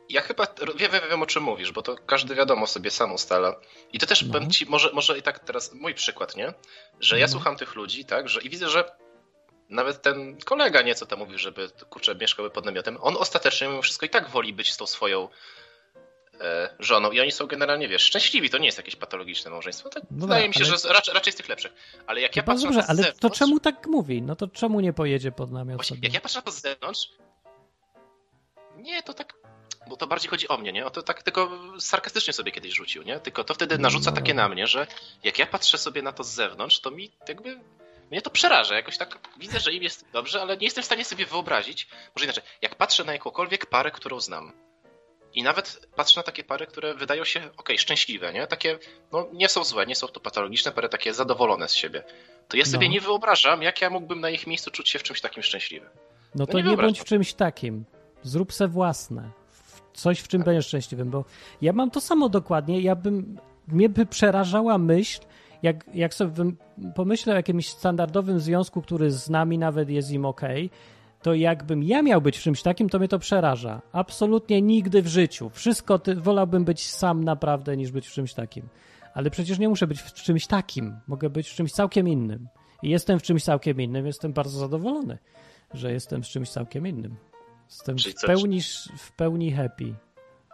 [0.08, 0.46] ja chyba
[0.76, 3.54] wiem, wiem, wiem o czym mówisz, bo to każdy wiadomo sobie sam ustala.
[3.92, 4.32] I to też no.
[4.32, 6.54] powiem ci, może, może i tak teraz mój przykład, nie?
[7.00, 7.32] Że ja no.
[7.32, 8.92] słucham tych ludzi, tak, że i widzę, że
[9.68, 12.98] nawet ten kolega nieco tam mówił, żeby kurczę mieszkały pod namiotem.
[13.00, 15.28] On ostatecznie mimo wszystko i tak woli być z tą swoją
[16.40, 19.88] e, żoną i oni są generalnie, wiesz, szczęśliwi, to nie jest jakieś patologiczne małżeństwo.
[19.88, 20.78] Tak no wydaje mi się, ale...
[20.78, 21.72] że raczej, raczej z tych lepszych.
[22.06, 24.22] Ale jak ja patrzę dobrze, na to ale zewnątrz, to czemu tak mówi?
[24.22, 25.96] No to czemu nie pojedzie pod namiot właśnie?
[26.02, 27.08] Jak ja patrzę na to z zewnątrz,
[28.82, 29.34] nie, to tak
[29.86, 30.86] bo to bardziej chodzi o mnie, nie?
[30.86, 33.20] O to tak tylko sarkastycznie sobie kiedyś rzucił, nie?
[33.20, 34.16] Tylko to wtedy narzuca no.
[34.16, 34.86] takie na mnie, że
[35.24, 37.60] jak ja patrzę sobie na to z zewnątrz, to mi jakby
[38.10, 38.74] mnie to przeraża.
[38.74, 41.88] Jakoś tak widzę, że im jest dobrze, ale nie jestem w stanie sobie wyobrazić.
[42.16, 44.52] Może inaczej, jak patrzę na jakąkolwiek parę, którą znam.
[45.34, 48.46] I nawet patrzę na takie pary, które wydają się, ok, szczęśliwe, nie?
[48.46, 48.78] Takie,
[49.12, 52.02] no nie są złe, nie są to patologiczne pary, takie zadowolone z siebie.
[52.48, 52.92] To ja sobie no.
[52.92, 55.90] nie wyobrażam, jak ja mógłbym na ich miejscu czuć się w czymś takim szczęśliwym.
[55.94, 56.00] No,
[56.34, 57.84] no to nie, nie bądź w czymś takim.
[58.22, 59.30] Zrób se własne.
[59.94, 60.46] Coś, w czym tak.
[60.46, 61.24] będziesz szczęśliwym, bo
[61.62, 62.80] ja mam to samo dokładnie.
[62.80, 63.38] Ja bym,
[63.68, 65.20] mnie by przerażała myśl,
[65.62, 66.52] jak, jak sobie
[66.94, 70.40] pomyślę o jakimś standardowym związku, który z nami nawet jest im ok,
[71.22, 73.82] to jakbym ja miał być w czymś takim, to mnie to przeraża.
[73.92, 75.50] Absolutnie nigdy w życiu.
[75.50, 78.68] Wszystko, ty, wolałbym być sam naprawdę, niż być w czymś takim.
[79.14, 80.96] Ale przecież nie muszę być w czymś takim.
[81.06, 82.48] Mogę być w czymś całkiem innym.
[82.82, 84.06] I jestem w czymś całkiem innym.
[84.06, 85.18] Jestem bardzo zadowolony,
[85.74, 87.16] że jestem w czymś całkiem innym.
[87.72, 88.60] Jestem w pełni,
[88.98, 89.94] w pełni happy.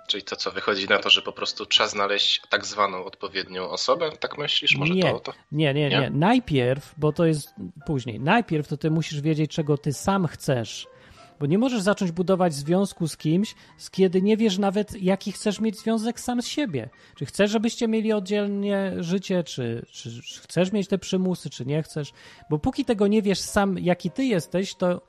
[0.08, 4.10] Czyli to co, wychodzi na to, że po prostu trzeba znaleźć tak zwaną odpowiednią osobę?
[4.20, 4.76] Tak myślisz?
[4.76, 5.32] Może nie, to, to?
[5.52, 6.10] Nie, nie, nie, nie.
[6.10, 7.54] Najpierw, bo to jest
[7.86, 10.86] później, najpierw to ty musisz wiedzieć, czego ty sam chcesz.
[11.40, 15.60] Bo nie możesz zacząć budować związku z kimś, z kiedy nie wiesz nawet, jaki chcesz
[15.60, 16.88] mieć związek sam z siebie.
[17.16, 21.82] Czy chcesz, żebyście mieli oddzielnie życie, czy, czy, czy chcesz mieć te przymusy, czy nie
[21.82, 22.12] chcesz.
[22.50, 25.00] Bo póki tego nie wiesz sam, jaki ty jesteś, to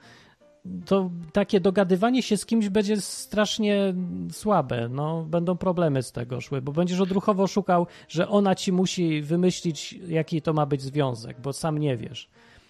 [0.86, 3.94] to takie dogadywanie się z kimś będzie strasznie
[4.31, 4.90] słabe.
[4.90, 9.94] No, będą problemy z tego szły, bo będziesz odruchowo szukał, że ona ci musi wymyślić,
[10.07, 12.30] jaki to ma być związek, bo sam nie wiesz.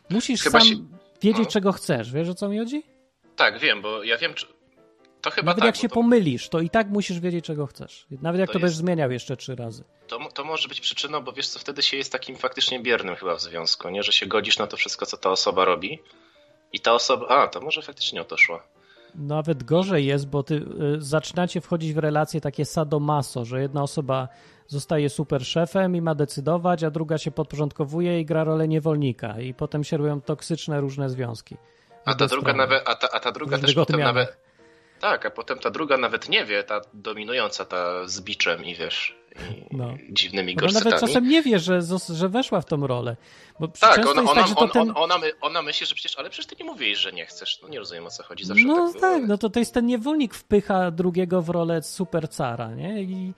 [0.09, 0.75] Musisz Chyba sam się...
[1.21, 1.51] wiedzieć, no.
[1.51, 2.13] czego chcesz.
[2.13, 2.83] Wiesz, o co mi chodzi?
[3.35, 4.45] Tak, wiem, bo ja wiem, czy...
[5.21, 5.95] to chyba Nawet tak, jak się to...
[5.95, 8.07] pomylisz, to i tak musisz wiedzieć, czego chcesz.
[8.21, 8.63] Nawet jak to, to jest...
[8.63, 9.83] będziesz zmieniał jeszcze trzy razy.
[10.07, 13.35] To, to może być przyczyną, bo wiesz co, wtedy się jest takim faktycznie biernym chyba
[13.35, 14.03] w związku, nie?
[14.03, 15.99] Że się godzisz na to wszystko, co ta osoba robi,
[16.73, 18.59] i ta osoba, a to może faktycznie o to szło.
[19.15, 24.27] Nawet gorzej jest, bo ty y, zaczynacie wchodzić w relacje takie sadomaso, że jedna osoba
[24.67, 29.39] zostaje super szefem i ma decydować, a druga się podporządkowuje i gra rolę niewolnika.
[29.39, 31.57] I potem się robią toksyczne różne związki.
[32.05, 34.48] A ta druga nawet, a ta, a ta druga też potem nawet.
[34.99, 39.15] Tak, a potem ta druga nawet nie wie, ta dominująca, ta z biczem i wiesz,
[39.71, 39.97] i no.
[40.09, 40.85] dziwnymi gorsetami.
[40.85, 43.17] Ona nawet czasem nie wie, że, że weszła w tą rolę.
[43.59, 44.91] Bo tak, ona, ona, tak, on, ten...
[44.95, 47.59] ona, ona, myśli, że przecież, ale przecież ty nie mówiłeś, że nie chcesz.
[47.63, 48.45] No nie rozumiem o co chodzi.
[48.45, 52.29] Zawsze no tak, tak no to to jest ten niewolnik wpycha drugiego w rolę super
[52.29, 53.01] cara, nie?
[53.01, 53.33] I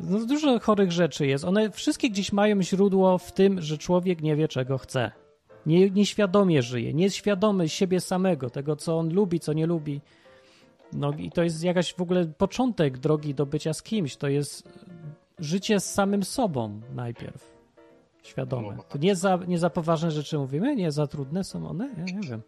[0.00, 1.44] no, dużo chorych rzeczy jest.
[1.44, 5.12] One wszystkie gdzieś mają źródło w tym, że człowiek nie wie, czego chce.
[5.66, 10.00] Nie, nieświadomie żyje, nie jest świadomy siebie samego, tego, co on lubi, co nie lubi.
[10.92, 14.16] No i to jest jakaś w ogóle początek drogi do bycia z kimś.
[14.16, 14.68] To jest
[15.38, 17.56] życie z samym sobą najpierw.
[18.22, 18.78] Świadome.
[18.88, 20.76] To nie za, nie za poważne rzeczy mówimy?
[20.76, 21.90] Nie za trudne są one?
[21.96, 22.42] Ja nie wiem.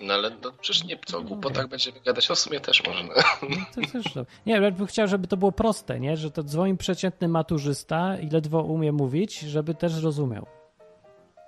[0.00, 3.14] No ale no, przecież nie, co, głupotach no, będziemy gadać, o sumie też można.
[3.42, 4.14] No, to też.
[4.46, 6.16] Nie, ja bym chciał, żeby to było proste, nie?
[6.16, 10.46] Że to dzwoni przeciętny maturzysta i ledwo umie mówić, żeby też zrozumiał.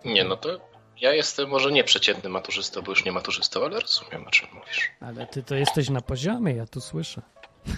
[0.05, 0.70] Nie, no to
[1.01, 4.91] ja jestem może nie przeciętny maturzystą, bo już nie maturzystą, ale rozumiem, o czym mówisz.
[5.01, 7.23] Ale ty to jesteś na poziomie, ja tu słyszę.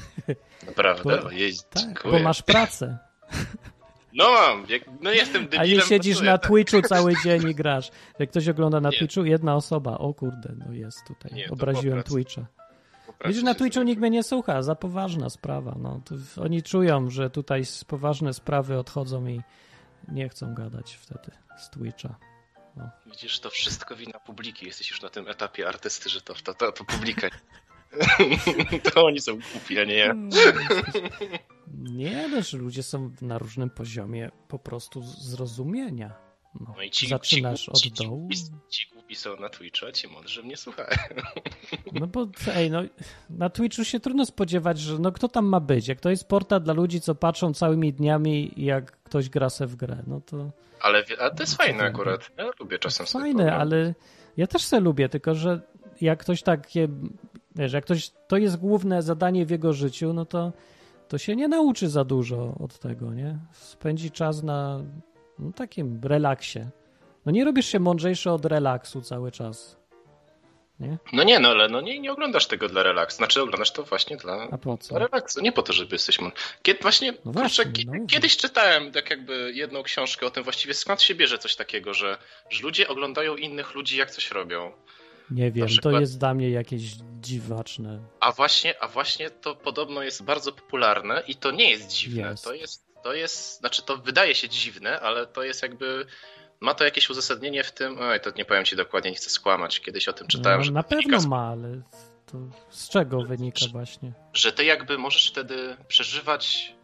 [0.66, 1.23] Naprawdę?
[1.23, 1.28] Bo,
[1.70, 2.99] tak, bo masz pracę.
[4.15, 4.66] No mam,
[5.01, 5.61] no jestem debilem.
[5.61, 7.90] A nie siedzisz na Twitchu cały dzień i grasz.
[8.19, 8.99] Jak ktoś ogląda na nie.
[8.99, 11.32] Twitchu, jedna osoba, o kurde, no jest tutaj.
[11.32, 12.47] Nie, Obraziłem Twitcha.
[13.24, 15.77] Widzisz, na Twitchu nikt mnie nie słucha, za poważna sprawa.
[15.78, 16.01] No,
[16.43, 19.40] oni czują, że tutaj poważne sprawy odchodzą i
[20.09, 22.15] nie chcą gadać wtedy z Twitcha.
[22.77, 22.90] No.
[23.07, 24.66] Widzisz, to wszystko wina publiki.
[24.66, 27.28] Jesteś już na tym etapie artysty, że to, to, to, to publika.
[28.93, 30.15] to oni są głupi, a nie ja.
[30.15, 30.36] No,
[31.73, 36.22] nie, no, że ludzie są na różnym poziomie po prostu zrozumienia.
[36.61, 38.29] No, no i ci, Zaczynasz ci, od dołu.
[38.33, 40.89] Ci, ci głupi są na Twitchu, a ci mądrzy mnie słuchają.
[41.93, 42.83] No bo ej, no,
[43.31, 45.89] na Twitchu się trudno spodziewać, że no kto tam ma być?
[45.89, 49.77] Jak to jest portal dla ludzi, co patrzą całymi dniami jak ktoś gra se w
[49.77, 50.51] grę, no to...
[50.81, 52.31] Ale, ale to jest fajne akurat.
[52.39, 53.95] Ja lubię czasem Fajne, ale
[54.37, 55.61] ja też se lubię, tylko że
[56.01, 56.89] jak ktoś takie,
[57.57, 60.53] wiesz, jak ktoś, to jest główne zadanie w jego życiu, no to
[61.09, 63.39] to się nie nauczy za dużo od tego, nie?
[63.53, 64.81] Spędzi czas na
[65.38, 66.60] no, takim relaksie.
[67.26, 69.82] No nie robisz się mądrzejszy od relaksu cały czas.
[70.80, 70.98] Nie?
[71.12, 73.16] No nie, no ale no nie, nie oglądasz tego dla relaksu.
[73.16, 74.48] Znaczy oglądasz to właśnie dla,
[74.88, 75.40] dla relaksu.
[75.40, 76.40] Nie po to, żeby jesteś mądry.
[76.62, 80.74] Kiedy właśnie, no właśnie kurczę, no kiedyś czytałem tak jakby jedną książkę o tym właściwie
[80.74, 82.18] skąd się bierze coś takiego, że,
[82.50, 84.72] że ludzie oglądają innych ludzi jak coś robią.
[85.30, 86.82] Nie wiem, to jest dla mnie jakieś
[87.20, 88.00] dziwaczne.
[88.20, 92.22] A właśnie, a właśnie to podobno jest bardzo popularne i to nie jest dziwne.
[92.22, 92.44] Jest.
[92.44, 96.07] To jest, to jest, znaczy to wydaje się dziwne, ale to jest jakby
[96.61, 99.81] ma to jakieś uzasadnienie w tym, oj, to nie powiem ci dokładnie, nie chcę skłamać,
[99.81, 100.59] kiedyś o tym czytałem.
[100.59, 101.27] No, że na pewno z...
[101.27, 101.83] ma, ale
[102.27, 102.39] to
[102.70, 104.12] z czego wynika właśnie?
[104.33, 106.74] Że ty jakby możesz wtedy przeżywać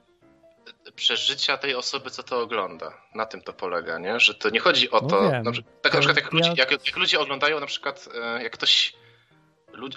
[0.94, 3.02] przeżycia tej osoby, co to ogląda.
[3.14, 4.20] Na tym to polega, nie?
[4.20, 5.30] Że to nie chodzi o no to.
[5.30, 5.44] Wiem.
[5.82, 6.30] tak na przykład jak, ja...
[6.32, 8.92] ludzie, jak, jak, ludzie oglądają na przykład, e, jak ktoś.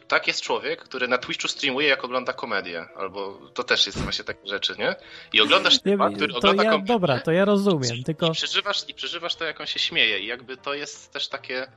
[0.08, 2.86] Tak jest człowiek, który na Twitchu streamuje, jak ogląda komedię.
[2.96, 4.96] Albo to też jest właśnie takie rzeczy, nie?
[5.34, 6.94] I oglądasz typa, który ogląda ja, komedię.
[6.94, 7.96] Dobra, to ja rozumiem.
[7.96, 8.28] I, tylko...
[8.28, 10.20] i, przeżywasz, I przeżywasz to, jak on się śmieje.
[10.20, 11.68] I jakby to jest też takie.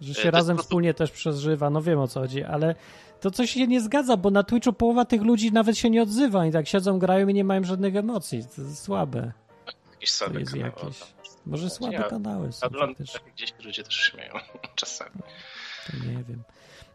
[0.00, 0.68] Że e, się razem prostu...
[0.68, 2.74] wspólnie też przeżywa, no wiem o co chodzi, ale
[3.20, 6.46] to coś się nie zgadza, bo na Twitchu połowa tych ludzi nawet się nie odzywa
[6.46, 8.44] i tak siedzą, grają i nie mają żadnych emocji.
[8.56, 9.32] To jest słabe.
[9.92, 10.72] Jakieś słabe jest kanały.
[10.76, 11.00] Jakieś...
[11.46, 12.68] Może słabe ja, kanały są.
[13.36, 14.32] Gdzieś ludzie też śmieją
[14.74, 15.20] czasami.
[16.06, 16.42] Nie wiem.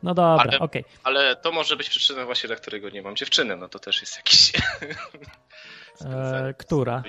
[0.03, 0.81] No dobra, ale, okej.
[0.81, 0.99] Okay.
[1.03, 4.17] Ale to może być przyczyną właśnie, dla którego nie mam dziewczyny, no to też jest
[4.17, 4.51] jakiś...
[6.05, 7.03] e, która?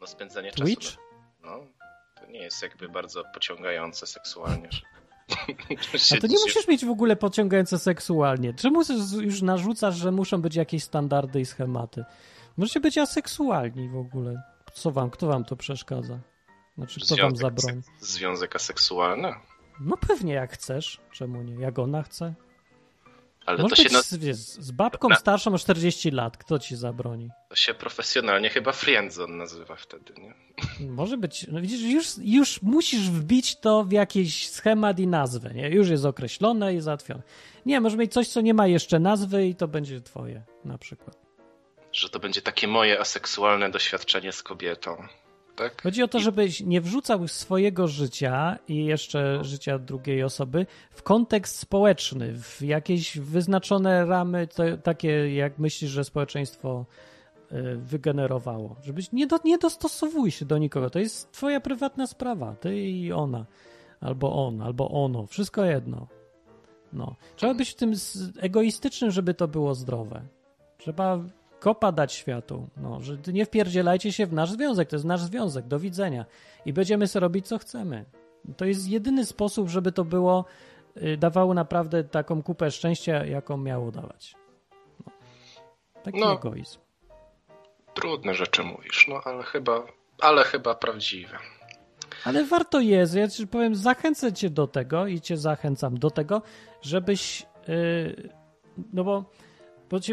[0.00, 0.82] No spędzanie Twitch?
[0.82, 0.98] czasu.
[1.42, 1.60] No,
[2.20, 4.68] to nie jest jakby bardzo pociągające seksualnie.
[4.70, 4.80] Że...
[6.16, 8.54] A to nie musisz mieć w ogóle pociągające seksualnie.
[8.54, 8.82] Czemu
[9.20, 12.04] już narzucasz, że muszą być jakieś standardy i schematy?
[12.56, 14.42] Możecie być aseksualni w ogóle.
[14.74, 16.18] Co wam, kto wam to przeszkadza?
[16.76, 17.82] Znaczy, kto wam zabroni?
[18.00, 19.34] Związek aseksualny?
[19.80, 21.00] No pewnie jak chcesz.
[21.12, 21.54] Czemu nie?
[21.54, 22.34] Jak ona chce?
[23.46, 24.02] Ale Może to się na...
[24.02, 25.16] z, wiesz, z babką na...
[25.16, 26.36] starszą o 40 lat.
[26.36, 27.30] Kto ci zabroni?
[27.48, 30.34] To się profesjonalnie chyba friendzone nazywa wtedy, nie?
[30.88, 31.46] Może być.
[31.48, 35.68] No widzisz, już, już musisz wbić to w jakiś schemat i nazwę, nie?
[35.70, 37.22] Już jest określone i załatwione.
[37.66, 41.16] Nie, może mieć coś, co nie ma jeszcze nazwy i to będzie twoje na przykład.
[41.92, 45.06] Że to będzie takie moje aseksualne doświadczenie z kobietą
[45.56, 45.82] tak?
[45.82, 49.44] Chodzi o to, żebyś nie wrzucał swojego życia i jeszcze no.
[49.44, 56.04] życia drugiej osoby w kontekst społeczny, w jakieś wyznaczone ramy, to, takie jak myślisz, że
[56.04, 56.86] społeczeństwo
[57.52, 58.76] y, wygenerowało.
[58.82, 60.90] Żebyś nie, do, nie dostosowuj się do nikogo.
[60.90, 62.54] To jest twoja prywatna sprawa.
[62.60, 63.46] Ty i ona.
[64.00, 65.26] Albo on, albo ono.
[65.26, 66.06] Wszystko jedno.
[66.92, 67.16] No.
[67.36, 67.92] Trzeba być w tym
[68.40, 70.22] egoistycznym, żeby to było zdrowe.
[70.78, 71.18] Trzeba
[71.60, 72.68] kopa dać światu.
[72.76, 76.24] No, że nie wpierdzielajcie się w nasz związek, to jest nasz związek, do widzenia.
[76.66, 78.04] I będziemy sobie robić, co chcemy.
[78.56, 80.44] To jest jedyny sposób, żeby to było,
[80.96, 84.34] y, dawało naprawdę taką kupę szczęścia, jaką miało dawać.
[85.06, 85.12] No.
[86.02, 86.78] Taki no, egoizm.
[87.94, 89.86] Trudne rzeczy mówisz, no ale chyba,
[90.20, 91.38] ale chyba prawdziwe.
[92.24, 96.42] Ale warto jest, ja ci powiem, zachęcę cię do tego i cię zachęcam do tego,
[96.82, 98.30] żebyś, yy,
[98.92, 99.24] no bo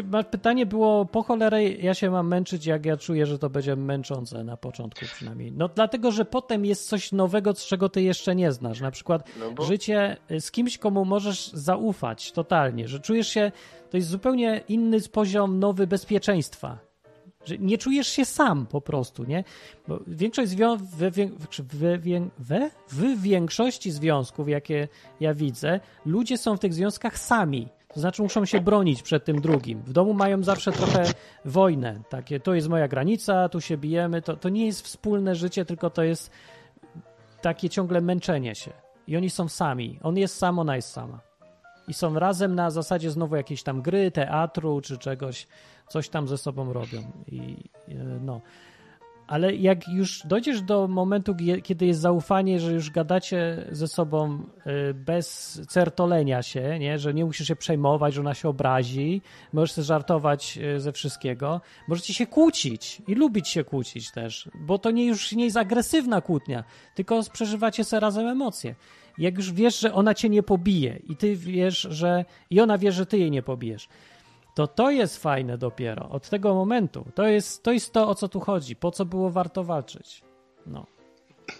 [0.04, 3.76] bo pytanie było, po cholerę ja się mam męczyć, jak ja czuję, że to będzie
[3.76, 5.52] męczące na początku przynajmniej.
[5.52, 8.80] No dlatego, że potem jest coś nowego, z czego ty jeszcze nie znasz.
[8.80, 9.64] Na przykład no bo...
[9.64, 13.52] życie z kimś, komu możesz zaufać totalnie, że czujesz się,
[13.90, 16.78] to jest zupełnie inny poziom nowy bezpieczeństwa.
[17.44, 19.44] Że nie czujesz się sam po prostu, nie?
[19.88, 21.28] Bo większość zwią- we, we,
[22.38, 24.88] we, w większości związków, jakie
[25.20, 29.40] ja widzę, ludzie są w tych związkach sami to znaczy muszą się bronić przed tym
[29.40, 29.82] drugim.
[29.82, 31.04] W domu mają zawsze trochę
[31.44, 32.00] wojnę.
[32.08, 34.22] Takie, to jest moja granica, tu się bijemy.
[34.22, 36.30] To, to nie jest wspólne życie, tylko to jest
[37.42, 38.72] takie ciągle męczenie się.
[39.06, 39.98] I oni są sami.
[40.02, 41.20] On jest sam, ona jest sama.
[41.88, 45.46] I są razem na zasadzie znowu jakiejś tam gry, teatru czy czegoś,
[45.88, 47.02] coś tam ze sobą robią.
[47.26, 47.56] I
[48.20, 48.40] no
[49.28, 54.42] ale jak już dojdziesz do momentu, kiedy jest zaufanie, że już gadacie ze sobą
[54.90, 56.98] y, bez certolenia się, nie?
[56.98, 59.22] że nie musisz się przejmować, że ona się obrazi,
[59.52, 64.78] możesz sobie żartować y, ze wszystkiego, możecie się kłócić i lubić się kłócić też, bo
[64.78, 66.64] to nie już nie jest agresywna kłótnia,
[66.94, 68.74] tylko przeżywacie sobie razem emocje.
[69.18, 72.92] Jak już wiesz, że ona cię nie pobije i ty wiesz, że i ona wie,
[72.92, 73.88] że ty jej nie pobijesz,
[74.58, 76.08] to to jest fajne dopiero.
[76.08, 77.04] Od tego momentu.
[77.14, 78.76] To jest, to jest to, o co tu chodzi.
[78.76, 80.22] Po co było warto walczyć.
[80.66, 80.86] No.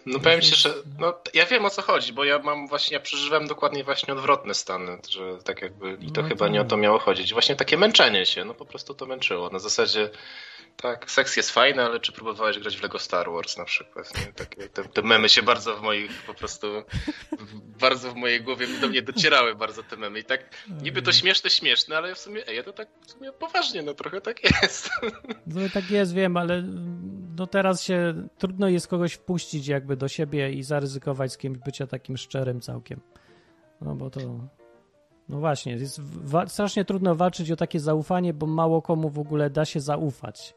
[0.07, 3.01] No powiem ci, że no, ja wiem o co chodzi, bo ja mam właśnie, ja
[3.01, 6.53] przeżywam dokładnie właśnie odwrotne stany, że tak jakby i to no chyba to...
[6.53, 7.33] nie o to miało chodzić.
[7.33, 9.51] Właśnie takie męczenie się, no po prostu to męczyło.
[9.51, 10.11] Na zasadzie
[10.77, 14.19] tak, seks jest fajny, ale czy próbowałeś grać w Lego Star Wars na przykład?
[14.19, 14.33] Nie?
[14.33, 16.66] Takie, te, te memy się bardzo w moich, po prostu,
[17.81, 20.19] bardzo w mojej głowie do mnie docierały bardzo te memy.
[20.19, 20.41] I tak,
[20.83, 23.95] niby to śmieszne, śmieszne, ale w sumie, ej, ja to tak w sumie poważnie, no
[23.95, 24.91] trochę tak jest.
[25.47, 26.63] No tak jest, wiem, ale
[27.37, 31.87] no teraz się, trudno jest kogoś wpuścić jakby do siebie i zaryzykować z kimś bycia
[31.87, 33.01] takim szczerym całkiem.
[33.81, 34.21] No bo to...
[35.29, 36.01] No właśnie, jest
[36.47, 40.55] strasznie trudno walczyć o takie zaufanie, bo mało komu w ogóle da się zaufać.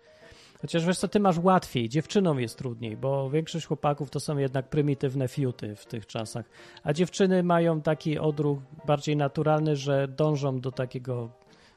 [0.61, 4.69] Chociaż wiesz co, ty masz łatwiej, dziewczynom jest trudniej, bo większość chłopaków to są jednak
[4.69, 6.45] prymitywne fiuty w tych czasach,
[6.83, 11.29] a dziewczyny mają taki odruch bardziej naturalny, że dążą do takiego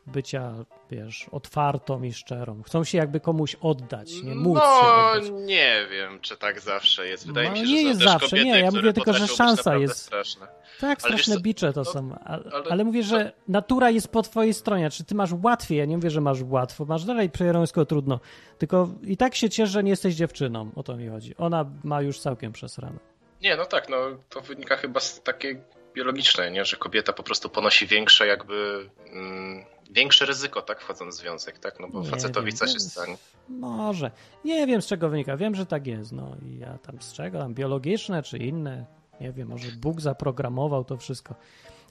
[0.07, 0.55] bycia,
[0.91, 2.63] wiesz, otwartą i szczerą.
[2.63, 7.27] Chcą się jakby komuś oddać, nie móc No, nie wiem, czy tak zawsze jest.
[7.27, 9.29] Wydaje no, mi się, nie że jest też zawsze, kobiety, nie, ja mówię tylko, że
[9.29, 9.99] szansa jest.
[9.99, 10.47] Straszne.
[10.81, 14.91] Tak, straszne bicze to no, są, ale, ale, mówię, że natura jest po twojej stronie.
[14.91, 15.79] Czy ty masz łatwiej?
[15.79, 18.21] Ja nie mówię, że masz łatwo, masz dalej przejerońsko trudno.
[18.59, 21.37] Tylko i tak się cieszę, że nie jesteś dziewczyną, o to mi chodzi.
[21.37, 22.99] Ona ma już całkiem przesrane.
[23.43, 23.97] Nie, no tak, no
[24.29, 25.61] to wynika chyba z takiej
[25.95, 26.65] biologicznej, nie?
[26.65, 31.81] że kobieta po prostu ponosi większe jakby mm, większe ryzyko, tak, wchodząc w związek, tak,
[31.81, 33.17] no bo nie facetowi wiem, co się stanie.
[33.49, 34.11] Może.
[34.45, 37.39] Nie wiem z czego wynika, wiem, że tak jest, no i ja tam z czego,
[37.39, 38.87] tam biologiczne czy inne,
[39.21, 41.35] nie wiem, może Bóg zaprogramował to wszystko.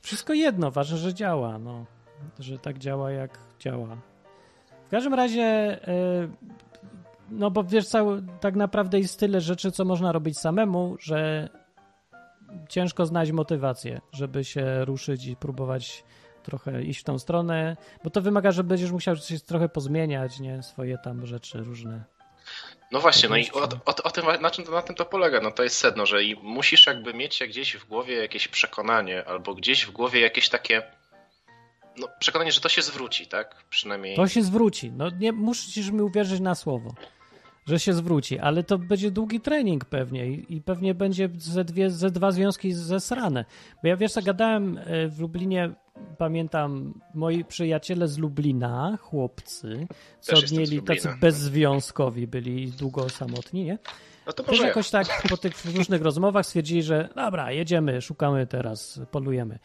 [0.01, 1.85] Wszystko jedno, ważne, że działa, no,
[2.39, 3.97] że tak działa jak działa.
[4.87, 6.29] W każdym razie, yy,
[7.29, 11.49] no bo wiesz, cały, tak naprawdę jest tyle rzeczy, co można robić samemu, że
[12.69, 16.03] ciężko znaleźć motywację, żeby się ruszyć i próbować
[16.43, 20.63] trochę iść w tą stronę, bo to wymaga, że będziesz musiał się trochę pozmieniać, nie?
[20.63, 22.03] Swoje tam rzeczy różne.
[22.91, 25.51] No właśnie, no i o, o, o, tym, na, czym, na tym to polega, no
[25.51, 29.85] to jest sedno, że i musisz jakby mieć gdzieś w głowie jakieś przekonanie, albo gdzieś
[29.85, 30.83] w głowie jakieś takie
[31.97, 33.63] no, przekonanie, że to się zwróci, tak?
[33.69, 34.15] Przynajmniej.
[34.15, 34.91] To się zwróci.
[34.91, 36.93] No nie musisz mi uwierzyć na słowo
[37.65, 41.89] że się zwróci, ale to będzie długi trening pewnie i, i pewnie będzie ze, dwie,
[41.89, 43.45] ze dwa związki zesrane.
[43.83, 45.73] Bo ja wiesz, co gadałem e, w Lublinie,
[46.17, 49.87] pamiętam, moi przyjaciele z Lublina, chłopcy,
[50.19, 53.77] co mieli tacy bezzwiązkowi, byli długo samotni, nie?
[54.27, 59.01] No to Też jakoś tak po tych różnych rozmowach stwierdzili, że dobra, jedziemy, szukamy teraz,
[59.11, 59.59] polujemy.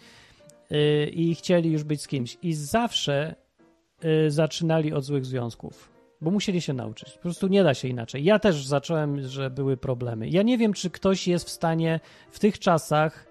[0.71, 2.39] Yy, I chcieli już być z kimś.
[2.43, 3.35] I zawsze
[4.03, 7.13] yy, zaczynali od złych związków bo musieli się nauczyć.
[7.13, 8.25] Po prostu nie da się inaczej.
[8.25, 10.29] Ja też zacząłem, że były problemy.
[10.29, 12.01] Ja nie wiem, czy ktoś jest w stanie
[12.31, 13.29] w tych czasach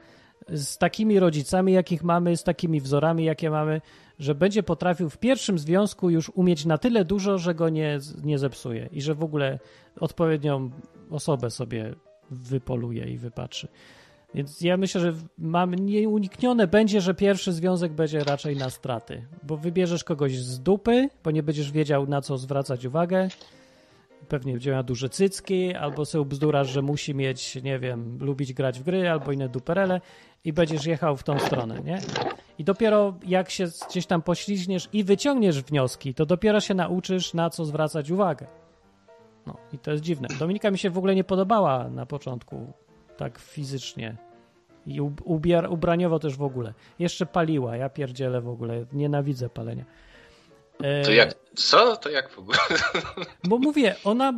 [0.49, 3.81] z takimi rodzicami, jakich mamy, z takimi wzorami, jakie mamy,
[4.19, 8.39] że będzie potrafił w pierwszym związku już umieć na tyle dużo, że go nie, nie
[8.39, 9.59] zepsuje i że w ogóle
[9.99, 10.69] odpowiednią
[11.09, 11.95] osobę sobie
[12.31, 13.67] wypoluje i wypatrzy.
[14.33, 19.57] Więc ja myślę, że mam nieuniknione będzie, że pierwszy związek będzie raczej na straty, bo
[19.57, 23.27] wybierzesz kogoś z dupy, bo nie będziesz wiedział na co zwracać uwagę.
[24.27, 28.79] Pewnie będzie miał duże cycki, albo sobie bzdurasz, że musi mieć, nie wiem, lubić grać
[28.79, 30.01] w gry, albo inne duperele
[30.43, 31.99] i będziesz jechał w tą stronę, nie?
[32.59, 37.49] I dopiero jak się gdzieś tam poślizgniesz i wyciągniesz wnioski, to dopiero się nauczysz na
[37.49, 38.47] co zwracać uwagę.
[39.45, 40.27] No i to jest dziwne.
[40.39, 42.73] Dominika mi się w ogóle nie podobała na początku
[43.17, 44.15] tak fizycznie.
[44.85, 46.73] I ubiar, ubraniowo też w ogóle.
[46.99, 49.85] Jeszcze paliła, ja pierdzielę w ogóle, nienawidzę palenia.
[50.81, 51.01] E...
[51.01, 51.97] To jak, co?
[51.97, 52.57] To jak w ogóle?
[53.43, 54.33] Bo mówię, ona,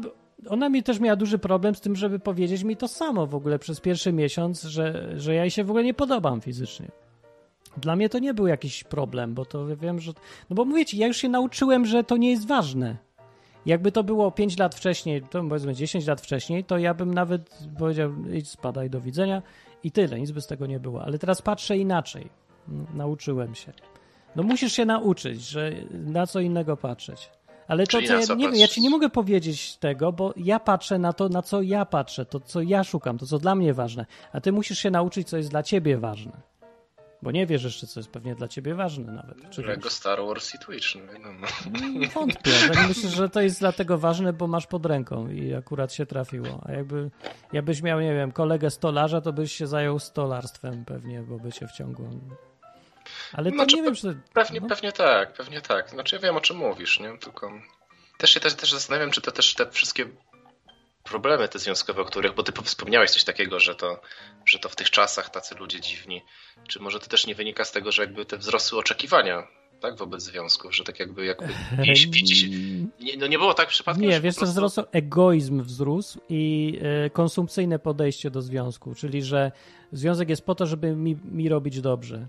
[0.47, 3.59] ona mi też miała duży problem z tym, żeby powiedzieć mi to samo w ogóle
[3.59, 6.91] przez pierwszy miesiąc, że, że ja jej się w ogóle nie podobam fizycznie.
[7.77, 10.11] Dla mnie to nie był jakiś problem, bo to wiem, że.
[10.49, 12.97] No bo mówię ci, ja już się nauczyłem, że to nie jest ważne.
[13.65, 17.59] Jakby to było 5 lat wcześniej, to powiedzmy 10 lat wcześniej, to ja bym nawet
[17.79, 19.41] powiedział, idź spadaj, do widzenia
[19.83, 21.03] i tyle, nic by z tego nie było.
[21.03, 22.29] Ale teraz patrzę inaczej.
[22.93, 23.73] Nauczyłem się.
[24.35, 27.29] No musisz się nauczyć, że na co innego patrzeć.
[27.67, 30.99] Ale to, co ja, nie wiem, ja ci nie mogę powiedzieć tego, bo ja patrzę
[30.99, 34.05] na to, na co ja patrzę, to, co ja szukam, to, co dla mnie ważne.
[34.33, 36.31] A ty musisz się nauczyć, co jest dla ciebie ważne.
[37.21, 39.49] Bo nie wiesz jeszcze, co jest pewnie dla ciebie ważne nawet.
[39.49, 41.47] Czy Lego Star Wars i Twitch, no wiadomo.
[41.65, 42.51] Mm, wątpię.
[42.73, 46.61] Ja myślę, że to jest dlatego ważne, bo masz pod ręką i akurat się trafiło.
[46.65, 47.11] A jakby,
[47.53, 51.67] jakbyś miał, nie wiem, kolegę stolarza, to byś się zajął stolarstwem pewnie, bo by cię
[51.67, 52.09] wciągło.
[53.33, 54.17] Ale to znaczy, nie wiem, czy...
[54.33, 54.67] Pewnie, no.
[54.67, 55.89] pewnie tak, pewnie tak.
[55.89, 57.17] Znaczy ja wiem, o czym mówisz, nie?
[57.17, 57.51] Tylko
[58.17, 60.05] też się też, też zastanawiam, czy to też te wszystkie
[61.09, 64.01] problemy te związkowe, o których, bo ty wspomniałeś coś takiego, że to,
[64.45, 66.21] że to w tych czasach tacy ludzie dziwni.
[66.67, 69.47] Czy może to też nie wynika z tego, że jakby te wzrosły oczekiwania
[69.79, 71.47] tak, wobec związków, że tak jakby, jakby
[72.99, 74.09] nie, no nie było tak przypadkiem.
[74.09, 74.45] Nie, wiesz, prostu...
[74.45, 76.73] to wzrosł egoizm wzrósł i
[77.05, 79.51] y, konsumpcyjne podejście do związku, czyli że
[79.91, 82.27] związek jest po to, żeby mi, mi robić dobrze.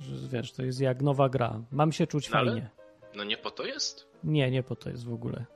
[0.00, 1.60] Że, wiesz, to jest jak nowa gra.
[1.70, 2.70] Mam się czuć no, fajnie.
[3.14, 4.06] No nie po to jest?
[4.24, 5.46] Nie, nie po to jest w ogóle.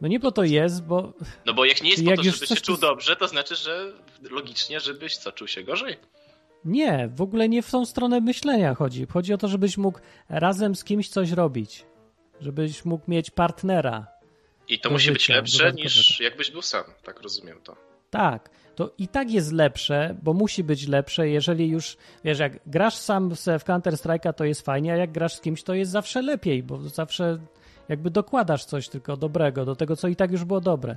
[0.00, 1.12] No nie po to jest, bo...
[1.46, 3.92] No bo jak nie jest po to, żeby się czuł dobrze, to znaczy, że
[4.30, 5.96] logicznie, żebyś co, czuł się gorzej?
[6.64, 9.06] Nie, w ogóle nie w tą stronę myślenia chodzi.
[9.06, 9.98] Chodzi o to, żebyś mógł
[10.28, 11.84] razem z kimś coś robić.
[12.40, 14.06] Żebyś mógł mieć partnera.
[14.68, 17.76] I to musi życia, być lepsze niż jakbyś był sam, tak rozumiem to.
[18.10, 22.94] Tak, to i tak jest lepsze, bo musi być lepsze, jeżeli już, wiesz, jak grasz
[22.94, 26.22] sam w Counter Strike'a, to jest fajnie, a jak grasz z kimś, to jest zawsze
[26.22, 27.38] lepiej, bo zawsze
[27.88, 30.96] Jakby dokładasz coś tylko dobrego do tego, co i tak już było dobre.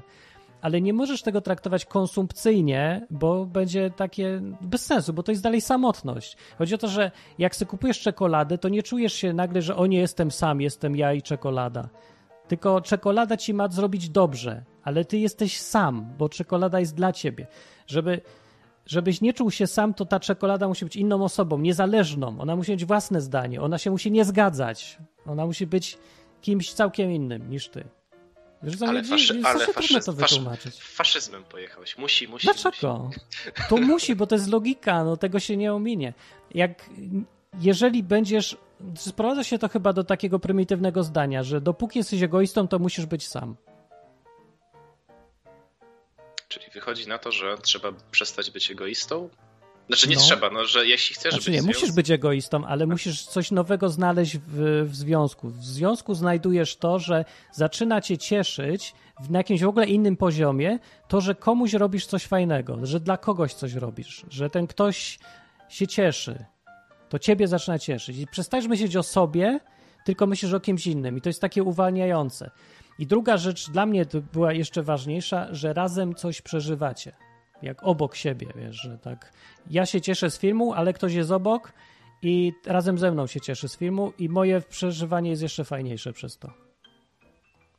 [0.61, 5.61] Ale nie możesz tego traktować konsumpcyjnie, bo będzie takie bez sensu, bo to jest dalej
[5.61, 6.37] samotność.
[6.57, 9.85] Chodzi o to, że jak sobie kupujesz czekoladę, to nie czujesz się nagle, że o
[9.85, 11.89] nie jestem sam, jestem ja i czekolada.
[12.47, 17.47] Tylko czekolada ci ma zrobić dobrze, ale ty jesteś sam, bo czekolada jest dla ciebie.
[17.87, 18.21] Żeby
[18.85, 22.39] żebyś nie czuł się sam, to ta czekolada musi być inną osobą, niezależną.
[22.39, 24.97] Ona musi mieć własne zdanie, ona się musi nie zgadzać.
[25.25, 25.97] Ona musi być
[26.47, 27.83] kimś całkiem innym niż ty.
[28.63, 30.81] Wiesz, ale faszy, ale faszyz, to wytłumaczyć.
[30.81, 31.97] faszyzmem pojechałeś.
[31.97, 32.45] Musi, musi.
[32.47, 32.97] Dlaczego?
[32.97, 33.19] Musi.
[33.69, 36.13] To musi, bo to jest logika, no tego się nie ominie.
[36.53, 36.89] Jak,
[37.59, 38.57] jeżeli będziesz,
[38.95, 43.27] sprowadza się to chyba do takiego prymitywnego zdania, że dopóki jesteś egoistą, to musisz być
[43.27, 43.55] sam.
[46.47, 49.29] Czyli wychodzi na to, że trzeba przestać być egoistą?
[49.87, 50.21] Znaczy nie no.
[50.21, 51.61] trzeba, no, że jeśli chcesz znaczy, być...
[51.61, 55.49] nie, musisz być egoistą, ale musisz coś nowego znaleźć w, w związku.
[55.49, 58.93] W związku znajdujesz to, że zaczyna cię cieszyć
[59.29, 63.53] na jakimś w ogóle innym poziomie to, że komuś robisz coś fajnego, że dla kogoś
[63.53, 65.19] coś robisz, że ten ktoś
[65.69, 66.45] się cieszy.
[67.09, 68.17] To ciebie zaczyna cieszyć.
[68.17, 69.59] I przestajesz myśleć o sobie,
[70.05, 71.17] tylko myślisz o kimś innym.
[71.17, 72.51] I to jest takie uwalniające.
[72.99, 77.11] I druga rzecz dla mnie to była jeszcze ważniejsza, że razem coś przeżywacie.
[77.61, 79.33] Jak obok siebie, wiesz, że tak.
[79.69, 81.73] Ja się cieszę z filmu, ale ktoś jest obok
[82.21, 86.37] i razem ze mną się cieszy z filmu i moje przeżywanie jest jeszcze fajniejsze przez
[86.37, 86.53] to.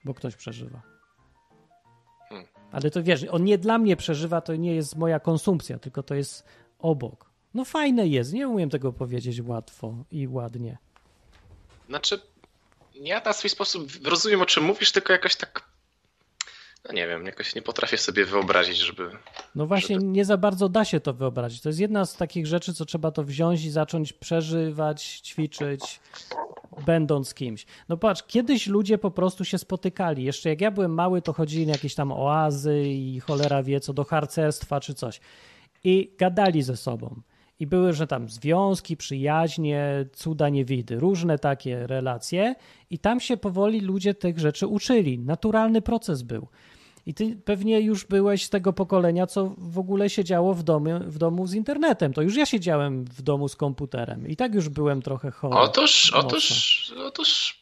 [0.04, 0.82] Bo ktoś przeżywa.
[2.28, 2.46] Hmm.
[2.72, 6.14] Ale to wiesz, on nie dla mnie przeżywa, to nie jest moja konsumpcja, tylko to
[6.14, 6.44] jest
[6.78, 7.30] obok.
[7.54, 10.78] No fajne jest, nie umiem tego powiedzieć łatwo i ładnie.
[11.88, 12.20] Znaczy,
[12.94, 15.68] ja na swój sposób rozumiem, o czym mówisz, tylko jakoś tak.
[16.88, 19.10] No nie wiem, jakoś nie potrafię sobie wyobrazić, żeby.
[19.54, 20.06] No właśnie, żeby...
[20.06, 21.62] nie za bardzo da się to wyobrazić.
[21.62, 26.00] To jest jedna z takich rzeczy, co trzeba to wziąć i zacząć przeżywać, ćwiczyć,
[26.86, 27.66] będąc kimś.
[27.88, 30.24] No patrz, kiedyś ludzie po prostu się spotykali.
[30.24, 33.92] Jeszcze jak ja byłem mały, to chodzili na jakieś tam oazy i cholera wie co
[33.92, 35.20] do harcerstwa czy coś.
[35.84, 37.20] I gadali ze sobą.
[37.60, 42.54] I były, że tam związki, przyjaźnie, cuda niewidy, różne takie relacje,
[42.90, 45.18] i tam się powoli ludzie tych rzeczy uczyli.
[45.18, 46.48] Naturalny proces był.
[47.08, 51.18] I ty pewnie już byłeś z tego pokolenia, co w ogóle siedziało w domu, w
[51.18, 52.12] domu z internetem.
[52.12, 55.56] To już ja siedziałem w domu z komputerem i tak już byłem trochę chory.
[55.56, 57.60] Otóż, otóż, otóż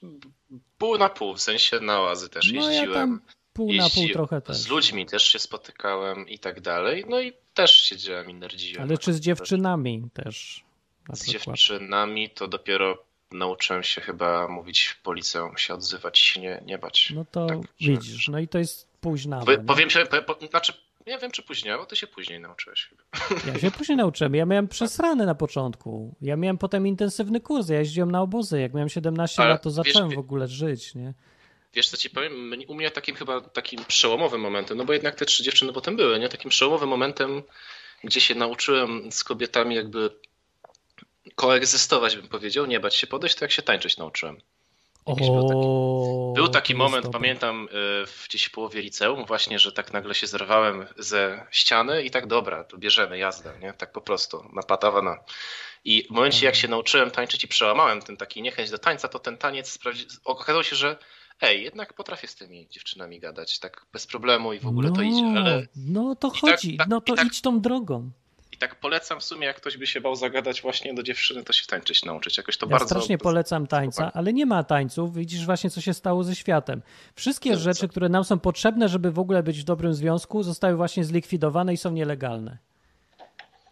[0.79, 3.21] pół na pół, w sensie na łazy też no jeździłem.
[3.27, 4.57] Ja pół na pół trochę też.
[4.57, 7.05] Z ludźmi też się spotykałem i tak dalej.
[7.09, 8.83] No i też siedziałem i nerdziłem.
[8.83, 10.65] Ale czy z dziewczynami też?
[11.13, 11.57] Z przykład.
[11.57, 12.99] dziewczynami to dopiero
[13.31, 17.13] nauczyłem się chyba mówić po liceum, się odzywać, się nie, nie bać.
[17.15, 19.41] No to tak, widzisz, no i to jest późna.
[19.41, 20.73] Po, powiem się, po, po, znaczy
[21.07, 23.03] nie wiem, czy później, bo ty się później nauczyłeś chyba.
[23.53, 24.35] Ja się później nauczyłem.
[24.35, 26.15] Ja miałem przesrany na początku.
[26.21, 27.69] Ja miałem potem intensywny kurs.
[27.69, 28.61] Ja jeździłem na obozy.
[28.61, 31.15] Jak miałem 17 Ale lat, to zacząłem wiesz, w ogóle żyć, nie?
[31.75, 32.53] Wiesz co ci powiem?
[32.69, 36.19] U mnie takim chyba takim przełomowym momentem, no bo jednak te trzy dziewczyny potem były,
[36.19, 36.29] nie?
[36.29, 37.43] Takim przełomowym momentem,
[38.05, 40.11] gdzie się nauczyłem z kobietami jakby
[41.35, 44.41] koegzystować, bym powiedział, nie bać się podejść, to jak się tańczyć nauczyłem.
[45.15, 45.67] Był taki,
[46.35, 50.27] był taki moment, pamiętam, y, w gdzieś w połowie liceum właśnie, że tak nagle się
[50.27, 53.73] zerwałem ze ściany i tak dobra, to bierzemy jazdę, nie?
[53.73, 55.19] Tak po prostu, na patawana.
[55.85, 59.19] I w momencie, jak się nauczyłem tańczyć i przełamałem ten taki niechęć do tańca, to
[59.19, 59.79] ten taniec
[60.25, 60.97] okazało się, że
[61.41, 65.03] ej, jednak potrafię z tymi dziewczynami gadać tak bez problemu i w ogóle no, to
[65.03, 65.67] idzie, ale...
[65.77, 68.11] No to tak- chodzi, tak, no to tak, idź tą drogą.
[68.57, 71.53] I tak polecam w sumie, jak ktoś by się bał zagadać właśnie do dziewczyny, to
[71.53, 72.37] się tańczyć nauczyć.
[72.37, 72.87] Jakoś to ja bardzo...
[72.87, 75.15] strasznie polecam tańca, ale nie ma tańców.
[75.15, 76.83] Widzisz właśnie, co się stało ze światem.
[77.15, 80.77] Wszystkie co, rzeczy, które nam są potrzebne, żeby w ogóle być w dobrym związku, zostały
[80.77, 82.59] właśnie zlikwidowane i są nielegalne.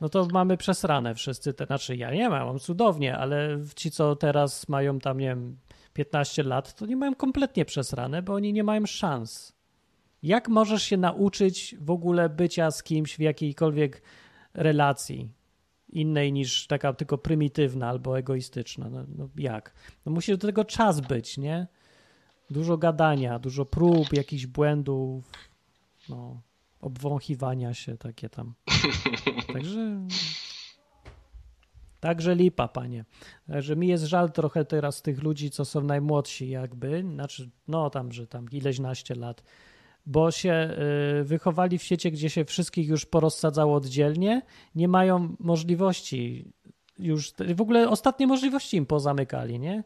[0.00, 4.16] No to mamy przesrane wszyscy, te, znaczy ja nie mam, mam cudownie, ale ci, co
[4.16, 5.56] teraz mają tam, nie wiem,
[5.92, 9.54] 15 lat, to nie mają kompletnie przesrane, bo oni nie mają szans.
[10.22, 14.02] Jak możesz się nauczyć w ogóle bycia z kimś w jakiejkolwiek
[14.54, 15.32] relacji
[15.88, 18.90] innej niż taka tylko prymitywna albo egoistyczna?
[18.90, 19.74] No, no jak?
[20.06, 21.66] No musi do tego czas być, nie?
[22.50, 25.30] Dużo gadania, dużo prób, jakichś błędów,
[26.08, 26.40] no,
[26.80, 28.54] obwąchiwania się takie tam.
[29.52, 30.06] Także
[32.04, 33.04] Także lipa, panie.
[33.48, 38.12] Że mi jest żal trochę teraz tych ludzi, co są najmłodsi jakby, znaczy, no tam,
[38.12, 39.42] że tam ileś naście lat,
[40.06, 40.70] bo się
[41.20, 44.42] y, wychowali w świecie, gdzie się wszystkich już porozsadzało oddzielnie,
[44.74, 46.52] nie mają możliwości
[46.98, 49.84] już, w ogóle ostatnie możliwości im pozamykali, nie?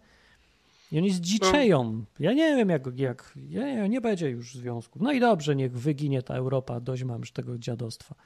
[0.92, 2.04] I oni zdziczeją.
[2.20, 5.02] Ja nie wiem, jak, jak nie, nie będzie już związków.
[5.02, 8.14] No i dobrze, niech wyginie ta Europa, dość mam już tego dziadostwa.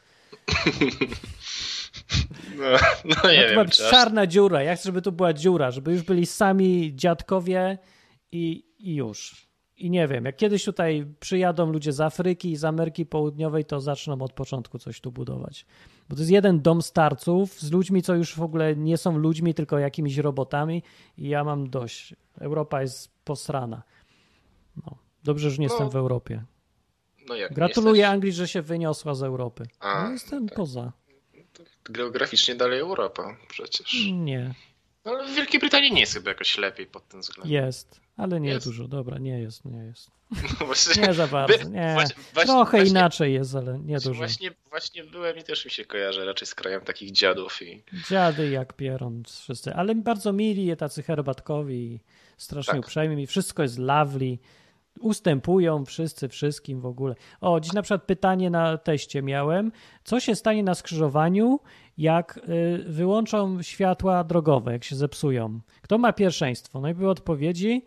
[2.56, 2.64] No,
[3.04, 3.68] no nie no, wiem.
[3.68, 4.62] To czarna dziura.
[4.62, 7.78] Ja chcę, żeby to była dziura, żeby już byli sami dziadkowie
[8.32, 9.48] i, i już.
[9.76, 13.80] I nie wiem, jak kiedyś tutaj przyjadą ludzie z Afryki i z Ameryki Południowej, to
[13.80, 15.66] zaczną od początku coś tu budować.
[16.08, 19.54] Bo to jest jeden dom starców z ludźmi, co już w ogóle nie są ludźmi,
[19.54, 20.82] tylko jakimiś robotami
[21.18, 22.14] i ja mam dość.
[22.40, 23.82] Europa jest posrana.
[24.76, 24.98] No.
[25.24, 26.44] Dobrze, że nie no, jestem w Europie.
[27.28, 28.14] No jak Gratuluję jesteś...
[28.14, 29.66] Anglii, że się wyniosła z Europy.
[29.80, 30.56] A, no jestem tak.
[30.56, 30.92] poza.
[31.84, 34.06] Geograficznie dalej Europa przecież.
[34.12, 34.54] Nie.
[35.04, 37.52] Ale w Wielkiej Brytanii nie jest chyba jakoś lepiej pod tym względem.
[37.52, 38.66] Jest, ale nie jest.
[38.66, 38.88] dużo.
[38.88, 40.10] Dobra, nie jest, nie jest.
[40.60, 41.94] No właśnie, nie za bardzo, nie.
[41.94, 44.14] Właśnie, Trochę właśnie, inaczej jest, ale nie dużo.
[44.14, 47.62] Właśnie, właśnie byłem i też mi się kojarzy raczej z krajem takich dziadów.
[47.62, 47.82] i.
[48.10, 52.00] Dziady jak pieron wszyscy, ale bardzo mili, tacy herbatkowi,
[52.36, 52.80] strasznie tak.
[52.80, 54.38] uprzejmi, wszystko jest lovely
[55.00, 57.14] ustępują wszyscy wszystkim w ogóle.
[57.40, 59.72] O, dziś na przykład pytanie na teście miałem.
[60.04, 61.60] Co się stanie na skrzyżowaniu,
[61.98, 65.60] jak y, wyłączą światła drogowe, jak się zepsują?
[65.82, 66.80] Kto ma pierwszeństwo?
[66.80, 67.84] No i były odpowiedzi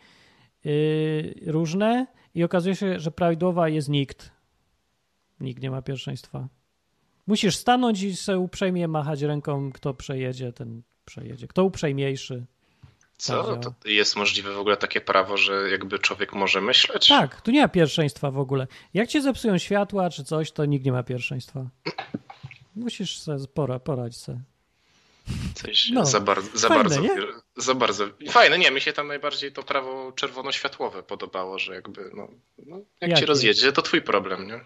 [1.46, 4.32] różne i okazuje się, że prawidłowa jest nikt.
[5.40, 6.48] Nikt nie ma pierwszeństwa.
[7.28, 11.48] Musisz stanąć i sobie uprzejmie machać ręką, kto przejedzie, ten przejedzie.
[11.48, 12.46] Kto uprzejmiejszy.
[13.18, 13.58] Co?
[13.58, 17.08] To jest możliwe w ogóle takie prawo, że jakby człowiek może myśleć?
[17.08, 18.68] Tak, tu nie ma pierwszeństwa w ogóle.
[18.94, 21.70] Jak cię zepsują światła czy coś, to nikt nie ma pierwszeństwa.
[22.76, 24.40] Musisz sobie pora, poradź sobie.
[25.56, 27.02] Coś no, za, bar za fajne, bardzo.
[27.02, 27.10] Nie?
[27.58, 28.06] Za bardzo.
[28.30, 32.28] Fajne, nie, mi się tam najbardziej to prawo czerwono-światłowe podobało, że jakby, no,
[32.66, 34.60] no jak, jak cię rozjedzie, to twój problem, nie?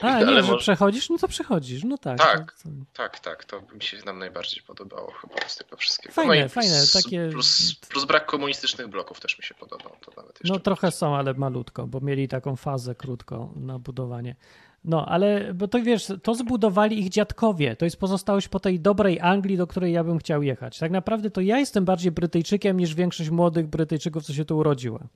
[0.00, 0.62] A, nie, Ale że może...
[0.62, 2.18] przechodzisz, no to przechodzisz, no tak.
[2.18, 2.68] Tak, to...
[2.92, 6.14] tak, tak, to mi się nam najbardziej podobało chyba z tego wszystkiego.
[6.14, 7.28] Fajne, no fajne, takie...
[7.32, 9.96] Plus, plus, brak komunistycznych bloków też mi się podobał.
[10.00, 14.36] To nawet no trochę są, ale malutko, bo mieli taką fazę krótką na budowanie.
[14.84, 17.76] No, ale bo to wiesz, to zbudowali ich dziadkowie.
[17.76, 20.78] To jest pozostałość po tej dobrej Anglii, do której ja bym chciał jechać.
[20.78, 25.08] Tak naprawdę to ja jestem bardziej Brytyjczykiem niż większość młodych Brytyjczyków, co się tu urodziła.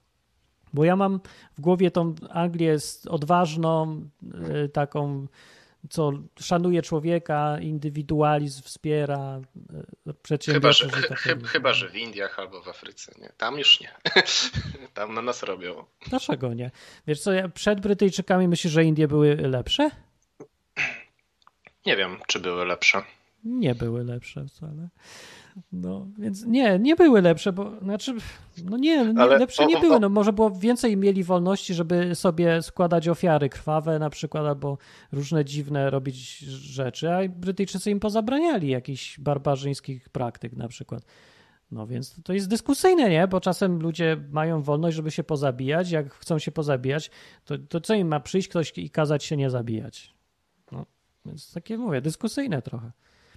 [0.75, 1.21] Bo ja mam
[1.59, 2.77] w głowie tą Anglię
[3.09, 4.01] odważną,
[4.65, 5.27] y, taką
[5.91, 9.41] co szanuje człowieka, indywidualizm wspiera
[10.23, 10.95] przedsiębiorczość.
[10.95, 13.33] Chyba, że, tak chyba, że w Indiach albo w Afryce, nie?
[13.37, 13.91] Tam już nie.
[14.95, 15.85] Tam na nas robią.
[16.09, 16.71] Dlaczego nie?
[17.07, 19.91] Wiesz co, przed Brytyjczykami myślisz, że Indie były lepsze?
[21.87, 23.03] Nie wiem, czy były lepsze.
[23.45, 24.89] Nie były lepsze wcale.
[25.73, 28.15] No, więc nie, nie były lepsze, bo znaczy,
[28.65, 30.01] no nie, nie lepsze o, nie były.
[30.01, 34.79] No, może było więcej mieli wolności, żeby sobie składać ofiary krwawe na przykład, albo
[35.13, 41.03] różne dziwne robić rzeczy, a Brytyjczycy im pozabraniali jakichś barbarzyńskich praktyk na przykład.
[41.71, 43.29] No więc to jest dyskusyjne, nie?
[43.29, 45.91] Bo czasem ludzie mają wolność, żeby się pozabijać.
[45.91, 47.11] Jak chcą się pozabijać,
[47.45, 50.15] to, to co im ma przyjść ktoś i kazać się nie zabijać?
[50.73, 50.87] No,
[51.27, 52.93] więc takie mówię, dyskusyjne trochę.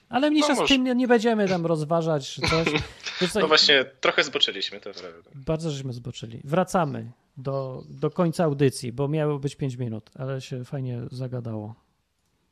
[0.09, 2.67] Ale mniejsza no, z tym nie będziemy tam rozważać czy coś.
[3.35, 5.29] no właśnie, trochę zboczyliśmy, to prawda.
[5.35, 6.41] Bardzo żeśmy zboczyli.
[6.43, 11.75] Wracamy do, do końca audycji, bo miało być 5 minut, ale się fajnie zagadało.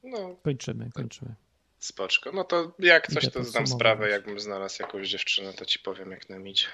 [0.04, 1.36] No, kończymy, kończymy.
[1.80, 2.32] Spoczko.
[2.32, 6.30] No to jak coś, to zdam sprawę, jakbym znalazł jakąś dziewczynę, to ci powiem, jak
[6.30, 6.68] nam idzie.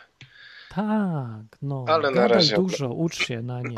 [0.70, 1.86] Tak, no.
[1.88, 3.78] Ale na razie dużo, ucz się na niej.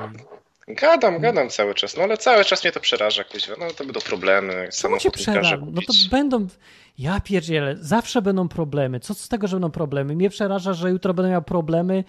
[0.68, 3.56] Gadam, gadam cały czas, no ale cały czas mnie to przeraża, kuźwa.
[3.60, 5.57] No to będą problemy, samochód przeraża?
[5.57, 6.48] No to będą,
[6.97, 8.99] ja pierdzielę, zawsze będą problemy.
[8.99, 10.15] Co z tego, że będą problemy?
[10.15, 12.03] Mnie przeraża, że jutro będę miał problemy,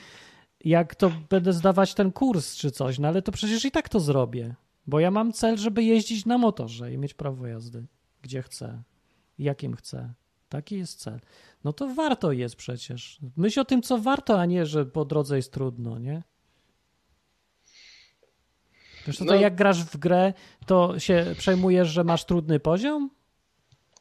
[0.65, 4.01] jak to będę zdawać ten kurs czy coś, no ale to przecież i tak to
[4.01, 4.55] zrobię.
[4.87, 7.87] Bo ja mam cel, żeby jeździć na motorze i mieć prawo jazdy,
[8.23, 8.83] gdzie chcę,
[9.39, 10.15] jakim chcę.
[10.49, 11.21] Taki jest cel.
[11.65, 13.19] No to warto jest przecież.
[13.37, 16.23] Myśl o tym, co warto, a nie, że po drodze jest trudno, nie?
[19.07, 19.35] Wiesz, to no.
[19.35, 20.33] jak grasz w grę,
[20.67, 23.11] to się przejmujesz, że masz trudny poziom?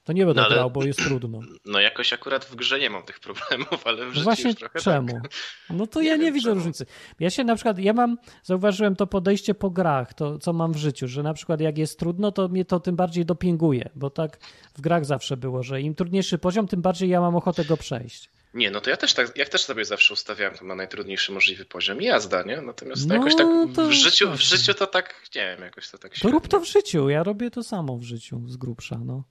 [0.06, 1.40] To nie będę no, ale, grał, bo jest trudno.
[1.66, 5.22] No jakoś akurat w grze nie mam tych problemów, ale w życiu Właśnie trochę czemu?
[5.22, 5.32] Tak.
[5.70, 6.56] No to nie ja nie widzę czemu.
[6.56, 6.86] różnicy.
[7.20, 10.78] Ja się na przykład, ja mam, zauważyłem to podejście po grach, to co mam w
[10.78, 14.38] życiu, że na przykład jak jest trudno, to mnie to tym bardziej dopinguje, bo tak
[14.76, 18.30] w grach zawsze było, że im trudniejszy poziom, tym bardziej ja mam ochotę go przejść.
[18.54, 21.66] Nie, no to ja też tak, jak też sobie zawsze ustawiałem to na najtrudniejszy możliwy
[21.66, 22.62] poziom jazda, nie?
[22.62, 23.48] Natomiast no, jakoś tak
[23.88, 26.66] w życiu, w życiu to tak, nie wiem, jakoś to tak To rób to w
[26.66, 29.24] życiu, ja robię to samo w życiu z grubsza, no.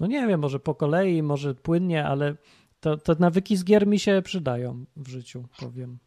[0.00, 2.36] No nie wiem, może po kolei, może płynnie, ale
[2.80, 5.98] to, to nawyki z gier mi się przydają w życiu, powiem.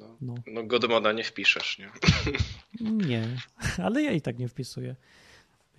[0.00, 0.34] No, no.
[0.46, 1.90] no Godmoda nie wpiszesz, nie?
[2.80, 3.36] Nie,
[3.84, 4.96] ale ja i tak nie wpisuję.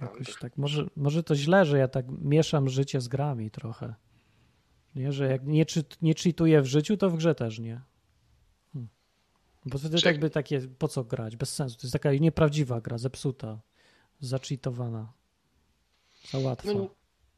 [0.02, 3.96] Jakoś tak, może, może to źle, że ja tak mieszam życie z grami trochę.
[4.96, 7.82] Nie, że jak nie, czy, nie cheatuję w życiu, to w grze też nie.
[8.74, 8.90] Hmm.
[9.66, 10.08] Bo wtedy Czyli...
[10.08, 11.36] jakby takie, po co grać?
[11.36, 11.78] Bez sensu.
[11.78, 13.60] To jest taka nieprawdziwa gra, zepsuta,
[14.20, 15.14] zacheatowana.
[16.32, 16.74] Za łatwo.
[16.74, 16.90] No,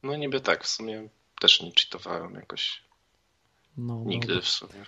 [0.02, 1.08] no niby tak, w sumie
[1.40, 2.82] też nie cheatowałem jakoś.
[3.76, 4.40] No, Nigdy no.
[4.40, 4.86] w sumie.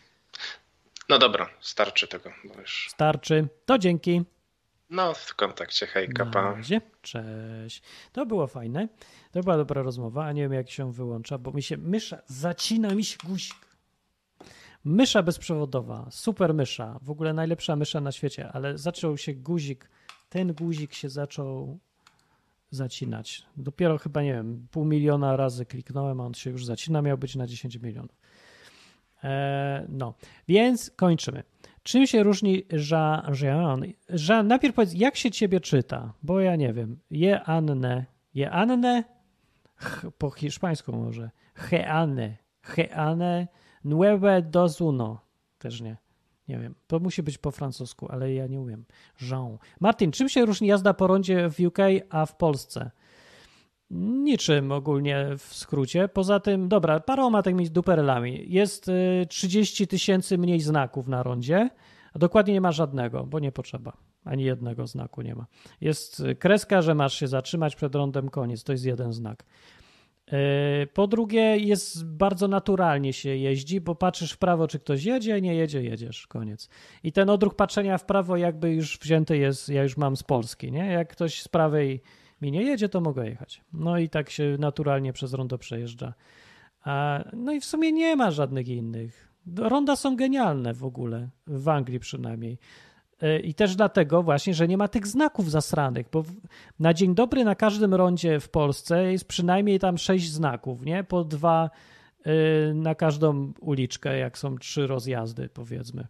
[1.08, 2.30] No dobra, starczy tego.
[2.58, 2.88] Już...
[2.90, 3.48] Starczy.
[3.66, 4.22] To dzięki.
[4.90, 6.56] No, w kontakcie, hejka, pa.
[7.02, 7.82] Cześć.
[8.12, 8.88] To było fajne.
[9.32, 12.94] To była dobra rozmowa, a nie wiem jak się wyłącza, bo mi się mysza, zacina
[12.94, 13.64] mi się guzik.
[14.84, 19.90] Mysza bezprzewodowa, super mysza, w ogóle najlepsza mysza na świecie, ale zaczął się guzik,
[20.28, 21.78] ten guzik się zaczął
[22.74, 23.46] zacinać.
[23.56, 27.36] Dopiero chyba, nie wiem, pół miliona razy kliknąłem, a on się już zacina, miał być
[27.36, 28.20] na 10 milionów.
[29.22, 30.14] Eee, no,
[30.48, 31.42] więc kończymy.
[31.82, 33.84] Czym się różni Jean?
[34.28, 36.98] Jean, najpierw powiedz, jak się ciebie czyta, bo ja nie wiem.
[37.10, 39.05] Je Anne, je Anne,
[40.18, 41.30] po hiszpańsku może.
[41.55, 43.48] Heane, Heane,
[43.84, 45.20] Nueve dos uno.
[45.59, 45.96] Też nie.
[46.48, 46.74] Nie wiem.
[46.86, 48.84] To musi być po francusku, ale ja nie umiem.
[49.30, 49.58] Jean.
[49.80, 51.78] Martin, czym się różni jazda po rondzie w UK,
[52.10, 52.90] a w Polsce?
[53.90, 56.08] Niczym ogólnie w skrócie.
[56.08, 58.44] Poza tym, dobra, paroma takimi duperelami.
[58.48, 58.90] Jest
[59.28, 61.70] 30 y, tysięcy mniej znaków na rondzie,
[62.12, 63.92] a dokładnie nie ma żadnego, bo nie potrzeba.
[64.24, 65.46] Ani jednego znaku nie ma.
[65.80, 68.64] Jest kreska, że masz się zatrzymać przed rondem, koniec.
[68.64, 69.44] To jest jeden znak.
[70.32, 75.40] Y, po drugie, jest bardzo naturalnie się jeździ, bo patrzysz w prawo, czy ktoś jedzie,
[75.40, 76.68] nie jedzie, jedziesz, koniec.
[77.02, 80.72] I ten odruch patrzenia w prawo jakby już wzięty jest, ja już mam z Polski,
[80.72, 80.86] nie?
[80.86, 82.02] Jak ktoś z prawej
[82.42, 83.60] mi nie jedzie, to mogę jechać.
[83.72, 86.14] No i tak się naturalnie przez rondo przejeżdża.
[86.84, 89.32] A, no i w sumie nie ma żadnych innych.
[89.56, 92.59] Ronda są genialne w ogóle, w Anglii przynajmniej.
[93.24, 96.24] E, I też dlatego właśnie, że nie ma tych znaków zasranych, bo
[96.78, 101.05] na dzień dobry na każdym rondzie w Polsce jest przynajmniej tam sześć znaków, nie?
[101.05, 101.70] Po dwa
[102.24, 106.06] e, na każdą uliczkę, jak są trzy rozjazdy, powiedzmy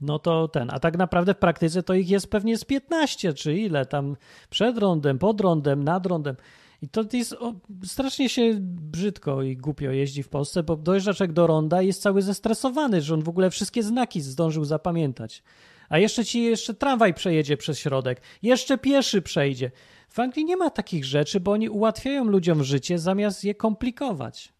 [0.00, 0.70] no to ten.
[0.72, 4.16] A tak naprawdę w praktyce to ich jest pewnie z 15, czy ile tam
[4.50, 6.36] przed rondem, pod rondem, nad rondem.
[6.82, 11.46] I to jest o, strasznie się brzydko i głupio jeździ w Polsce, bo dojeżdżaczek do
[11.46, 15.42] ronda jest cały zestresowany, że on w ogóle wszystkie znaki zdążył zapamiętać.
[15.94, 19.70] A jeszcze ci jeszcze tramwaj przejedzie przez środek, jeszcze pieszy przejdzie.
[20.08, 24.53] W Anglii nie ma takich rzeczy, bo oni ułatwiają ludziom życie zamiast je komplikować.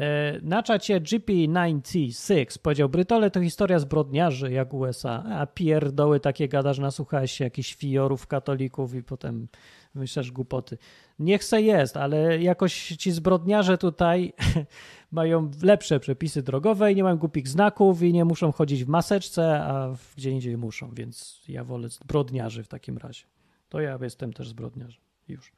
[0.00, 6.78] E, na czacie GP96 powiedział, Brytole to historia zbrodniarzy jak USA, a pierdoły takie gadasz,
[6.78, 9.48] nasłuchałeś się jakichś fiorów katolików i potem
[9.94, 10.78] myślisz głupoty.
[11.18, 14.32] Niech se jest, ale jakoś ci zbrodniarze tutaj
[15.12, 19.60] mają lepsze przepisy drogowe i nie mają głupich znaków i nie muszą chodzić w maseczce,
[19.60, 23.24] a gdzie indziej muszą, więc ja wolę zbrodniarzy w takim razie.
[23.68, 25.02] To ja jestem też zbrodniarzem.
[25.28, 25.52] Już.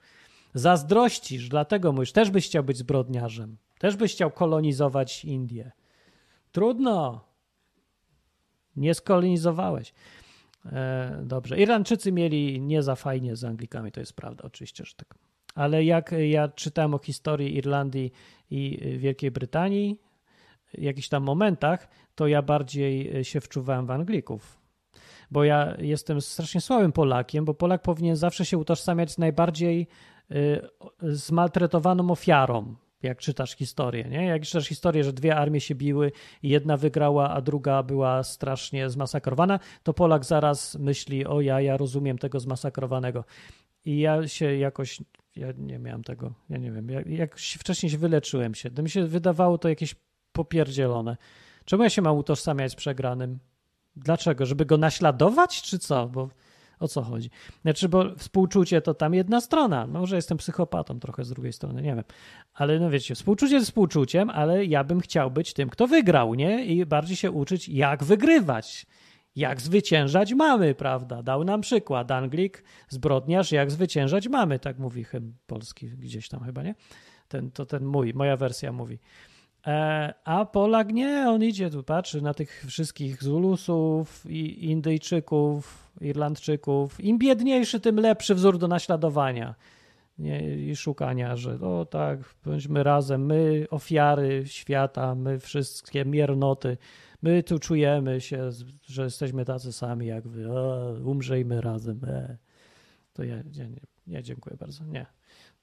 [0.54, 3.56] Zazdrościsz, dlatego mówisz, też byś chciał być zbrodniarzem.
[3.82, 5.72] Też byś chciał kolonizować Indię.
[6.52, 7.24] Trudno.
[8.76, 9.94] Nie skolonizowałeś.
[10.66, 11.58] E, dobrze.
[11.58, 15.14] Irlandczycy mieli nie za fajnie z Anglikami, to jest prawda, oczywiście, że tak.
[15.54, 18.12] Ale jak ja czytałem o historii Irlandii
[18.50, 20.00] i Wielkiej Brytanii,
[20.74, 24.60] jakichś tam momentach, to ja bardziej się wczuwałem w Anglików.
[25.30, 29.86] Bo ja jestem strasznie słabym Polakiem, bo Polak powinien zawsze się utożsamiać z najbardziej
[30.30, 30.68] y,
[31.02, 34.26] zmaltretowaną ofiarą jak czytasz historię, nie?
[34.26, 36.12] Jak czytasz historię, że dwie armie się biły
[36.42, 41.76] i jedna wygrała, a druga była strasznie zmasakrowana, to Polak zaraz myśli, o ja, ja
[41.76, 43.24] rozumiem tego zmasakrowanego.
[43.84, 45.02] I ja się jakoś,
[45.36, 49.06] ja nie miałem tego, ja nie wiem, jak, wcześniej się wyleczyłem się, to mi się
[49.06, 49.94] wydawało to jakieś
[50.32, 51.16] popierdzielone.
[51.64, 53.38] Czemu ja się mam utożsamiać z przegranym?
[53.96, 54.46] Dlaczego?
[54.46, 56.08] Żeby go naśladować, czy co?
[56.08, 56.28] Bo
[56.82, 57.30] o co chodzi?
[57.62, 59.86] Znaczy, bo współczucie to tam jedna strona.
[59.86, 62.04] Może jestem psychopatą trochę z drugiej strony, nie wiem.
[62.54, 66.64] Ale no wiecie, współczucie z współczuciem, ale ja bym chciał być tym, kto wygrał, nie?
[66.64, 68.86] I bardziej się uczyć, jak wygrywać.
[69.36, 71.22] Jak zwyciężać mamy, prawda?
[71.22, 72.10] Dał nam przykład.
[72.10, 76.74] Anglik, zbrodniarz, jak zwyciężać mamy, tak mówi hymn polski gdzieś tam chyba, nie?
[77.28, 78.98] Ten, to ten mój, moja wersja mówi.
[79.66, 84.26] E, a Polak nie, on idzie tu, patrzy na tych wszystkich Zulusów,
[84.56, 87.04] Indyjczyków, Irlandczyków.
[87.04, 89.54] Im biedniejszy, tym lepszy wzór do naśladowania
[90.18, 96.76] nie, i szukania, że o tak, bądźmy razem, my ofiary świata, my wszystkie miernoty,
[97.22, 98.50] my tu czujemy się,
[98.86, 102.00] że jesteśmy tacy sami jak wy, o, umrzejmy razem.
[102.04, 102.36] E.
[103.12, 105.06] To ja, ja, nie, nie, dziękuję bardzo, nie.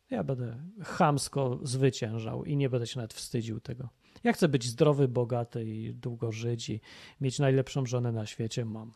[0.09, 3.89] Ja będę chamsko zwyciężał i nie będę się nawet wstydził tego.
[4.23, 6.81] Ja chcę być zdrowy, bogaty i długo żyć i
[7.21, 8.65] mieć najlepszą żonę na świecie.
[8.65, 8.91] Mam.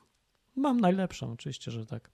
[0.55, 2.09] Mam najlepszą, oczywiście, że tak.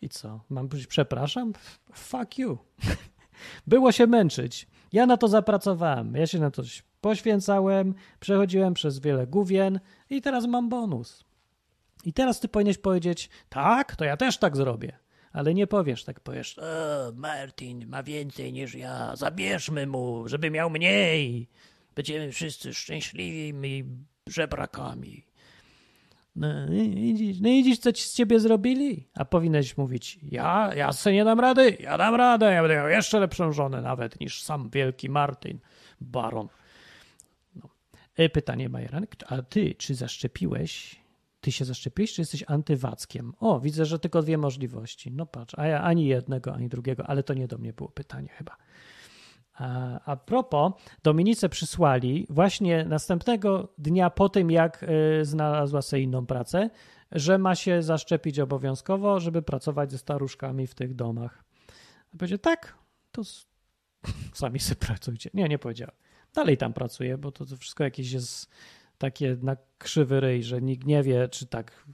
[0.00, 0.40] I co?
[0.48, 1.52] Mam być przepraszam?
[1.92, 2.58] Fuck you.
[3.66, 4.66] Było się męczyć.
[4.92, 6.14] Ja na to zapracowałem.
[6.14, 6.62] Ja się na to
[7.00, 9.80] poświęcałem, przechodziłem przez wiele główien
[10.10, 11.24] i teraz mam bonus.
[12.04, 15.03] I teraz ty powinieneś powiedzieć, tak, to ja też tak zrobię
[15.34, 20.70] ale nie powiesz, tak powiesz, o, Martin ma więcej niż ja, zabierzmy mu, żeby miał
[20.70, 21.48] mniej.
[21.94, 23.84] Będziemy wszyscy szczęśliwi i
[24.26, 25.24] żebrakami.
[26.36, 26.48] No
[26.94, 29.08] widzisz, no widzisz, co ci z ciebie zrobili?
[29.14, 32.88] A powinieneś mówić, ja, ja sobie nie dam rady, ja dam radę, ja będę miał
[32.88, 35.58] jeszcze lepszą żonę nawet niż sam wielki Martin,
[36.00, 36.48] baron.
[37.56, 37.68] No.
[38.16, 41.03] E, pytanie Majeranek, a ty, czy zaszczepiłeś,
[41.44, 43.32] ty się zaszczepiłeś, czy jesteś antywackiem?
[43.40, 45.12] O, widzę, że tylko dwie możliwości.
[45.12, 48.28] No patrz, a ja ani jednego, ani drugiego, ale to nie do mnie było pytanie
[48.28, 48.56] chyba.
[49.54, 50.72] A, a propos,
[51.02, 56.70] Dominice przysłali właśnie następnego dnia po tym, jak y, znalazła sobie inną pracę,
[57.12, 61.44] że ma się zaszczepić obowiązkowo, żeby pracować ze staruszkami w tych domach.
[62.14, 62.78] A powiedział, tak,
[63.12, 63.22] to
[64.34, 65.30] sami sobie pracujcie.
[65.34, 65.90] Nie, nie powiedział.
[66.34, 68.50] Dalej tam pracuję, bo to, to wszystko jakieś jest
[69.04, 71.86] takie na krzywy ryj, że nikt nie wie, czy tak.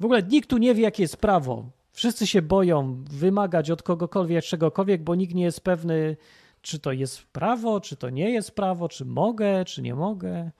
[0.00, 1.70] W ogóle nikt tu nie wie, jakie jest prawo.
[1.92, 6.16] Wszyscy się boją wymagać od kogokolwiek czegokolwiek, bo nikt nie jest pewny,
[6.62, 10.50] czy to jest prawo, czy to nie jest prawo, czy mogę, czy nie mogę.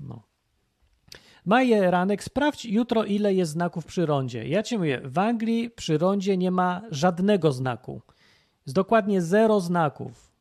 [0.00, 0.22] No.
[1.44, 4.48] Maje Ranek, sprawdź jutro, ile jest znaków przy rondzie.
[4.48, 8.02] Ja ci mówię, w Anglii przy rondzie nie ma żadnego znaku.
[8.66, 10.32] Jest dokładnie zero znaków.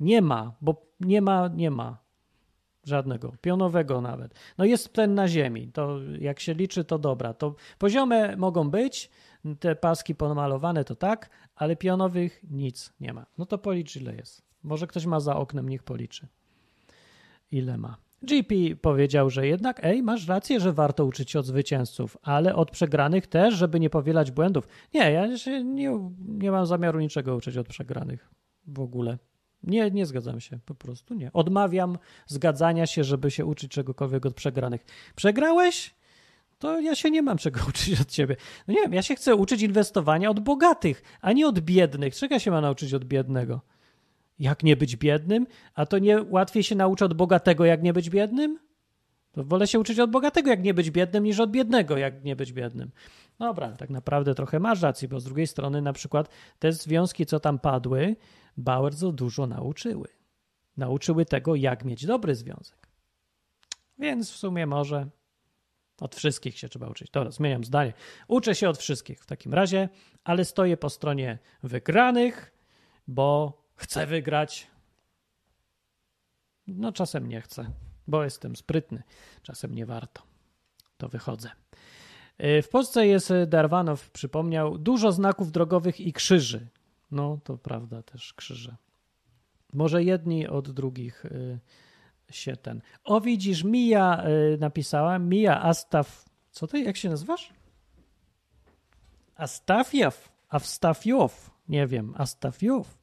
[0.00, 2.01] Nie ma, bo nie ma, nie ma.
[2.84, 4.34] Żadnego, pionowego nawet.
[4.58, 7.34] No jest ten na ziemi, to jak się liczy, to dobra.
[7.34, 9.10] To poziome mogą być,
[9.60, 13.26] te paski pomalowane to tak, ale pionowych nic nie ma.
[13.38, 14.42] No to policz ile jest.
[14.62, 16.26] Może ktoś ma za oknem, niech policzy.
[17.50, 17.96] Ile ma.
[18.22, 22.70] GP powiedział, że jednak, ej, masz rację, że warto uczyć się od zwycięzców, ale od
[22.70, 24.68] przegranych też, żeby nie powielać błędów.
[24.94, 28.30] Nie, ja się nie, nie mam zamiaru niczego uczyć od przegranych
[28.66, 29.18] w ogóle.
[29.64, 31.32] Nie, nie zgadzam się, po prostu nie.
[31.32, 34.84] Odmawiam zgadzania się, żeby się uczyć czegokolwiek od przegranych.
[35.16, 35.94] Przegrałeś?
[36.58, 38.36] To ja się nie mam czego uczyć od ciebie.
[38.68, 42.14] No nie wiem, ja się chcę uczyć inwestowania od bogatych, a nie od biednych.
[42.14, 43.60] Czego się ma nauczyć od biednego?
[44.38, 45.46] Jak nie być biednym?
[45.74, 48.58] A to nie łatwiej się nauczy od bogatego, jak nie być biednym?
[49.32, 52.36] To wolę się uczyć od bogatego, jak nie być biednym, niż od biednego, jak nie
[52.36, 52.90] być biednym.
[53.38, 56.28] Dobra, tak naprawdę trochę masz rację, bo z drugiej strony na przykład
[56.58, 58.16] te związki, co tam padły,
[58.56, 60.08] bardzo dużo nauczyły.
[60.76, 62.88] Nauczyły tego, jak mieć dobry związek.
[63.98, 65.10] Więc w sumie może
[66.00, 67.10] od wszystkich się trzeba uczyć.
[67.10, 67.92] Dobra, zmieniam zdanie.
[68.28, 69.88] Uczę się od wszystkich w takim razie,
[70.24, 72.52] ale stoję po stronie wygranych,
[73.08, 74.70] bo chcę wygrać.
[76.66, 77.70] No czasem nie chcę,
[78.06, 79.02] bo jestem sprytny.
[79.42, 80.22] Czasem nie warto.
[80.96, 81.50] To wychodzę.
[82.38, 86.68] W Polsce jest Darwanow, przypomniał, dużo znaków drogowych i krzyży.
[87.12, 88.76] No, to prawda, też krzyże.
[89.72, 91.60] Może jedni od drugich y,
[92.30, 92.82] się ten.
[93.04, 94.24] O, widzisz, Mija
[94.54, 96.24] y, napisała, Mija Astaf.
[96.50, 97.52] Co ty, jak się nazywasz?
[99.34, 102.98] Astafiew, Awstafiow, nie wiem, Astafiow.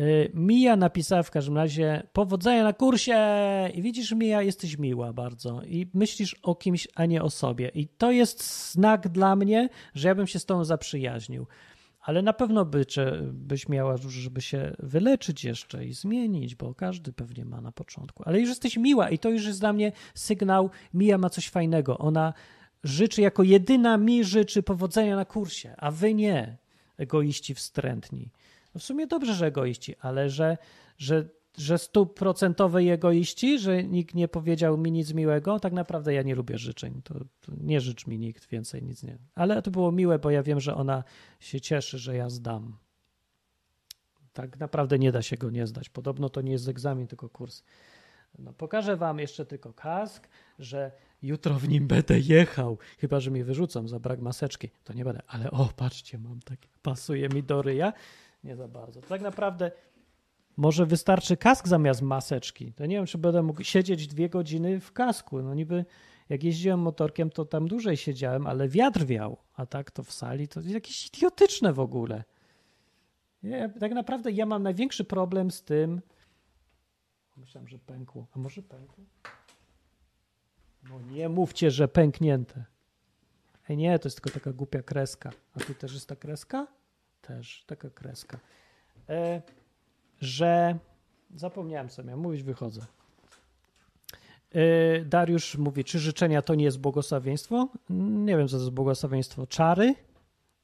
[0.00, 3.18] Y, Mija napisała w każdym razie powodzenia na kursie
[3.74, 7.88] i widzisz Mija, jesteś miła bardzo i myślisz o kimś, a nie o sobie i
[7.88, 11.46] to jest znak dla mnie, że ja bym się z tobą zaprzyjaźnił
[12.04, 12.86] ale na pewno by,
[13.32, 18.22] byś miała, żeby się wyleczyć jeszcze i zmienić, bo każdy pewnie ma na początku.
[18.26, 21.98] Ale już jesteś miła i to już jest dla mnie sygnał, Mija ma coś fajnego.
[21.98, 22.32] Ona
[22.84, 26.56] życzy, jako jedyna mi życzy powodzenia na kursie, a wy nie,
[26.96, 28.30] egoiści wstrętni.
[28.74, 30.58] No w sumie dobrze, że egoiści, ale że,
[30.98, 31.28] że
[31.58, 36.58] że stuprocentowej egoiści, że nikt nie powiedział mi nic miłego, tak naprawdę ja nie lubię
[36.58, 37.02] życzeń.
[37.04, 39.18] To, to, nie życz mi nikt więcej, nic nie.
[39.34, 41.04] Ale to było miłe, bo ja wiem, że ona
[41.40, 42.76] się cieszy, że ja zdam.
[44.32, 45.88] Tak naprawdę nie da się go nie zdać.
[45.88, 47.62] Podobno to nie jest egzamin, tylko kurs.
[48.38, 50.28] No, pokażę wam jeszcze tylko kask,
[50.58, 52.78] że jutro w nim będę jechał.
[52.98, 54.70] Chyba, że mi wyrzucą za brak maseczki.
[54.84, 55.22] To nie będę.
[55.26, 57.92] Ale o, patrzcie, mam tak, pasuje mi do ryja.
[58.44, 59.00] Nie za bardzo.
[59.00, 59.70] Tak naprawdę
[60.56, 62.72] może wystarczy kask zamiast maseczki.
[62.72, 65.42] To nie wiem, czy będę mógł siedzieć dwie godziny w kasku.
[65.42, 65.84] No niby
[66.28, 70.48] jak jeździłem motorkiem, to tam dłużej siedziałem, ale wiatr wiał, a tak to w sali
[70.48, 72.24] to jakieś idiotyczne w ogóle.
[73.42, 76.00] Ja, tak naprawdę ja mam największy problem z tym.
[77.36, 78.26] Myślałem, że pękło.
[78.36, 79.04] A może pękło?
[80.90, 82.64] No nie mówcie, że pęknięte.
[83.68, 85.30] Ej, nie, to jest tylko taka głupia kreska.
[85.54, 86.66] A tu też jest ta kreska?
[87.20, 88.38] Też taka kreska.
[89.08, 89.42] E,
[90.24, 90.78] że
[91.34, 92.86] zapomniałem sobie, mówić, wychodzę.
[94.54, 97.68] Y, Dariusz mówi, czy życzenia to nie jest błogosławieństwo?
[97.90, 99.46] Nie wiem, co to jest błogosławieństwo.
[99.46, 99.94] Czary?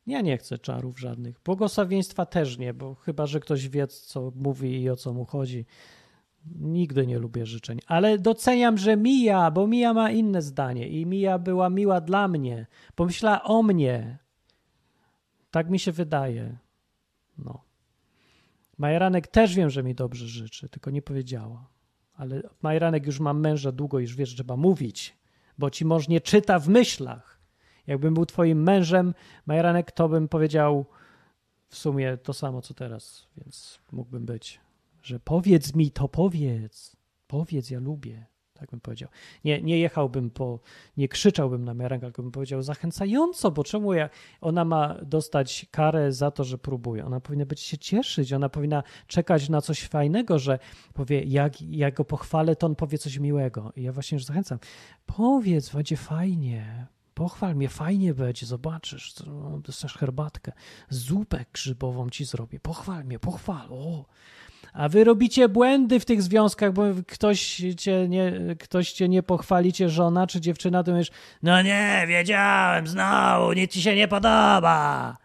[0.07, 1.41] Ja nie chcę czarów żadnych.
[1.45, 5.67] Błogosławieństwa też nie, bo chyba, że ktoś wie, co mówi i o co mu chodzi.
[6.61, 7.79] Nigdy nie lubię życzeń.
[7.87, 12.67] Ale doceniam, że Mija, bo Mija ma inne zdanie i Mija była miła dla mnie.
[12.95, 14.19] Pomyślała o mnie.
[15.51, 16.59] Tak mi się wydaje.
[17.39, 17.70] No.
[18.81, 21.69] Majeranek też wiem, że mi dobrze życzy, tylko nie powiedziała.
[22.15, 25.17] ale Majranek już ma męża długo, już wiesz, trzeba mówić,
[25.59, 27.41] bo ci mąż nie czyta w myślach.
[27.87, 29.15] Jakbym był twoim mężem,
[29.47, 30.87] Majranek, to bym powiedział
[31.69, 34.61] w sumie to samo, co teraz, więc mógłbym być,
[35.03, 36.97] że powiedz mi to, powiedz,
[37.27, 38.27] powiedz, ja lubię.
[38.61, 39.09] Tak bym powiedział.
[39.45, 40.61] Nie, nie jechałbym po,
[40.97, 44.11] nie krzyczałbym na miarę, tylko bym powiedział zachęcająco, bo czemu ja,
[44.41, 47.05] ona ma dostać karę za to, że próbuje?
[47.05, 50.59] Ona powinna być się cieszyć, ona powinna czekać na coś fajnego, że
[50.95, 53.73] powie, jak, jak go pochwalę, to on powie coś miłego.
[53.77, 54.59] I ja właśnie już zachęcam.
[55.07, 59.15] Powiedz, będzie fajnie, pochwal mnie, fajnie będzie, zobaczysz,
[59.63, 60.53] dostaniesz herbatkę,
[60.89, 64.05] zupę grzybową ci zrobię, pochwal mnie, pochwal, o.
[64.73, 69.73] A wy robicie błędy w tych związkach, bo ktoś cię nie, ktoś cię nie pochwali,
[69.73, 71.11] cię żona czy dziewczyna, to mówisz,
[71.43, 75.17] no nie, wiedziałem, znowu, nic ci się nie podoba.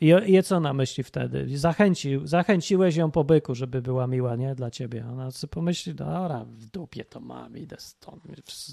[0.00, 1.58] I, I co na myśli wtedy?
[1.58, 4.54] Zachęci, zachęciłeś ją po byku, żeby była miła, nie?
[4.54, 5.04] Dla ciebie.
[5.12, 8.22] Ona sobie pomyśli, dobra, w dupie to mam, idę stąd,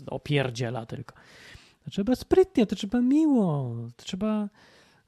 [0.07, 1.15] opierdziela tylko.
[1.91, 4.49] Trzeba sprytnie, to trzeba miło, to trzeba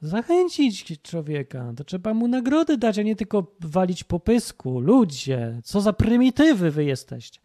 [0.05, 4.79] zachęcić człowieka, to trzeba mu nagrody dać, a nie tylko walić po pysku.
[4.79, 7.39] Ludzie, co za prymitywy wy jesteście.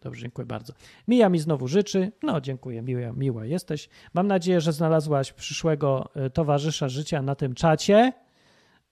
[0.00, 0.72] Dobrze, dziękuję bardzo.
[1.08, 2.12] Mija mi znowu życzy.
[2.22, 3.88] No, dziękuję, miła, miła jesteś.
[4.14, 8.12] Mam nadzieję, że znalazłaś przyszłego e, towarzysza życia na tym czacie.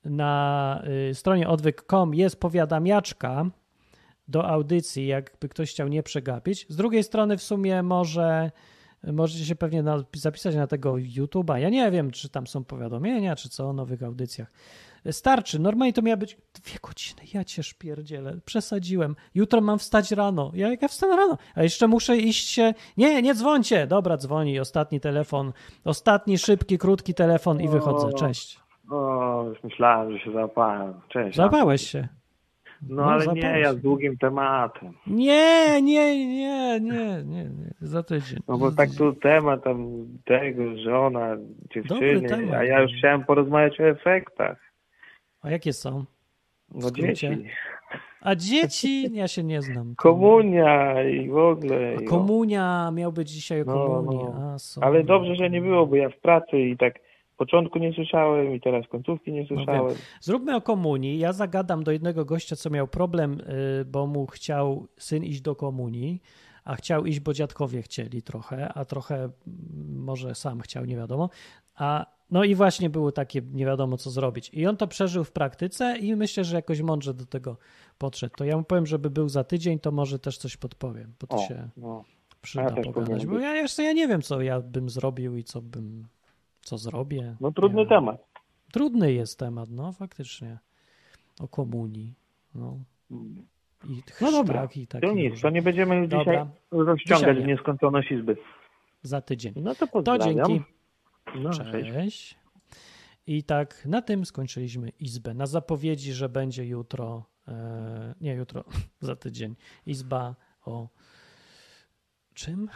[0.04, 3.46] Na e, stronie odwyk.com jest powiadamiaczka
[4.28, 6.66] do audycji, jakby ktoś chciał nie przegapić.
[6.68, 8.50] Z drugiej strony w sumie może
[9.12, 11.56] Możecie się pewnie na, zapisać na tego YouTube'a.
[11.56, 14.52] Ja nie wiem, czy tam są powiadomienia, czy co o nowych audycjach.
[15.10, 15.58] Starczy.
[15.58, 17.22] Normalnie to miała być dwie godziny.
[17.34, 18.36] Ja cię szpierdzielę.
[18.44, 19.16] Przesadziłem.
[19.34, 20.50] Jutro mam wstać rano.
[20.54, 21.38] Ja jak ja wstanę rano?
[21.54, 22.74] A jeszcze muszę iść się...
[22.96, 23.86] Nie, nie dzwońcie.
[23.86, 24.60] Dobra, dzwoni.
[24.60, 25.52] Ostatni telefon.
[25.84, 28.12] Ostatni, szybki, krótki telefon i wychodzę.
[28.12, 28.60] Cześć.
[28.90, 30.94] O, już myślałem, że się załapałem.
[31.08, 31.36] Cześć.
[31.36, 32.08] Załapałeś się.
[32.88, 34.92] No, no ale nie, ja z długim tematem.
[35.06, 37.50] Nie, nie, nie, nie, nie, nie,
[37.80, 38.38] za tydzień.
[38.48, 41.36] No bo tak tu temat tam tego, żona,
[41.74, 44.58] dziewczyny, a ja już chciałem porozmawiać o efektach.
[45.42, 46.04] A jakie są?
[46.74, 47.28] No dzieci.
[48.20, 49.08] A dzieci?
[49.12, 49.94] Ja się nie znam.
[50.08, 51.96] Komunia i w ogóle.
[51.98, 54.24] A komunia miał być dzisiaj o komunii.
[54.24, 54.82] No, no.
[54.82, 56.94] Ale dobrze, że nie było, bo ja w pracy i tak
[57.36, 59.94] początku nie słyszałem i teraz końcówki nie no słyszałem.
[60.20, 61.18] Zróbmy o komunii.
[61.18, 63.40] Ja zagadam do jednego gościa, co miał problem,
[63.80, 66.22] y, bo mu chciał syn iść do komunii,
[66.64, 69.28] a chciał iść, bo dziadkowie chcieli trochę, a trochę
[69.96, 71.30] może sam chciał, nie wiadomo.
[71.74, 74.50] A no i właśnie było takie nie wiadomo co zrobić.
[74.52, 77.56] I on to przeżył w praktyce i myślę, że jakoś mądrze do tego
[77.98, 78.34] podszedł.
[78.36, 81.36] To ja mu powiem, żeby był za tydzień, to może też coś podpowiem, bo to
[81.36, 82.04] o, się no.
[82.42, 83.26] przyda ja pogadać.
[83.26, 86.06] Bo ja jeszcze ja nie wiem, co ja bym zrobił i co bym
[86.64, 87.36] co zrobię.
[87.40, 88.24] No trudny temat.
[88.72, 90.58] Trudny jest temat, no faktycznie.
[91.40, 92.14] O komunii.
[92.54, 92.78] No.
[93.88, 95.02] I no dobra, i tak.
[95.02, 96.32] To nic, to nie będziemy dobra.
[96.34, 98.36] dzisiaj rozciągać w nieskończoność izby.
[99.02, 99.54] Za tydzień.
[99.56, 100.36] No to pozdrawiam.
[100.36, 100.64] To dzięki.
[101.34, 101.92] No, cześć.
[101.92, 102.38] cześć.
[103.26, 105.34] I tak na tym skończyliśmy izbę.
[105.34, 108.64] Na zapowiedzi, że będzie jutro, e, nie jutro,
[109.00, 110.34] za tydzień, izba
[110.64, 110.88] o
[112.34, 112.68] czym?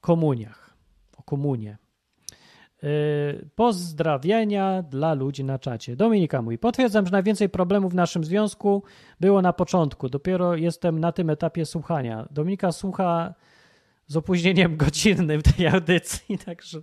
[0.00, 0.76] Komuniach.
[1.16, 1.78] O komunie.
[2.86, 5.96] Y, Pozdrowienia dla ludzi na czacie.
[5.96, 8.82] Dominika mój, potwierdzam, że najwięcej problemów w naszym związku
[9.20, 10.08] było na początku.
[10.08, 12.28] Dopiero jestem na tym etapie słuchania.
[12.30, 13.34] Dominika słucha
[14.06, 16.80] z opóźnieniem godzinnym tej audycji, także.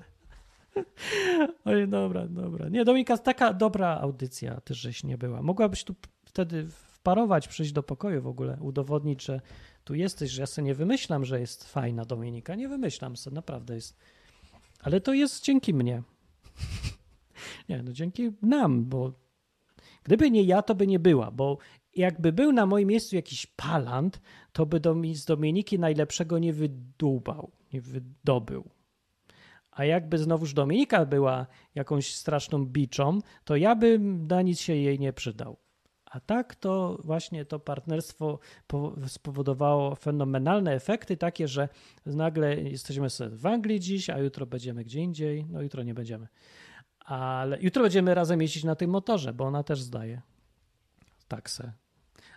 [1.66, 2.70] Oj, dobra, dobra.
[2.70, 5.42] Nie, Dominika, taka dobra audycja też żeś nie była.
[5.42, 9.42] Mogłabyś tu wtedy wparować, przyjść do pokoju w ogóle, udowodnić, że
[9.84, 12.56] tu jesteś, że ja sobie nie wymyślam, że jest fajna Dominika.
[12.56, 13.98] Nie wymyślam sobie, naprawdę jest
[14.84, 16.04] ale to jest dzięki mnie.
[17.70, 19.14] nie, no dzięki nam, bo
[20.04, 21.58] gdyby nie ja, to by nie była, bo
[21.96, 27.52] jakby był na moim miejscu jakiś palant, to by do, z Dominiki najlepszego nie wydłubał,
[27.74, 28.70] nie wydobył.
[29.72, 35.00] A jakby znowuż Dominika była jakąś straszną biczą, to ja bym na nic się jej
[35.00, 35.63] nie przydał.
[36.14, 38.40] A tak to właśnie to partnerstwo
[39.08, 41.70] spowodowało fenomenalne efekty, takie, że
[42.06, 45.46] nagle jesteśmy w Anglii dziś, a jutro będziemy gdzie indziej.
[45.50, 46.28] No jutro nie będziemy.
[47.00, 50.22] Ale jutro będziemy razem jeździć na tym motorze, bo ona też zdaje
[51.28, 51.74] taksę.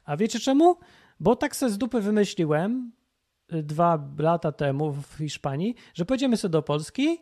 [0.05, 0.77] A wiecie czemu?
[1.21, 2.93] Bo taksę z dupy wymyśliłem
[3.53, 7.19] y, dwa lata temu w Hiszpanii, że pojedziemy sobie do Polski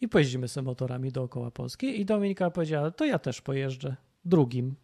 [0.00, 2.00] i pojeździmy sobie motorami dookoła Polski.
[2.00, 4.74] I Dominika powiedziała, to ja też pojeżdżę drugim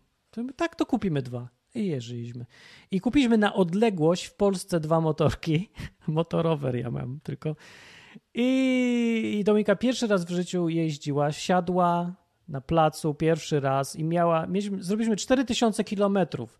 [0.56, 1.48] tak, to kupimy dwa.
[1.74, 2.46] I jeździliśmy.
[2.90, 5.70] I kupiliśmy na odległość w Polsce dwa motorki.
[6.06, 7.56] Motorower ja mam tylko.
[8.34, 12.14] I, I Dominika pierwszy raz w życiu jeździła, siadła
[12.48, 16.58] na placu pierwszy raz i miała, mieliśmy, zrobiliśmy 4000 kilometrów.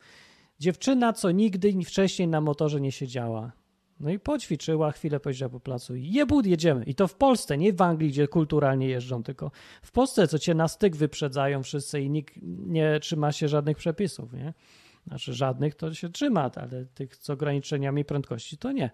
[0.59, 3.53] Dziewczyna, co nigdy wcześniej na motorze nie siedziała.
[4.01, 6.85] No i poćwiczyła, chwilę powiedziała po placu i jebud, jedziemy.
[6.85, 9.51] I to w Polsce, nie w Anglii, gdzie kulturalnie jeżdżą, tylko
[9.83, 12.35] w Polsce, co cię na styk wyprzedzają wszyscy i nikt
[12.67, 14.55] nie trzyma się żadnych przepisów, nie?
[15.07, 18.91] Znaczy żadnych to się trzyma, ale tych z ograniczeniami prędkości to nie.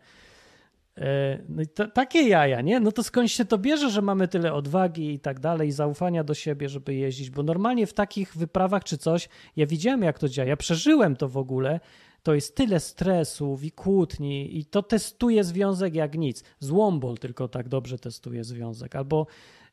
[0.98, 2.80] E, no i to, takie jaja, nie?
[2.80, 6.34] No to skąd się to bierze, że mamy tyle odwagi i tak dalej, zaufania do
[6.34, 7.30] siebie, żeby jeździć?
[7.30, 11.28] Bo normalnie w takich wyprawach czy coś, ja widziałem jak to działa, ja przeżyłem to
[11.28, 11.80] w ogóle,
[12.24, 16.44] to jest tyle stresów i kłótni i to testuje związek jak nic.
[16.60, 18.96] Złombol tylko tak dobrze testuje związek.
[18.96, 19.26] Albo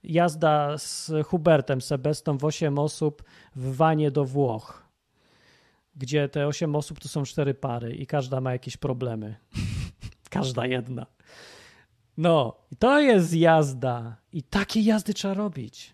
[0.04, 3.24] jazda z Hubertem Sebestą w 8 osób
[3.56, 4.88] w wanie do Włoch,
[5.96, 9.36] gdzie te 8 osób to są cztery pary i każda ma jakieś problemy.
[10.30, 11.06] każda jedna.
[12.18, 14.16] No, i to jest jazda.
[14.34, 15.94] I takie jazdy trzeba robić.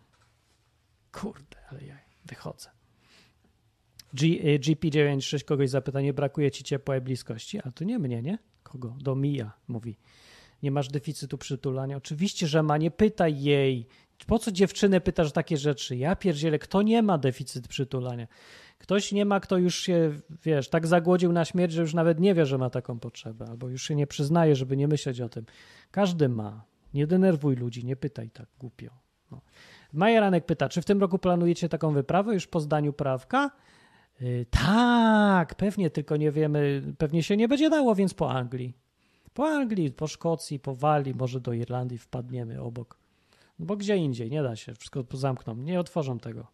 [1.12, 2.77] Kurde, ale ja wychodzę.
[4.14, 7.60] GP96 kogoś zapyta, nie brakuje ci ciepła i bliskości?
[7.64, 8.38] A to nie mnie, nie?
[8.64, 8.96] Kogo?
[9.00, 9.98] Do Mija mówi.
[10.64, 11.98] Nie masz deficytu przytulania?
[11.98, 12.78] Oczywiście, że ma.
[12.78, 13.88] Nie pytaj jej.
[14.28, 15.96] Po co dziewczynę pytasz takie rzeczy?
[15.96, 18.28] Ja pierdzielę, kto nie ma deficyt przytulania?
[18.78, 22.34] Ktoś nie ma, kto już się, wiesz, tak zagłodził na śmierć, że już nawet nie
[22.34, 25.46] wie, że ma taką potrzebę, albo już się nie przyznaje, żeby nie myśleć o tym.
[25.92, 26.66] Każdy ma.
[26.94, 28.92] Nie denerwuj ludzi, nie pytaj tak głupio.
[29.32, 29.42] No.
[29.94, 33.52] Majeranek pyta, czy w tym roku planujecie taką wyprawę już po zdaniu prawka?
[34.22, 38.74] Yy, tak, pewnie, tylko nie wiemy, pewnie się nie będzie dało, więc po Anglii.
[39.34, 42.98] Po Anglii, po Szkocji, po Walii, może do Irlandii wpadniemy obok.
[43.60, 46.48] No bo gdzie indziej, nie da się, wszystko zamkną, nie otworzą tego.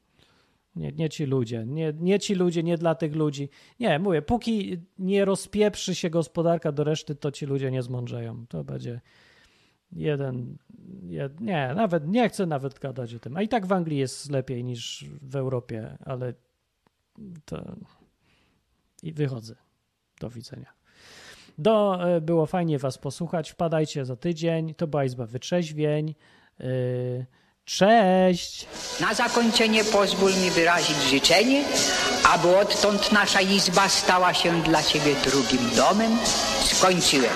[0.76, 3.49] Nie, nie ci ludzie, nie, nie ci ludzie, nie dla tych ludzi.
[3.80, 8.45] Nie, mówię, póki nie rozpieprzy się gospodarka do reszty, to ci ludzie nie zmądrzeją.
[8.48, 9.02] To będzie
[9.91, 10.57] jeden,
[11.03, 13.38] jed, nie, nawet nie chcę nawet gadać o tym.
[13.38, 16.34] A i tak w Anglii jest lepiej niż w Europie, ale
[17.45, 17.76] to
[19.03, 19.56] i wychodzę.
[20.19, 20.73] Do widzenia.
[21.57, 23.52] Do, e, było fajnie Was posłuchać.
[23.52, 24.76] Wpadajcie za tydzień.
[24.76, 26.15] To była Izba Wytrzeźwień.
[26.60, 27.26] Yy,
[27.65, 28.68] cześć!
[28.99, 31.64] Na zakończenie pozwól mi wyrazić życzenie,
[32.30, 36.18] aby odtąd nasza Izba stała się dla Ciebie drugim domem.
[36.64, 37.34] Skończyłem.